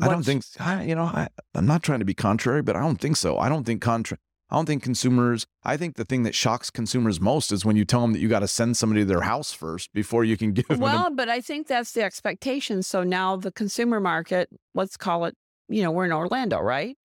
I 0.00 0.08
don't 0.08 0.24
think, 0.24 0.42
I, 0.58 0.82
you 0.82 0.96
know, 0.96 1.04
I, 1.04 1.28
I'm 1.54 1.66
not 1.66 1.82
trying 1.82 2.00
to 2.00 2.04
be 2.04 2.14
contrary, 2.14 2.60
but 2.60 2.74
I 2.74 2.80
don't 2.80 3.00
think 3.00 3.16
so. 3.16 3.38
I 3.38 3.48
don't 3.48 3.64
think 3.64 3.80
contra- 3.80 4.18
I 4.50 4.56
don't 4.56 4.66
think 4.66 4.82
consumers, 4.82 5.46
I 5.64 5.76
think 5.76 5.96
the 5.96 6.04
thing 6.04 6.22
that 6.22 6.34
shocks 6.34 6.70
consumers 6.70 7.20
most 7.20 7.50
is 7.50 7.64
when 7.64 7.74
you 7.76 7.84
tell 7.84 8.00
them 8.00 8.12
that 8.12 8.20
you 8.20 8.28
got 8.28 8.40
to 8.40 8.48
send 8.48 8.76
somebody 8.76 9.00
to 9.02 9.04
their 9.04 9.22
house 9.22 9.52
first 9.52 9.92
before 9.92 10.24
you 10.24 10.36
can 10.36 10.52
give 10.52 10.68
well, 10.68 10.78
them. 10.78 10.82
Well, 10.82 11.10
but 11.14 11.28
I 11.28 11.40
think 11.40 11.66
that's 11.66 11.92
the 11.92 12.02
expectation. 12.02 12.82
So 12.82 13.02
now 13.02 13.36
the 13.36 13.50
consumer 13.50 13.98
market, 13.98 14.48
let's 14.74 14.96
call 14.96 15.24
it, 15.24 15.34
you 15.68 15.82
know, 15.82 15.90
we're 15.90 16.04
in 16.04 16.12
Orlando, 16.12 16.60
right? 16.60 16.96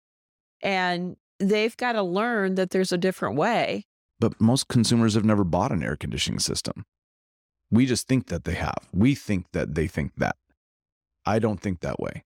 And 0.61 1.15
they've 1.39 1.75
got 1.77 1.93
to 1.93 2.03
learn 2.03 2.55
that 2.55 2.69
there's 2.69 2.91
a 2.91 2.97
different 2.97 3.35
way. 3.35 3.85
But 4.19 4.39
most 4.39 4.67
consumers 4.67 5.15
have 5.15 5.25
never 5.25 5.43
bought 5.43 5.71
an 5.71 5.83
air 5.83 5.95
conditioning 5.95 6.39
system. 6.39 6.85
We 7.71 7.85
just 7.85 8.07
think 8.07 8.27
that 8.27 8.43
they 8.43 8.53
have. 8.53 8.87
We 8.93 9.15
think 9.15 9.47
that 9.53 9.75
they 9.75 9.87
think 9.87 10.11
that. 10.17 10.35
I 11.25 11.39
don't 11.39 11.59
think 11.59 11.79
that 11.79 11.99
way. 11.99 12.23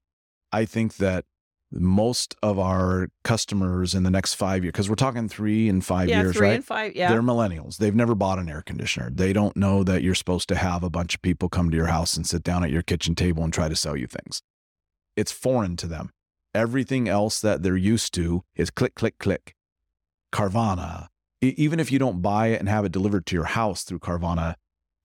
I 0.52 0.66
think 0.66 0.98
that 0.98 1.26
most 1.72 2.36
of 2.42 2.58
our 2.60 3.10
customers 3.24 3.94
in 3.94 4.04
the 4.04 4.10
next 4.10 4.36
five 4.36 4.64
years, 4.64 4.72
because 4.72 4.90
we're 4.90 4.96
talking 4.96 5.28
three 5.28 5.68
and 5.68 5.84
five 5.84 6.10
yeah, 6.10 6.22
years, 6.22 6.36
three 6.36 6.48
right? 6.48 6.56
and 6.56 6.66
five. 6.66 6.96
Yeah. 6.96 7.12
They're 7.12 7.22
millennials. 7.22 7.78
They've 7.78 7.96
never 7.96 8.16
bought 8.16 8.40
an 8.40 8.50
air 8.50 8.62
conditioner. 8.62 9.10
They 9.10 9.34
don't 9.34 9.56
know 9.58 9.84
that 9.84 10.02
you're 10.02 10.16
supposed 10.16 10.48
to 10.50 10.56
have 10.56 10.84
a 10.84 10.90
bunch 10.90 11.16
of 11.16 11.22
people 11.22 11.50
come 11.50 11.70
to 11.72 11.78
your 11.78 11.88
house 11.88 12.16
and 12.16 12.26
sit 12.26 12.44
down 12.44 12.64
at 12.64 12.72
your 12.72 12.82
kitchen 12.82 13.16
table 13.16 13.44
and 13.44 13.52
try 13.54 13.68
to 13.68 13.76
sell 13.76 13.98
you 13.98 14.08
things. 14.08 14.42
It's 15.16 15.32
foreign 15.32 15.76
to 15.78 15.88
them. 15.88 16.12
Everything 16.56 17.10
else 17.10 17.42
that 17.42 17.64
they're 17.64 17.76
used 17.76 18.14
to 18.14 18.44
is 18.56 18.70
click, 18.70 18.96
click, 18.96 19.20
click. 19.20 19.56
Carvana. 20.32 21.08
Even 21.42 21.80
if 21.80 21.92
you 21.92 22.00
don't 22.00 22.22
buy 22.22 22.48
it 22.48 22.60
and 22.60 22.70
have 22.70 22.86
it 22.86 22.92
delivered 22.94 23.26
to 23.26 23.36
your 23.36 23.46
house 23.46 23.84
through 23.84 24.00
Carvana, 24.00 24.56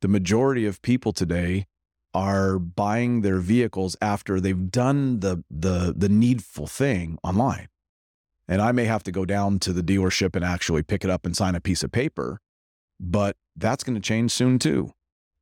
the 0.01 0.09
majority 0.09 0.65
of 0.65 0.81
people 0.81 1.13
today 1.13 1.67
are 2.15 2.59
buying 2.59 3.21
their 3.23 3.39
vehicles 3.39 3.97
after 4.01 4.41
they've 4.41 4.71
done 4.71 5.21
the 5.21 5.45
the 5.51 5.93
the 5.97 6.09
needful 6.09 6.67
thing 6.67 7.19
online. 7.23 7.69
And 8.49 8.63
I 8.63 8.73
may 8.73 8.85
have 8.85 9.03
to 9.05 9.13
go 9.13 9.25
down 9.25 9.59
to 9.61 9.73
the 9.73 9.83
dealership 9.83 10.35
and 10.35 10.45
actually 10.45 10.83
pick 10.83 11.05
it 11.05 11.11
up 11.11 11.27
and 11.27 11.37
sign 11.37 11.55
a 11.55 11.61
piece 11.61 11.83
of 11.83 11.93
paper, 11.93 12.41
but 12.99 13.37
that's 13.57 13.85
going 13.85 13.95
to 13.95 14.01
change 14.01 14.33
soon 14.33 14.59
too. 14.59 14.93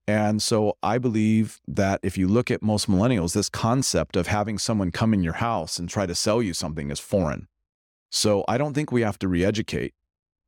And 0.08 0.42
so 0.42 0.78
I 0.82 0.96
believe 0.96 1.60
that 1.68 2.00
if 2.02 2.16
you 2.16 2.28
look 2.28 2.50
at 2.50 2.62
most 2.62 2.88
millennials, 2.88 3.34
this 3.34 3.50
concept 3.50 4.16
of 4.16 4.26
having 4.26 4.56
someone 4.56 4.90
come 4.90 5.12
in 5.12 5.22
your 5.22 5.34
house 5.34 5.78
and 5.78 5.86
try 5.86 6.06
to 6.06 6.14
sell 6.14 6.42
you 6.42 6.54
something 6.54 6.90
is 6.90 6.98
foreign. 6.98 7.46
So 8.10 8.42
I 8.48 8.56
don't 8.56 8.72
think 8.72 8.90
we 8.90 9.02
have 9.02 9.18
to 9.18 9.28
re-educate. 9.28 9.92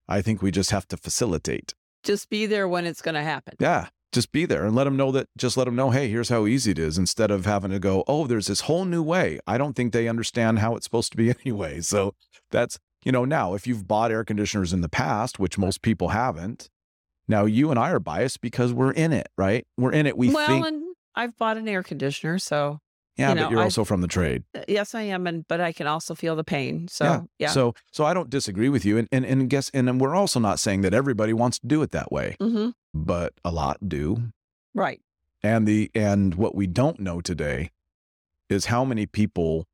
I 0.09 0.23
think 0.23 0.41
we 0.41 0.51
just 0.51 0.71
have 0.71 0.89
to 0.89 0.97
facilitate. 0.97 1.75
Just 2.03 2.31
be 2.31 2.47
there 2.47 2.67
when 2.67 2.87
it's 2.87 3.03
going 3.03 3.17
to 3.17 3.23
happen. 3.23 3.55
Yeah 3.61 3.89
just 4.13 4.33
be 4.33 4.45
there 4.45 4.65
and 4.65 4.75
let 4.75 4.85
them 4.85 4.97
know 4.97 5.13
that 5.13 5.29
just 5.37 5.57
let 5.57 5.65
them 5.65 5.77
know 5.77 5.91
hey 5.91 6.09
here's 6.09 6.31
how 6.31 6.47
easy 6.47 6.73
it 6.73 6.79
is 6.79 6.99
instead 6.99 7.31
of 7.31 7.47
having 7.47 7.71
to 7.71 7.79
go 7.79 8.03
oh 8.09 8.27
there's 8.27 8.49
this 8.49 8.63
whole 8.63 8.85
new 8.85 9.03
way 9.03 9.39
i 9.47 9.57
don't 9.57 9.75
think 9.75 9.93
they 9.93 10.09
understand 10.09 10.59
how 10.59 10.75
it's 10.75 10.85
supposed 10.85 11.13
to 11.13 11.17
be 11.17 11.31
anyway 11.45 11.81
so 11.81 12.15
that's 12.51 12.79
you 13.05 13.13
know 13.13 13.25
now 13.25 13.55
if 13.55 13.67
you've 13.67 13.87
bought 13.87 14.11
air 14.11 14.25
conditioners 14.25 14.73
in 14.73 14.81
the 14.81 14.89
past 14.89 15.39
which 15.39 15.59
most 15.59 15.83
people 15.83 16.09
haven't 16.09 16.69
now 17.29 17.45
you 17.45 17.71
and 17.71 17.79
i 17.79 17.91
are 17.91 18.01
biased 18.01 18.41
because 18.41 18.73
we're 18.73 18.93
in 18.93 19.13
it 19.13 19.29
right 19.39 19.67
we're 19.77 19.93
in 19.93 20.07
it 20.07 20.17
we 20.17 20.29
well, 20.31 20.47
think 20.47 20.67
and 20.67 20.83
I've 21.15 21.37
bought 21.37 21.57
an 21.57 21.69
air 21.69 21.83
conditioner, 21.83 22.39
so 22.39 22.79
yeah 23.17 23.31
you 23.31 23.35
but 23.35 23.41
know, 23.43 23.51
you're 23.51 23.61
I- 23.61 23.65
also 23.65 23.85
from 23.85 24.01
the 24.01 24.09
trade 24.09 24.45
uh, 24.57 24.63
yes, 24.69 24.95
I 24.95 25.03
am, 25.03 25.27
and 25.27 25.47
but 25.49 25.61
I 25.61 25.73
can 25.73 25.87
also 25.87 26.15
feel 26.15 26.37
the 26.37 26.45
pain. 26.45 26.89
So 26.89 27.05
yeah. 27.05 27.21
yeah, 27.39 27.49
so 27.49 27.75
so 27.93 28.05
i 28.05 28.15
don't 28.15 28.31
disagree 28.31 28.69
with 28.69 28.85
you 28.85 28.97
and 28.99 29.09
and, 29.13 29.25
and 29.25 29.51
guess 29.51 29.71
and 29.75 30.01
we're 30.01 30.15
also 30.15 30.41
not 30.41 30.59
saying 30.59 30.83
that 30.83 30.95
everybody 30.95 31.33
wants 31.33 31.59
to 31.59 31.67
do 31.67 31.83
it 31.83 31.91
that 31.91 32.11
way 32.13 32.37
hmm 32.41 32.71
but 32.95 33.35
a 33.45 33.51
lot 33.51 33.89
do 33.89 34.33
right. 34.75 35.01
And 35.43 35.67
the 35.67 35.91
and 35.95 36.35
what 36.35 36.55
we 36.55 36.67
don't 36.67 37.01
know 37.01 37.21
today 37.21 37.71
is 38.51 38.67
how 38.67 38.85
many 38.85 39.07
people 39.07 39.67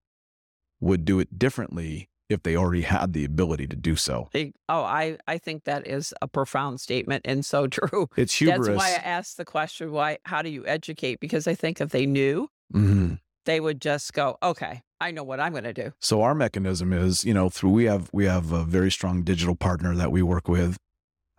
would 0.81 1.05
do 1.05 1.19
it 1.19 1.39
differently 1.39 2.09
if 2.29 2.43
they 2.43 2.57
already 2.57 2.83
had 2.83 3.13
the 3.13 3.25
ability 3.25 3.67
to 3.69 3.77
do 3.77 3.97
so. 3.97 4.29
Oh, 4.69 4.83
I, 4.83 5.17
I 5.29 5.39
think 5.39 5.65
that 5.65 5.87
is 5.87 6.13
a 6.21 6.27
profound 6.29 6.81
statement 6.81 7.23
and 7.25 7.45
so 7.45 7.67
true. 7.69 8.09
It's 8.17 8.35
hubris. 8.35 8.67
That's 8.67 8.79
why 8.79 8.91
I 8.91 9.03
asked 9.05 9.37
the 9.37 9.45
question, 9.45 9.93
why, 9.93 10.19
how 10.25 10.43
do 10.43 10.49
you 10.49 10.67
educate? 10.67 11.21
Because 11.21 11.47
I 11.47 11.55
think 11.55 11.81
if 11.81 11.91
they 11.91 12.07
knew, 12.07 12.49
Mhm. 12.75 13.21
they 13.45 13.61
would 13.61 13.81
just 13.81 14.13
go, 14.13 14.37
okay, 14.43 14.83
I 15.01 15.13
know 15.13 15.23
what 15.23 15.39
I'm 15.39 15.53
going 15.53 15.65
to 15.65 15.73
do. 15.73 15.93
So 16.01 16.23
our 16.23 16.35
mechanism 16.35 16.93
is, 16.93 17.25
you 17.25 17.33
know, 17.35 17.49
through 17.49 17.71
we 17.71 17.85
have 17.85 18.11
we 18.13 18.25
have 18.25 18.51
a 18.51 18.65
very 18.65 18.91
strong 18.91 19.23
digital 19.23 19.55
partner 19.55 19.95
that 19.95 20.11
we 20.11 20.23
work 20.23 20.49
with 20.49 20.79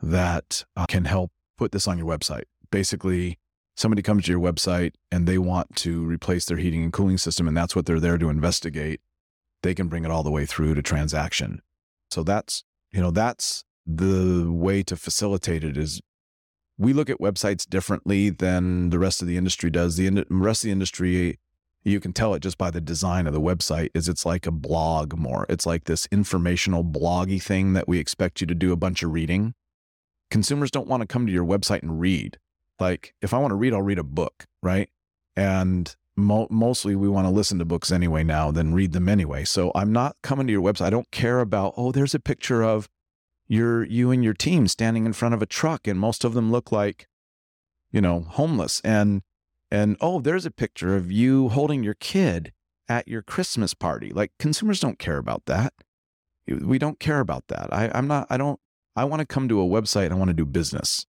that 0.02 0.64
uh, 0.76 0.86
can 0.88 1.06
help 1.06 1.32
put 1.58 1.72
this 1.72 1.88
on 1.88 1.98
your 1.98 2.08
website. 2.08 2.44
Basically, 2.72 3.40
somebody 3.76 4.02
comes 4.02 4.26
to 4.26 4.32
your 4.32 4.40
website 4.40 4.92
and 5.12 5.28
they 5.28 5.38
want 5.38 5.76
to 5.78 6.06
replace 6.06 6.46
their 6.46 6.58
heating 6.58 6.84
and 6.84 6.94
cooling 6.94 7.18
system 7.18 7.48
and 7.48 7.58
that's 7.58 7.76
what 7.76 7.86
they're 7.86 8.00
there 8.00 8.18
to 8.18 8.30
investigate. 8.30 9.02
They 9.68 9.76
can 9.76 9.90
bring 9.90 10.06
it 10.06 10.12
all 10.12 10.24
the 10.24 10.32
way 10.32 10.46
through 10.46 10.76
to 10.76 10.82
transaction. 10.82 11.62
So 12.10 12.24
that's, 12.24 12.64
you 12.94 13.02
know, 13.02 13.12
that's 13.12 13.66
the 13.86 14.50
way 14.50 14.82
to 14.84 14.96
facilitate 14.96 15.66
it 15.66 15.76
is 15.76 16.00
we 16.78 16.94
look 16.94 17.10
at 17.10 17.20
websites 17.20 17.68
differently 17.68 18.30
than 18.30 18.92
the 18.92 18.98
rest 18.98 19.22
of 19.22 19.28
the 19.28 19.36
industry 19.36 19.70
does. 19.70 19.98
The 19.98 20.08
ind- 20.08 20.26
rest 20.30 20.64
of 20.64 20.68
the 20.68 20.72
industry 20.72 21.38
you 21.84 22.00
can 22.00 22.14
tell 22.14 22.34
it 22.34 22.40
just 22.40 22.58
by 22.58 22.72
the 22.72 22.80
design 22.80 23.28
of 23.28 23.34
the 23.34 23.42
website 23.42 23.90
is 23.94 24.08
it's 24.08 24.26
like 24.26 24.46
a 24.46 24.52
blog 24.52 25.18
more 25.18 25.46
it's 25.50 25.66
like 25.66 25.84
this 25.84 26.08
informational 26.12 26.84
bloggy 26.86 27.42
thing 27.42 27.74
that 27.74 27.90
we 27.90 28.00
expect 28.00 28.40
you 28.40 28.48
to 28.48 28.56
do 28.56 28.72
a 28.72 28.78
bunch 28.78 29.04
of 29.04 29.12
reading 29.12 29.54
consumers 30.30 30.72
don't 30.72 30.88
want 30.88 31.02
to 31.02 31.08
come 31.08 31.26
to 31.26 31.32
your 31.32 31.46
website 31.46 31.82
and 31.82 32.00
read 32.00 32.38
like 32.80 33.14
if 33.22 33.34
i 33.34 33.38
want 33.38 33.52
to 33.52 33.56
read 33.56 33.74
i'll 33.74 33.82
read 33.82 34.00
a 34.00 34.04
book 34.04 34.46
right 34.62 34.90
and 35.36 35.96
mo- 36.18 36.48
mostly 36.50 36.96
we 36.96 37.08
want 37.08 37.26
to 37.28 37.32
listen 37.32 37.60
to 37.60 37.66
books 37.66 37.92
anyway 37.92 38.24
now 38.24 38.52
than 38.52 38.74
read 38.74 38.92
them 38.92 39.08
anyway 39.08 39.46
so 39.46 39.72
i'm 39.76 39.92
not 39.92 40.16
coming 40.22 40.48
to 40.48 40.54
your 40.54 40.62
website 40.62 40.88
i 40.88 40.90
don't 40.90 41.12
care 41.12 41.40
about 41.40 41.74
oh 41.78 41.92
there's 41.92 42.16
a 42.16 42.20
picture 42.20 42.64
of 42.64 42.90
your 43.48 43.86
you 43.86 44.12
and 44.12 44.24
your 44.24 44.34
team 44.34 44.68
standing 44.68 45.06
in 45.06 45.14
front 45.14 45.34
of 45.34 45.42
a 45.42 45.46
truck 45.46 45.88
and 45.88 46.00
most 46.00 46.26
of 46.26 46.34
them 46.34 46.52
look 46.52 46.72
like 46.72 47.08
you 47.92 48.02
know 48.02 48.22
homeless 48.22 48.82
and 48.82 49.22
and 49.70 49.98
oh, 50.00 50.20
there's 50.20 50.46
a 50.46 50.52
picture 50.52 50.96
of 50.96 51.12
you 51.12 51.50
holding 51.50 51.84
your 51.84 51.94
kid 51.94 52.54
at 52.88 53.08
your 53.08 53.22
Christmas 53.22 53.74
party. 53.74 54.12
Like 54.12 54.32
consumers 54.40 54.80
don't 54.80 55.00
care 55.00 55.18
about 55.18 55.46
that. 55.46 55.74
We 56.48 56.80
don't 56.80 57.00
care 57.00 57.20
about 57.20 57.48
that. 57.50 57.74
I, 57.74 57.92
I'm 57.94 58.08
not, 58.08 58.28
I 58.30 58.38
don't, 58.38 58.60
I 58.96 59.04
want 59.04 59.20
to 59.20 59.26
come 59.26 59.50
to 59.50 59.62
a 59.62 59.66
website 59.66 60.12
I 60.12 60.16
want 60.16 60.30
to 60.30 60.34
do 60.34 60.46
business. 60.46 61.06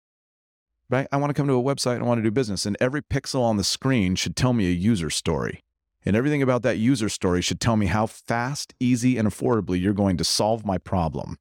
Right? 0.90 1.06
I 1.10 1.16
want 1.16 1.30
to 1.30 1.34
come 1.34 1.48
to 1.48 1.54
a 1.54 1.62
website 1.62 1.94
and 1.94 2.04
I 2.04 2.06
want 2.06 2.18
to 2.18 2.22
do 2.22 2.30
business. 2.30 2.66
And 2.66 2.76
every 2.80 3.02
pixel 3.02 3.40
on 3.40 3.56
the 3.56 3.64
screen 3.64 4.14
should 4.16 4.36
tell 4.36 4.52
me 4.52 4.66
a 4.66 4.70
user 4.70 5.10
story. 5.10 5.60
And 6.04 6.14
everything 6.14 6.42
about 6.42 6.62
that 6.62 6.76
user 6.76 7.08
story 7.08 7.40
should 7.40 7.60
tell 7.60 7.76
me 7.76 7.86
how 7.86 8.06
fast, 8.06 8.74
easy, 8.78 9.16
and 9.16 9.26
affordably 9.26 9.80
you're 9.80 9.94
going 9.94 10.18
to 10.18 10.24
solve 10.24 10.64
my 10.64 10.76
problem. 10.76 11.38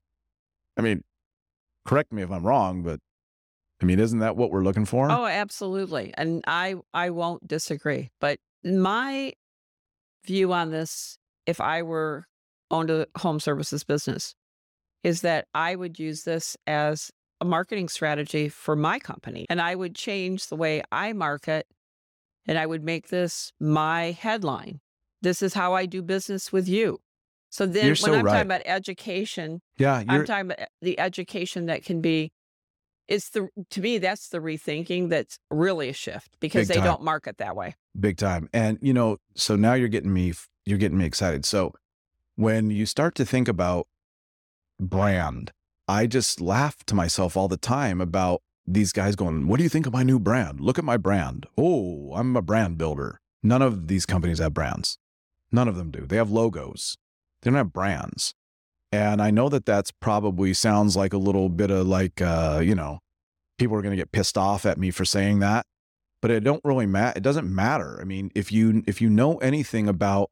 I 0.78 0.82
mean, 0.82 1.04
correct 1.86 2.14
me 2.14 2.22
if 2.22 2.32
I'm 2.32 2.46
wrong, 2.46 2.82
but 2.82 3.00
I 3.82 3.86
mean, 3.86 4.00
isn't 4.00 4.20
that 4.20 4.38
what 4.38 4.52
we're 4.52 4.64
looking 4.64 4.86
for? 4.86 5.12
Oh, 5.12 5.26
absolutely. 5.26 6.14
And 6.18 6.42
I 6.48 6.76
I 6.94 7.10
won't 7.10 7.46
disagree. 7.46 8.12
But 8.22 8.40
my 8.64 9.34
view 10.26 10.54
on 10.54 10.72
this, 10.72 11.18
if 11.46 11.60
I 11.60 11.82
were 11.82 12.26
owned 12.72 12.90
a 12.90 13.08
home 13.18 13.42
services 13.42 13.84
business, 13.84 14.36
is 15.04 15.22
that 15.22 15.48
I 15.54 15.76
would 15.76 16.00
use 16.00 16.24
this 16.24 16.56
as 16.66 17.12
a 17.44 17.46
marketing 17.46 17.90
strategy 17.90 18.48
for 18.48 18.74
my 18.74 19.00
company. 19.00 19.46
And 19.50 19.60
I 19.60 19.76
would 19.76 19.96
change 19.96 20.48
the 20.48 20.56
way 20.56 20.82
I 20.94 21.12
market 21.12 21.68
and 22.48 22.58
I 22.58 22.66
would 22.66 22.84
make 22.84 23.10
this 23.10 23.52
my 23.60 24.12
headline. 24.12 24.80
This 25.22 25.42
is 25.42 25.54
how 25.54 25.74
I 25.74 25.86
do 25.86 26.02
business 26.02 26.54
with 26.54 26.70
you. 26.70 27.00
So 27.50 27.66
then 27.66 27.84
You're 27.84 27.90
when 27.90 27.96
so 27.96 28.14
I'm 28.16 28.26
right. 28.26 28.32
talking 28.32 28.48
about 28.48 28.62
education, 28.66 29.62
yeah, 29.78 30.04
I'm 30.08 30.26
talking 30.26 30.52
about 30.52 30.70
the 30.82 30.98
education 30.98 31.66
that 31.66 31.84
can 31.84 32.00
be 32.00 32.32
it's 33.10 33.30
the 33.32 33.50
to 33.72 33.82
me 33.82 33.98
that's 33.98 34.30
the 34.30 34.40
rethinking 34.40 35.10
that's 35.10 35.38
really 35.52 35.90
a 35.90 35.94
shift 35.94 36.38
because 36.40 36.70
Big 36.70 36.76
they 36.78 36.82
time. 36.82 36.86
don't 36.86 37.04
market 37.04 37.38
that 37.40 37.54
way. 37.54 37.76
big 38.00 38.16
time 38.16 38.48
and 38.54 38.80
you 38.82 38.94
know 38.94 39.18
so 39.36 39.58
now 39.58 39.74
you're 39.74 39.90
getting 39.90 40.14
me 40.14 40.34
you're 40.66 40.78
getting 40.78 40.98
me 40.98 41.04
excited 41.04 41.44
so 41.44 41.74
when 42.36 42.70
you 42.70 42.86
start 42.86 43.14
to 43.16 43.26
think 43.26 43.50
about 43.50 43.88
brand 44.80 45.52
i 45.88 46.08
just 46.08 46.42
laugh 46.42 46.84
to 46.86 46.96
myself 46.96 47.36
all 47.36 47.48
the 47.48 47.58
time 47.58 48.00
about 48.02 48.42
these 48.66 48.94
guys 48.94 49.16
going 49.16 49.48
what 49.48 49.58
do 49.58 49.64
you 49.64 49.70
think 49.70 49.86
of 49.86 49.94
my 49.94 50.04
new 50.04 50.20
brand? 50.20 50.60
Look 50.60 50.80
at 50.80 50.86
my 50.86 50.98
brand. 50.98 51.46
Oh 51.58 52.14
i'm 52.16 52.36
a 52.36 52.42
brand 52.42 52.78
builder. 52.78 53.20
None 53.42 53.62
of 53.62 53.88
these 53.88 54.06
companies 54.06 54.40
have 54.40 54.54
brands. 54.54 54.98
None 55.52 55.68
of 55.68 55.76
them 55.76 55.92
do. 55.92 56.06
They 56.06 56.16
have 56.16 56.32
logos. 56.32 56.98
They 57.42 57.50
don't 57.50 57.58
have 57.58 57.74
brands. 57.74 58.34
And 58.92 59.22
i 59.22 59.32
know 59.32 59.50
that 59.50 59.66
that's 59.66 59.92
probably 59.92 60.54
sounds 60.54 60.96
like 60.96 61.14
a 61.14 61.18
little 61.18 61.50
bit 61.50 61.72
of 61.72 61.88
like 61.88 62.22
uh 62.22 62.62
you 62.64 62.76
know 62.76 63.00
people 63.58 63.76
are 63.76 63.82
going 63.82 63.92
to 63.92 64.02
get 64.02 64.12
pissed 64.12 64.38
off 64.38 64.66
at 64.66 64.78
me 64.78 64.92
for 64.92 65.06
saying 65.06 65.40
that 65.40 65.66
but 66.24 66.32
it 66.32 66.40
don't 66.40 66.64
really 66.64 66.86
matter. 66.86 67.18
It 67.18 67.22
doesn't 67.22 67.54
matter. 67.54 68.00
I 68.00 68.06
mean, 68.06 68.32
if 68.34 68.50
you 68.50 68.82
if 68.88 69.02
you 69.02 69.10
know 69.10 69.40
anything 69.40 69.90
about 69.90 70.32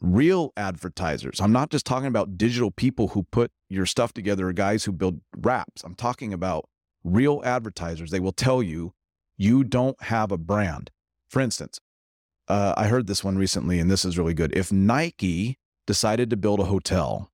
real 0.00 0.52
advertisers, 0.56 1.40
I'm 1.40 1.52
not 1.52 1.70
just 1.70 1.86
talking 1.86 2.06
about 2.06 2.38
digital 2.38 2.70
people 2.70 3.08
who 3.08 3.24
put 3.24 3.50
your 3.68 3.86
stuff 3.86 4.12
together 4.12 4.48
or 4.48 4.52
guys 4.52 4.84
who 4.84 4.92
build 4.92 5.20
wraps. 5.36 5.84
I'm 5.84 5.94
talking 5.94 6.32
about 6.32 6.68
real 7.04 7.40
advertisers. 7.44 8.10
They 8.10 8.20
will 8.20 8.32
tell 8.32 8.62
you 8.62 8.92
you 9.36 9.64
don't 9.64 10.00
have 10.04 10.32
a 10.32 10.38
brand. 10.38 10.90
For 11.28 11.40
instance, 11.40 11.80
uh, 12.48 12.74
I 12.76 12.88
heard 12.88 13.06
this 13.06 13.22
one 13.22 13.38
recently, 13.38 13.78
and 13.78 13.90
this 13.90 14.04
is 14.04 14.18
really 14.18 14.34
good. 14.34 14.54
If 14.56 14.72
Nike 14.72 15.58
decided 15.86 16.30
to 16.30 16.36
build 16.36 16.60
a 16.60 16.64
hotel, 16.64 17.30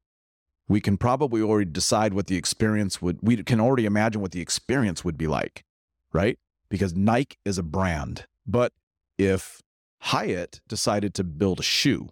we 0.68 0.80
can 0.80 0.96
probably 0.96 1.40
already 1.40 1.70
decide 1.70 2.12
what 2.12 2.26
the 2.26 2.36
experience 2.36 3.00
would. 3.00 3.18
We 3.22 3.42
can 3.42 3.60
already 3.60 3.86
imagine 3.86 4.20
what 4.20 4.32
the 4.32 4.40
experience 4.40 5.04
would 5.04 5.16
be 5.16 5.26
like, 5.26 5.64
right? 6.12 6.38
because 6.68 6.94
Nike 6.94 7.36
is 7.44 7.58
a 7.58 7.62
brand. 7.62 8.26
But 8.46 8.72
if 9.18 9.62
Hyatt 10.00 10.60
decided 10.68 11.14
to 11.14 11.24
build 11.24 11.60
a 11.60 11.64
shoe, 11.64 12.08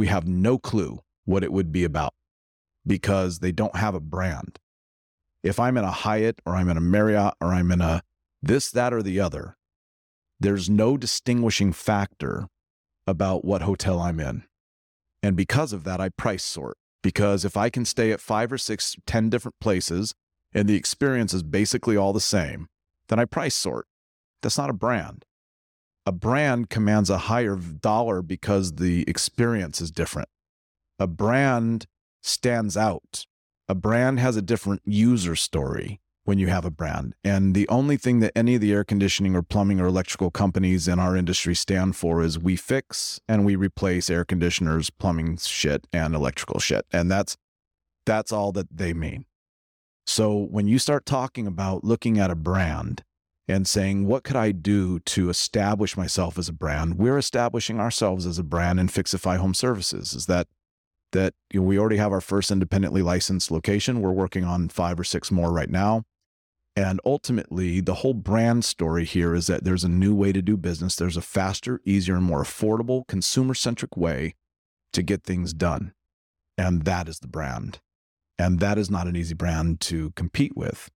we 0.00 0.06
have 0.06 0.26
no 0.26 0.56
clue 0.56 0.98
what 1.26 1.44
it 1.44 1.52
would 1.52 1.70
be 1.70 1.84
about 1.84 2.14
because 2.86 3.40
they 3.40 3.52
don't 3.52 3.76
have 3.76 3.94
a 3.94 4.00
brand. 4.00 4.58
If 5.42 5.60
I'm 5.60 5.76
in 5.76 5.84
a 5.84 5.90
Hyatt 5.90 6.40
or 6.46 6.56
I'm 6.56 6.70
in 6.70 6.78
a 6.78 6.80
Marriott 6.80 7.34
or 7.38 7.48
I'm 7.48 7.70
in 7.70 7.82
a 7.82 8.00
this, 8.42 8.70
that, 8.70 8.94
or 8.94 9.02
the 9.02 9.20
other, 9.20 9.58
there's 10.40 10.70
no 10.70 10.96
distinguishing 10.96 11.74
factor 11.74 12.48
about 13.06 13.44
what 13.44 13.60
hotel 13.60 14.00
I'm 14.00 14.20
in. 14.20 14.44
And 15.22 15.36
because 15.36 15.74
of 15.74 15.84
that, 15.84 16.00
I 16.00 16.08
price 16.08 16.44
sort. 16.44 16.78
Because 17.02 17.44
if 17.44 17.58
I 17.58 17.68
can 17.68 17.84
stay 17.84 18.10
at 18.10 18.22
five 18.22 18.50
or 18.50 18.56
six, 18.56 18.96
ten 19.06 19.28
different 19.28 19.60
places 19.60 20.14
and 20.54 20.66
the 20.66 20.76
experience 20.76 21.34
is 21.34 21.42
basically 21.42 21.98
all 21.98 22.14
the 22.14 22.20
same, 22.20 22.68
then 23.08 23.18
I 23.18 23.26
price 23.26 23.54
sort. 23.54 23.86
That's 24.40 24.56
not 24.56 24.70
a 24.70 24.72
brand. 24.72 25.26
A 26.06 26.12
brand 26.12 26.70
commands 26.70 27.10
a 27.10 27.18
higher 27.18 27.56
dollar 27.56 28.22
because 28.22 28.72
the 28.72 29.04
experience 29.06 29.80
is 29.80 29.90
different. 29.90 30.28
A 30.98 31.06
brand 31.06 31.86
stands 32.22 32.76
out. 32.76 33.26
A 33.68 33.74
brand 33.74 34.18
has 34.18 34.36
a 34.36 34.42
different 34.42 34.82
user 34.84 35.36
story 35.36 36.00
when 36.24 36.38
you 36.38 36.48
have 36.48 36.64
a 36.64 36.70
brand. 36.70 37.14
And 37.24 37.54
the 37.54 37.68
only 37.68 37.96
thing 37.96 38.20
that 38.20 38.32
any 38.36 38.54
of 38.54 38.60
the 38.60 38.72
air 38.72 38.84
conditioning 38.84 39.34
or 39.34 39.42
plumbing 39.42 39.80
or 39.80 39.86
electrical 39.86 40.30
companies 40.30 40.86
in 40.86 40.98
our 40.98 41.16
industry 41.16 41.54
stand 41.54 41.96
for 41.96 42.22
is 42.22 42.38
we 42.38 42.56
fix 42.56 43.20
and 43.28 43.44
we 43.44 43.56
replace 43.56 44.10
air 44.10 44.24
conditioners, 44.24 44.90
plumbing 44.90 45.38
shit, 45.38 45.86
and 45.92 46.14
electrical 46.14 46.60
shit. 46.60 46.86
And 46.92 47.10
that's 47.10 47.36
that's 48.06 48.32
all 48.32 48.52
that 48.52 48.76
they 48.76 48.92
mean. 48.92 49.24
So 50.06 50.36
when 50.36 50.66
you 50.66 50.78
start 50.78 51.06
talking 51.06 51.46
about 51.46 51.84
looking 51.84 52.18
at 52.18 52.30
a 52.30 52.34
brand 52.34 53.04
and 53.50 53.66
saying, 53.66 54.06
what 54.06 54.24
could 54.24 54.36
I 54.36 54.52
do 54.52 55.00
to 55.00 55.28
establish 55.28 55.96
myself 55.96 56.38
as 56.38 56.48
a 56.48 56.52
brand? 56.52 56.96
We're 56.96 57.18
establishing 57.18 57.80
ourselves 57.80 58.26
as 58.26 58.38
a 58.38 58.44
brand 58.44 58.80
in 58.80 58.88
Fyxify 58.88 59.38
Home 59.38 59.54
Services. 59.54 60.14
Is 60.14 60.26
that 60.26 60.48
that 61.12 61.34
you 61.52 61.60
know, 61.60 61.66
we 61.66 61.78
already 61.78 61.96
have 61.96 62.12
our 62.12 62.20
first 62.20 62.50
independently 62.50 63.02
licensed 63.02 63.50
location. 63.50 64.00
We're 64.00 64.12
working 64.12 64.44
on 64.44 64.68
five 64.68 64.98
or 64.98 65.04
six 65.04 65.30
more 65.30 65.52
right 65.52 65.70
now. 65.70 66.04
And 66.76 67.00
ultimately, 67.04 67.80
the 67.80 67.94
whole 67.94 68.14
brand 68.14 68.64
story 68.64 69.04
here 69.04 69.34
is 69.34 69.48
that 69.48 69.64
there's 69.64 69.82
a 69.82 69.88
new 69.88 70.14
way 70.14 70.32
to 70.32 70.40
do 70.40 70.56
business. 70.56 70.94
There's 70.94 71.16
a 71.16 71.22
faster, 71.22 71.80
easier, 71.84 72.14
and 72.14 72.24
more 72.24 72.42
affordable, 72.42 73.06
consumer 73.08 73.54
centric 73.54 73.96
way 73.96 74.34
to 74.92 75.02
get 75.02 75.24
things 75.24 75.52
done. 75.52 75.92
And 76.56 76.84
that 76.84 77.08
is 77.08 77.18
the 77.18 77.28
brand. 77.28 77.80
And 78.38 78.60
that 78.60 78.78
is 78.78 78.88
not 78.88 79.08
an 79.08 79.16
easy 79.16 79.34
brand 79.34 79.80
to 79.82 80.12
compete 80.12 80.56
with. 80.56 80.90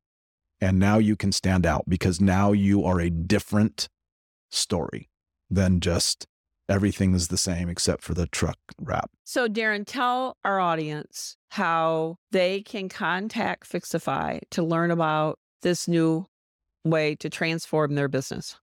And 0.64 0.78
now 0.78 0.96
you 0.96 1.14
can 1.14 1.30
stand 1.30 1.66
out 1.66 1.84
because 1.86 2.22
now 2.22 2.52
you 2.52 2.86
are 2.86 2.98
a 2.98 3.10
different 3.10 3.90
story 4.50 5.10
than 5.50 5.78
just 5.78 6.26
everything 6.70 7.14
is 7.14 7.28
the 7.28 7.36
same 7.36 7.68
except 7.68 8.02
for 8.02 8.14
the 8.14 8.26
truck 8.26 8.56
wrap. 8.80 9.10
So 9.24 9.46
Darren, 9.46 9.84
tell 9.86 10.38
our 10.42 10.58
audience 10.58 11.36
how 11.50 12.16
they 12.32 12.62
can 12.62 12.88
contact 12.88 13.70
Fyxify 13.70 14.40
to 14.52 14.62
learn 14.62 14.90
about 14.90 15.38
this 15.60 15.86
new 15.86 16.24
way 16.82 17.14
to 17.16 17.28
transform 17.28 17.94
their 17.94 18.08
business. 18.08 18.58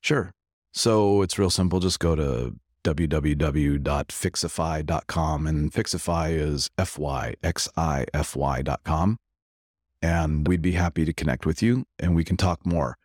Sure. 0.00 0.30
So 0.72 1.22
it's 1.22 1.40
real 1.40 1.50
simple. 1.50 1.80
Just 1.80 1.98
go 1.98 2.14
to 2.14 2.54
www.fyxify.com. 2.84 5.46
And 5.48 5.72
Fyxify 5.72 6.30
is 6.30 6.70
F 6.78 7.00
Y 7.00 7.34
X 7.42 7.68
I 7.76 8.06
F 8.14 8.36
Y.com. 8.36 9.18
And 10.02 10.46
we'd 10.48 10.62
be 10.62 10.72
happy 10.72 11.04
to 11.04 11.12
connect 11.12 11.46
with 11.46 11.62
you 11.62 11.84
and 11.98 12.14
we 12.14 12.24
can 12.24 12.36
talk 12.36 12.66
more. 12.66 12.96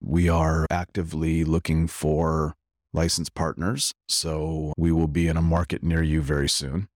We 0.00 0.28
are 0.28 0.66
actively 0.70 1.44
looking 1.44 1.86
for 1.86 2.54
licensed 2.92 3.34
partners. 3.34 3.94
So 4.06 4.74
we 4.76 4.92
will 4.92 5.08
be 5.08 5.28
in 5.28 5.36
a 5.36 5.42
market 5.42 5.82
near 5.82 6.02
you 6.02 6.20
very 6.20 6.48
soon 6.48 6.88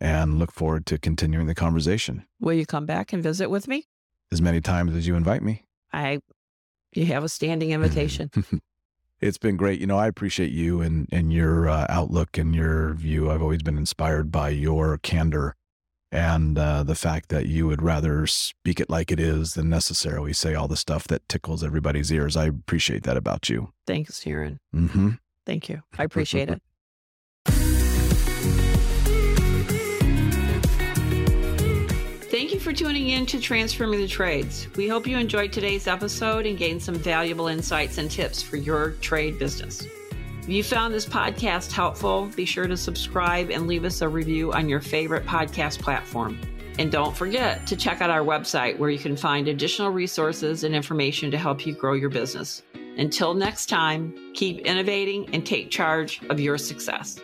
and 0.00 0.38
look 0.38 0.52
forward 0.52 0.86
to 0.86 0.98
continuing 0.98 1.46
the 1.46 1.54
conversation. 1.54 2.26
Will 2.40 2.54
you 2.54 2.66
come 2.66 2.86
back 2.86 3.12
and 3.12 3.22
visit 3.22 3.48
with 3.48 3.68
me? 3.68 3.86
As 4.30 4.40
many 4.40 4.60
times 4.60 4.94
as 4.94 5.06
you 5.06 5.16
invite 5.16 5.42
me. 5.42 5.64
I, 5.92 6.20
you 6.94 7.06
have 7.06 7.24
a 7.24 7.28
standing 7.28 7.70
invitation. 7.72 8.30
it's 9.20 9.38
been 9.38 9.56
great. 9.56 9.80
You 9.80 9.86
know, 9.86 9.98
I 9.98 10.06
appreciate 10.06 10.52
you 10.52 10.80
and 10.80 11.08
and 11.12 11.32
your 11.32 11.68
uh, 11.68 11.86
outlook 11.88 12.38
and 12.38 12.54
your 12.54 12.94
view. 12.94 13.30
I've 13.30 13.42
always 13.42 13.62
been 13.62 13.76
inspired 13.78 14.32
by 14.32 14.50
your 14.50 14.98
candor 14.98 15.54
and 16.12 16.58
uh, 16.58 16.82
the 16.82 16.94
fact 16.94 17.30
that 17.30 17.46
you 17.46 17.66
would 17.66 17.80
rather 17.80 18.26
speak 18.26 18.78
it 18.78 18.90
like 18.90 19.10
it 19.10 19.18
is 19.18 19.54
than 19.54 19.70
necessarily 19.70 20.34
say 20.34 20.54
all 20.54 20.68
the 20.68 20.76
stuff 20.76 21.08
that 21.08 21.26
tickles 21.28 21.64
everybody's 21.64 22.12
ears. 22.12 22.36
I 22.36 22.46
appreciate 22.46 23.04
that 23.04 23.16
about 23.16 23.48
you. 23.48 23.72
Thanks, 23.86 24.20
Darren. 24.20 24.58
Mm-hmm. 24.74 25.12
Thank 25.46 25.70
you. 25.70 25.82
I 25.98 26.04
appreciate 26.04 26.50
it. 26.50 26.62
Thank 32.30 32.54
you 32.54 32.60
for 32.60 32.72
tuning 32.72 33.10
in 33.10 33.26
to 33.26 33.40
Transforming 33.40 34.00
the 34.00 34.08
Trades. 34.08 34.66
We 34.76 34.88
hope 34.88 35.06
you 35.06 35.18
enjoyed 35.18 35.52
today's 35.52 35.86
episode 35.86 36.46
and 36.46 36.56
gained 36.56 36.82
some 36.82 36.94
valuable 36.94 37.48
insights 37.48 37.98
and 37.98 38.10
tips 38.10 38.42
for 38.42 38.56
your 38.56 38.92
trade 39.02 39.38
business. 39.38 39.86
If 40.42 40.48
you 40.48 40.64
found 40.64 40.92
this 40.92 41.06
podcast 41.06 41.70
helpful, 41.70 42.28
be 42.34 42.44
sure 42.44 42.66
to 42.66 42.76
subscribe 42.76 43.50
and 43.50 43.68
leave 43.68 43.84
us 43.84 44.00
a 44.00 44.08
review 44.08 44.52
on 44.52 44.68
your 44.68 44.80
favorite 44.80 45.24
podcast 45.24 45.78
platform. 45.78 46.36
And 46.80 46.90
don't 46.90 47.16
forget 47.16 47.64
to 47.68 47.76
check 47.76 48.00
out 48.00 48.10
our 48.10 48.24
website 48.24 48.76
where 48.76 48.90
you 48.90 48.98
can 48.98 49.16
find 49.16 49.46
additional 49.46 49.90
resources 49.90 50.64
and 50.64 50.74
information 50.74 51.30
to 51.30 51.38
help 51.38 51.64
you 51.64 51.74
grow 51.74 51.92
your 51.92 52.10
business. 52.10 52.64
Until 52.98 53.34
next 53.34 53.66
time, 53.66 54.32
keep 54.34 54.58
innovating 54.66 55.32
and 55.32 55.46
take 55.46 55.70
charge 55.70 56.20
of 56.28 56.40
your 56.40 56.58
success. 56.58 57.20